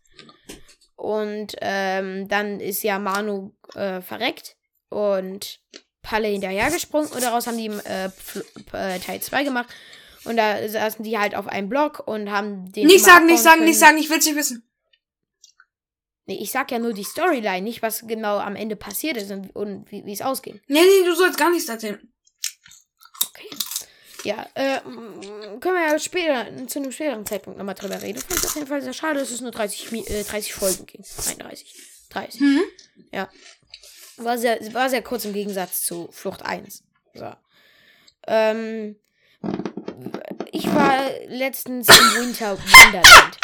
Und 1.03 1.57
ähm, 1.61 2.29
dann 2.29 2.61
ist 2.61 2.85
ja 2.85 3.01
Manu 3.01 3.51
äh, 3.75 4.01
verreckt 4.03 4.55
und 4.89 5.59
Palle 6.01 6.29
hinterhergesprungen 6.29 7.11
und 7.11 7.25
daraus 7.25 7.49
haben 7.49 7.59
die 7.59 7.67
äh, 7.67 8.05
äh, 8.73 9.01
Teil 9.01 9.21
2 9.21 9.43
gemacht. 9.43 9.69
Und 10.23 10.37
da 10.37 10.69
saßen 10.69 11.05
die 11.05 11.19
halt 11.19 11.35
auf 11.35 11.49
einem 11.49 11.69
Block 11.69 12.07
und 12.07 12.31
haben 12.31 12.71
den. 12.71 12.87
Nicht 12.87 13.05
sagen, 13.05 13.27
nicht 13.27 13.43
sagen, 13.43 13.57
können. 13.57 13.69
nicht 13.69 13.81
sagen, 13.81 13.99
ich 13.99 14.11
will's 14.11 14.27
nicht 14.27 14.37
wissen. 14.37 14.63
Nee, 16.27 16.39
ich 16.41 16.53
sag 16.53 16.71
ja 16.71 16.79
nur 16.79 16.93
die 16.93 17.03
Storyline, 17.03 17.63
nicht 17.63 17.83
was 17.83 18.07
genau 18.07 18.39
am 18.39 18.55
Ende 18.55 18.77
passiert 18.77 19.17
ist 19.17 19.33
und, 19.33 19.57
und 19.57 19.91
wie 19.91 20.07
wie 20.07 20.13
es 20.13 20.23
ausging. 20.23 20.61
Nee, 20.69 20.83
nee, 20.83 21.05
du 21.05 21.17
sollst 21.17 21.37
gar 21.37 21.51
nichts 21.51 21.69
erzählen. 21.69 22.12
Ja, 24.25 24.47
äh, 24.55 24.81
können 24.81 25.61
wir 25.75 25.87
ja 25.93 25.99
später, 25.99 26.47
zu 26.69 26.79
einem 26.79 26.93
späteren 26.93 27.27
Zeitpunkt 27.27 27.59
nochmal 27.59 27.75
drüber 27.75 28.01
reden. 28.01 28.23
Ich 28.29 28.45
auf 28.45 28.55
jeden 28.55 28.67
Fall 28.69 28.81
sehr 28.83 28.93
schade, 28.93 29.19
dass 29.19 29.31
es 29.31 29.41
nur 29.41 29.51
30, 29.51 29.89
Mi- 29.91 30.07
äh, 30.09 30.23
30 30.23 30.55
Folgen 30.55 30.87
ging. 30.87 31.05
31. 31.29 31.75
30. 32.11 32.41
Mhm. 32.41 32.63
Ja. 33.13 33.29
War 34.19 34.39
sehr, 34.39 34.61
war 34.75 34.89
sehr 34.91 35.03
kurz 35.03 35.25
im 35.25 35.33
Gegensatz 35.33 35.83
zu 35.83 36.09
Flucht 36.13 36.43
1. 36.45 36.85
So. 37.15 37.33
Ähm, 38.29 38.97
ich 40.53 40.67
war 40.73 41.11
letztens 41.27 41.89
im 41.89 42.15
Winter 42.21 42.57
Wonderland. 42.59 43.39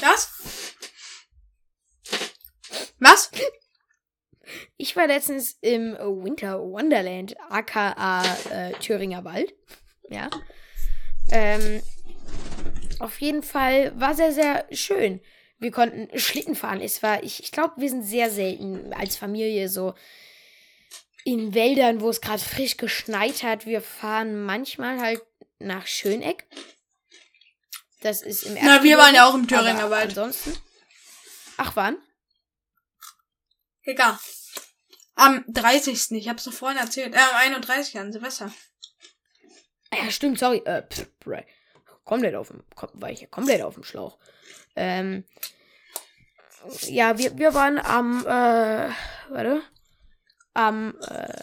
Was? 0.00 0.30
Was? 2.98 3.30
Ich 4.78 4.96
war 4.96 5.06
letztens 5.06 5.58
im 5.60 5.92
Winter 5.98 6.60
Wonderland, 6.60 7.36
aka 7.50 8.22
äh, 8.50 8.72
Thüringer 8.74 9.24
Wald. 9.24 9.52
Ja. 10.08 10.30
Ähm, 11.30 11.82
auf 12.98 13.20
jeden 13.20 13.42
Fall 13.42 13.98
war 13.98 14.14
sehr, 14.14 14.32
sehr 14.32 14.66
schön. 14.72 15.20
Wir 15.58 15.70
konnten 15.70 16.16
Schlitten 16.18 16.54
fahren. 16.54 16.80
Es 16.80 17.02
war, 17.02 17.22
ich, 17.22 17.42
ich 17.42 17.52
glaube, 17.52 17.74
wir 17.76 17.88
sind 17.88 18.02
sehr 18.02 18.30
selten 18.30 18.92
als 18.92 19.16
Familie 19.16 19.68
so 19.68 19.94
in 21.24 21.52
Wäldern, 21.52 22.00
wo 22.00 22.10
es 22.10 22.20
gerade 22.20 22.42
frisch 22.42 22.76
geschneit 22.76 23.42
hat. 23.42 23.66
Wir 23.66 23.82
fahren 23.82 24.44
manchmal 24.44 25.00
halt 25.00 25.20
nach 25.58 25.86
Schöneck. 25.86 26.46
Das 28.00 28.22
ist 28.22 28.44
im 28.44 28.56
Na, 28.62 28.82
wir 28.82 28.96
waren 28.96 29.14
ja 29.14 29.28
auch 29.28 29.34
im 29.34 29.42
aber 29.42 29.48
Thüringer 29.48 29.90
Wald. 29.90 30.10
Ansonsten. 30.10 30.56
Ach, 31.56 31.74
wann? 31.74 31.96
Egal. 33.82 34.18
Am 35.16 35.44
30. 35.48 36.12
Ich 36.12 36.28
hab's 36.28 36.44
doch 36.44 36.52
vorhin 36.52 36.78
erzählt. 36.78 37.14
Äh, 37.14 37.18
am 37.18 37.34
31. 37.34 37.98
an 37.98 38.12
Silvester. 38.12 38.52
Ja, 39.92 40.10
stimmt, 40.10 40.38
sorry. 40.38 40.62
Äh, 40.64 40.82
pff, 40.82 41.08
komplett 42.04 42.34
auf 42.34 42.48
dem, 42.48 42.64
kom 42.74 42.90
war 42.94 43.10
ich 43.10 43.20
ja 43.20 43.26
komplett 43.26 43.62
auf 43.62 43.74
dem 43.74 43.84
Schlauch. 43.84 44.18
Ähm, 44.76 45.24
ja, 46.82 47.18
wir, 47.18 47.38
wir 47.38 47.54
waren 47.54 47.78
am, 47.78 48.20
äh, 48.26 48.90
warte, 49.30 49.62
am, 50.54 50.96
äh, 51.06 51.42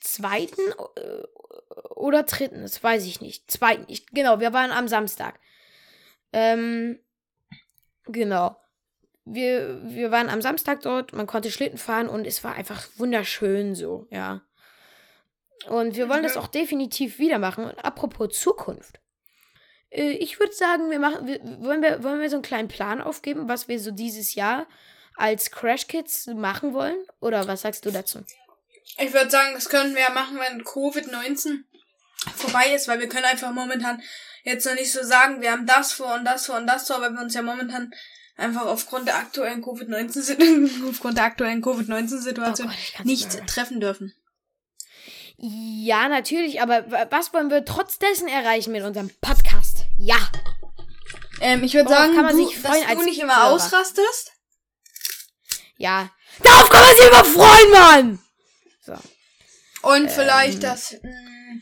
zweiten 0.00 0.60
äh, 0.96 1.22
oder 1.94 2.22
dritten, 2.22 2.62
das 2.62 2.82
weiß 2.82 3.04
ich 3.06 3.20
nicht. 3.20 3.50
Zweiten, 3.50 3.84
ich, 3.88 4.06
genau, 4.06 4.40
wir 4.40 4.52
waren 4.52 4.70
am 4.70 4.88
Samstag. 4.88 5.38
Ähm, 6.32 6.98
genau. 8.06 8.56
Wir, 9.24 9.82
wir 9.82 10.12
waren 10.12 10.28
am 10.28 10.40
Samstag 10.40 10.82
dort, 10.82 11.12
man 11.12 11.26
konnte 11.26 11.50
Schlitten 11.50 11.78
fahren 11.78 12.08
und 12.08 12.26
es 12.26 12.44
war 12.44 12.54
einfach 12.54 12.86
wunderschön 12.96 13.74
so, 13.74 14.06
ja. 14.10 14.42
Und 15.68 15.96
wir 15.96 16.08
wollen 16.08 16.22
das 16.22 16.36
auch 16.36 16.48
definitiv 16.48 17.18
wieder 17.18 17.38
machen. 17.38 17.64
Und 17.64 17.84
apropos 17.84 18.38
Zukunft. 18.38 19.00
Äh, 19.90 20.10
ich 20.10 20.38
würde 20.38 20.52
sagen, 20.52 20.90
wir 20.90 20.98
machen, 20.98 21.26
wir, 21.26 21.40
wollen, 21.60 21.82
wir, 21.82 22.02
wollen 22.02 22.20
wir 22.20 22.30
so 22.30 22.36
einen 22.36 22.42
kleinen 22.42 22.68
Plan 22.68 23.00
aufgeben, 23.00 23.48
was 23.48 23.68
wir 23.68 23.80
so 23.80 23.90
dieses 23.90 24.34
Jahr 24.34 24.66
als 25.16 25.50
Crash 25.50 25.86
Kids 25.86 26.26
machen 26.26 26.74
wollen? 26.74 26.96
Oder 27.20 27.48
was 27.48 27.62
sagst 27.62 27.84
du 27.86 27.90
dazu? 27.90 28.20
Ich 28.98 29.12
würde 29.12 29.30
sagen, 29.30 29.54
das 29.54 29.68
können 29.68 29.94
wir 29.94 30.02
ja 30.02 30.10
machen, 30.10 30.38
wenn 30.38 30.62
Covid-19 30.62 31.64
vorbei 32.34 32.72
ist, 32.74 32.88
weil 32.88 33.00
wir 33.00 33.08
können 33.08 33.24
einfach 33.24 33.52
momentan 33.52 34.02
jetzt 34.44 34.64
noch 34.66 34.74
nicht 34.74 34.92
so 34.92 35.02
sagen, 35.02 35.40
wir 35.40 35.52
haben 35.52 35.66
das 35.66 35.92
vor 35.92 36.14
und 36.14 36.24
das 36.24 36.46
vor 36.46 36.56
und 36.56 36.66
das 36.66 36.86
vor, 36.86 37.00
weil 37.00 37.12
wir 37.12 37.20
uns 37.20 37.34
ja 37.34 37.42
momentan 37.42 37.92
einfach 38.36 38.66
aufgrund 38.66 39.08
der 39.08 39.16
aktuellen 39.16 39.62
Covid-19 39.62 40.88
aufgrund 40.88 41.18
der 41.18 41.24
aktuellen 41.24 41.62
Oh 41.64 41.72
Covid-19-Situation 41.72 42.68
Gott, 42.68 42.76
ich 42.78 42.92
kann's 42.94 43.06
nicht 43.06 43.46
treffen 43.46 43.80
dürfen. 43.80 44.14
Ja, 45.38 46.08
natürlich, 46.08 46.62
aber 46.62 46.90
wa- 46.90 47.06
was 47.10 47.32
wollen 47.34 47.50
wir 47.50 47.64
trotz 47.64 47.98
dessen 47.98 48.26
erreichen 48.28 48.72
mit 48.72 48.82
unserem 48.82 49.10
Podcast? 49.20 49.84
Ja. 49.98 50.16
Ähm, 51.40 51.62
ich 51.62 51.74
würde 51.74 51.90
sagen, 51.90 52.14
kann 52.14 52.24
man 52.24 52.36
du, 52.36 52.46
sich 52.46 52.58
freuen 52.58 52.86
dass 52.86 52.94
du 52.98 53.04
nicht 53.04 53.20
immer 53.20 53.36
Hörer? 53.36 53.50
ausrastest. 53.50 54.32
Ja. 55.76 56.10
Darauf 56.42 56.70
kann 56.70 56.82
man 56.82 56.96
sich 56.96 57.06
immer 57.06 57.24
freuen, 57.24 57.70
Mann! 57.70 58.18
So. 58.82 58.94
Und 59.88 60.10
vielleicht 60.10 60.54
Ähm. 60.54 60.60
das. 60.60 60.92
Mh, 61.02 61.60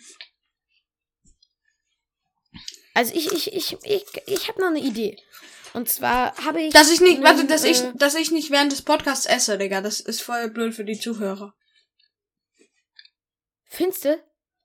Also 2.95 3.13
ich, 3.15 3.33
ich, 3.33 3.53
ich, 3.53 3.77
ich, 3.83 4.05
ich 4.27 4.49
habe 4.49 4.61
noch 4.61 4.69
eine 4.69 4.79
Idee. 4.79 5.17
Und 5.73 5.89
zwar 5.89 6.37
habe 6.45 6.63
ich. 6.63 6.73
dass 6.73 6.91
ich 6.93 7.01
nicht, 7.01 7.23
warte, 7.25 7.41
einen, 7.41 7.49
dass 7.49 7.65
ich, 7.65 7.83
äh, 7.83 7.93
dass 7.97 8.15
ich 8.15 8.31
nicht 8.31 8.53
während 8.53 8.71
des 8.71 8.83
Podcasts 8.83 9.27
esse, 9.27 9.59
Digga. 9.59 9.81
Das 9.81 9.99
ist 9.99 10.23
voll 10.23 10.49
blöd 10.51 10.75
für 10.75 10.85
die 10.85 10.99
Zuhörer. 10.99 11.53
Findste? 13.75 14.23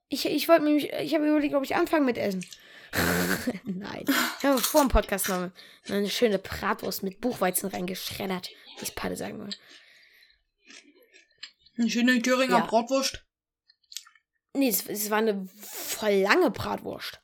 Ich, 0.08 0.26
ich 0.26 0.48
wollte 0.48 0.62
mich, 0.64 0.92
ich 0.92 1.14
habe 1.14 1.26
überlegt, 1.28 1.54
ob 1.54 1.62
ich 1.64 1.76
anfange 1.76 2.04
mit 2.04 2.18
Essen. 2.18 2.44
Nein. 3.64 4.04
Ich 4.38 4.44
habe 4.44 4.58
vor 4.58 4.80
dem 4.80 4.88
Podcast 4.88 5.28
noch 5.28 5.50
eine 5.88 6.10
schöne 6.10 6.38
Bratwurst 6.38 7.02
mit 7.04 7.20
Buchweizen 7.20 7.68
reingeschreddert, 7.68 8.48
wie 8.78 8.82
es 8.82 8.90
Palle 8.90 9.16
sagen 9.16 9.38
würde. 9.38 9.56
Eine 11.78 11.88
schöne 11.88 12.20
Thüringer 12.20 12.58
Ja. 12.58 12.66
Bratwurst. 12.66 13.22
Nee, 14.52 14.68
es, 14.68 14.86
es 14.88 15.10
war 15.10 15.18
eine 15.18 15.48
voll 15.62 16.14
lange 16.22 16.50
Bratwurst. 16.50 17.20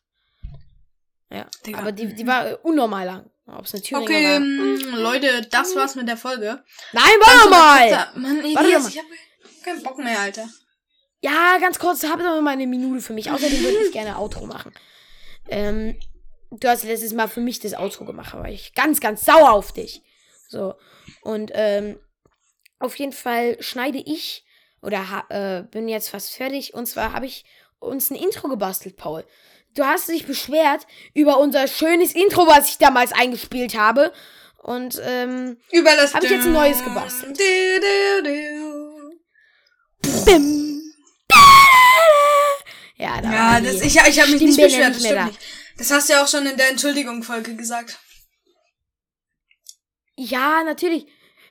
Ja, 1.30 1.48
Digga. 1.66 1.78
aber 1.80 1.90
die, 1.90 2.14
die 2.14 2.26
war 2.26 2.64
unnormal 2.64 3.04
lang. 3.04 3.30
Ob 3.46 3.64
es 3.64 3.74
eine 3.74 3.82
Thüringer 3.82 4.04
Okay, 4.04 4.24
war. 4.34 4.40
mh, 4.40 4.96
Leute, 4.98 5.42
das 5.50 5.74
war's 5.74 5.96
mit 5.96 6.06
der 6.08 6.16
Folge. 6.16 6.62
Nein, 6.92 7.02
warte 7.20 7.50
mal! 7.50 8.08
Mann, 8.14 8.36
Warte 8.44 8.58
Elias, 8.68 8.82
mal. 8.84 8.88
ich 8.90 8.98
hab 8.98 9.06
keinen 9.64 9.82
Bock 9.82 9.98
mehr, 9.98 10.20
Alter. 10.20 10.48
Ja, 11.26 11.58
ganz 11.58 11.80
kurz, 11.80 12.04
habt 12.04 12.22
noch 12.22 12.40
mal 12.40 12.50
eine 12.50 12.68
Minute 12.68 13.02
für 13.02 13.12
mich. 13.12 13.32
Außerdem 13.32 13.60
würde 13.60 13.78
ich 13.84 13.92
gerne 13.92 14.16
Outro 14.16 14.46
machen. 14.46 14.72
Ähm, 15.48 15.98
du 16.52 16.68
hast 16.68 16.84
letztes 16.84 17.12
Mal 17.12 17.26
für 17.26 17.40
mich 17.40 17.58
das 17.58 17.74
Outro 17.74 18.04
gemacht, 18.04 18.32
aber 18.32 18.48
ich 18.48 18.74
ganz, 18.74 19.00
ganz 19.00 19.24
sauer 19.24 19.50
auf 19.50 19.72
dich. 19.72 20.02
So. 20.48 20.74
Und 21.22 21.50
ähm, 21.54 21.98
auf 22.78 22.96
jeden 22.96 23.12
Fall 23.12 23.56
schneide 23.58 23.98
ich 23.98 24.44
oder 24.82 25.10
ha, 25.10 25.24
äh, 25.30 25.64
bin 25.64 25.88
jetzt 25.88 26.10
fast 26.10 26.30
fertig. 26.30 26.74
Und 26.74 26.86
zwar 26.86 27.12
habe 27.12 27.26
ich 27.26 27.44
uns 27.80 28.10
ein 28.10 28.16
Intro 28.16 28.46
gebastelt, 28.46 28.96
Paul. 28.96 29.24
Du 29.74 29.84
hast 29.84 30.08
dich 30.08 30.26
beschwert 30.26 30.86
über 31.12 31.40
unser 31.40 31.66
schönes 31.66 32.14
Intro, 32.14 32.46
was 32.46 32.68
ich 32.68 32.78
damals 32.78 33.12
eingespielt 33.12 33.76
habe. 33.76 34.12
Und 34.62 35.02
ähm, 35.04 35.58
Über 35.72 35.90
das 35.96 36.14
Hab 36.14 36.22
ich 36.22 36.30
jetzt 36.30 36.46
ein 36.46 36.52
neues 36.52 36.84
gebastelt. 36.84 37.36
Du, 37.36 38.22
du, 38.22 38.24
du. 40.02 40.24
bim, 40.24 40.65
ja, 42.96 43.20
da 43.20 43.32
Ja, 43.32 43.60
das, 43.60 43.80
ich, 43.82 43.94
ich 43.96 44.20
habe 44.20 44.30
mich 44.32 44.40
nicht 44.42 44.56
beschwert, 44.60 44.94
nicht 44.94 44.96
das 44.96 44.98
stimmt 45.04 45.16
da. 45.18 45.24
nicht. 45.26 45.38
Das 45.78 45.90
hast 45.90 46.08
du 46.08 46.14
ja 46.14 46.24
auch 46.24 46.28
schon 46.28 46.46
in 46.46 46.56
der 46.56 46.70
Entschuldigung-Folge 46.70 47.54
gesagt. 47.56 47.98
Ja, 50.16 50.62
natürlich. 50.64 51.06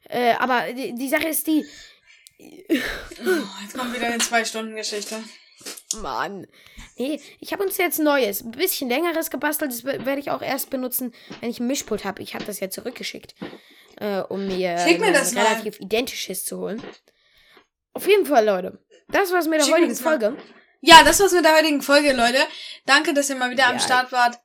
Äh, 0.09 0.33
aber 0.33 0.73
die, 0.73 0.95
die 0.95 1.09
Sache 1.09 1.27
ist 1.27 1.45
die. 1.47 1.65
Oh, 2.39 2.43
jetzt 3.63 3.77
kommt 3.77 3.95
wieder 3.95 4.07
eine 4.07 4.17
Zwei-Stunden-Geschichte. 4.17 5.23
Mann. 5.97 6.47
Nee, 6.97 7.19
ich 7.39 7.53
habe 7.53 7.63
uns 7.63 7.77
jetzt 7.77 7.99
Neues, 7.99 8.41
ein 8.43 8.51
bisschen 8.51 8.89
längeres 8.89 9.29
gebastelt. 9.29 9.71
Das 9.71 9.83
we- 9.83 10.05
werde 10.05 10.19
ich 10.19 10.29
auch 10.31 10.41
erst 10.41 10.69
benutzen, 10.69 11.13
wenn 11.39 11.49
ich 11.49 11.59
ein 11.59 11.67
Mischpult 11.67 12.03
habe. 12.05 12.21
Ich 12.21 12.35
habe 12.35 12.45
das 12.45 12.59
ja 12.59 12.69
zurückgeschickt, 12.69 13.35
äh, 13.97 14.19
um 14.21 14.45
mir, 14.47 14.77
Schick 14.79 14.99
mir 14.99 15.07
ein 15.07 15.13
das 15.13 15.31
mal. 15.33 15.45
relativ 15.45 15.79
identisches 15.79 16.43
zu 16.45 16.57
holen. 16.59 16.83
Auf 17.93 18.07
jeden 18.07 18.25
Fall, 18.25 18.45
Leute. 18.45 18.83
Das 19.07 19.31
war's 19.31 19.47
mit 19.47 19.59
der 19.59 19.65
Schick 19.65 19.73
heutigen 19.75 19.89
das 19.89 20.01
mal. 20.01 20.19
Ja, 20.85 21.03
das 21.03 21.19
war's 21.19 21.31
mit 21.31 21.43
der 21.43 21.55
heutigen 21.57 21.81
Folge, 21.81 22.13
Leute. 22.13 22.37
Danke, 22.85 23.13
dass 23.13 23.29
ihr 23.29 23.35
mal 23.35 23.49
wieder 23.49 23.67
am 23.67 23.73
Ja. 23.75 23.79
Start 23.79 24.11
wart. 24.11 24.39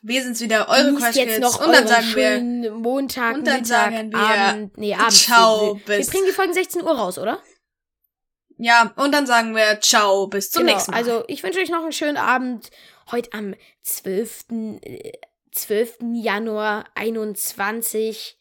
Wir 0.00 0.22
sind's 0.22 0.40
wieder, 0.40 0.68
eure 0.68 0.94
Crash 0.94 1.16
jetzt 1.16 1.40
noch 1.40 1.64
Und 1.64 1.72
dann 1.72 1.86
sagen 1.86 2.14
wir 2.14 2.70
Montag, 2.72 3.34
und 3.36 3.46
dann 3.46 3.60
Mittag, 3.60 3.92
sagen 3.92 4.10
wir 4.12 4.18
Abend. 4.18 4.78
Nee, 4.78 4.94
Abend. 4.94 5.12
ciao, 5.12 5.74
wir, 5.74 5.88
wir 5.88 5.96
bis- 5.98 6.08
bringen 6.08 6.24
die 6.26 6.32
Folgen 6.32 6.54
16 6.54 6.82
Uhr 6.82 6.96
raus, 6.96 7.18
oder? 7.18 7.42
Ja, 8.56 8.92
und 8.96 9.12
dann 9.12 9.26
sagen 9.26 9.54
wir 9.54 9.80
ciao, 9.80 10.28
bis 10.28 10.50
zum 10.50 10.62
genau, 10.62 10.74
nächsten 10.74 10.92
Mal. 10.92 10.98
Also, 10.98 11.24
ich 11.26 11.42
wünsche 11.42 11.58
euch 11.60 11.68
noch 11.68 11.82
einen 11.82 11.92
schönen 11.92 12.16
Abend. 12.16 12.70
Heute 13.10 13.32
am 13.32 13.54
12. 13.82 14.44
äh, 14.82 15.12
12. 15.52 15.98
Januar 16.14 16.84
21. 16.94 18.38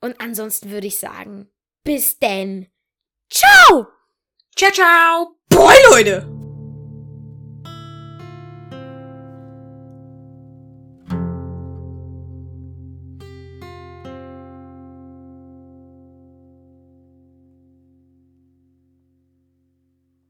Und 0.00 0.20
ansonsten 0.20 0.70
würde 0.70 0.86
ich 0.86 0.98
sagen, 0.98 1.50
bis 1.84 2.18
denn. 2.18 2.70
Ciao! 3.30 3.88
ciao, 4.56 4.70
ciao. 4.70 5.36
Boah, 5.50 5.74
Leute. 5.90 6.31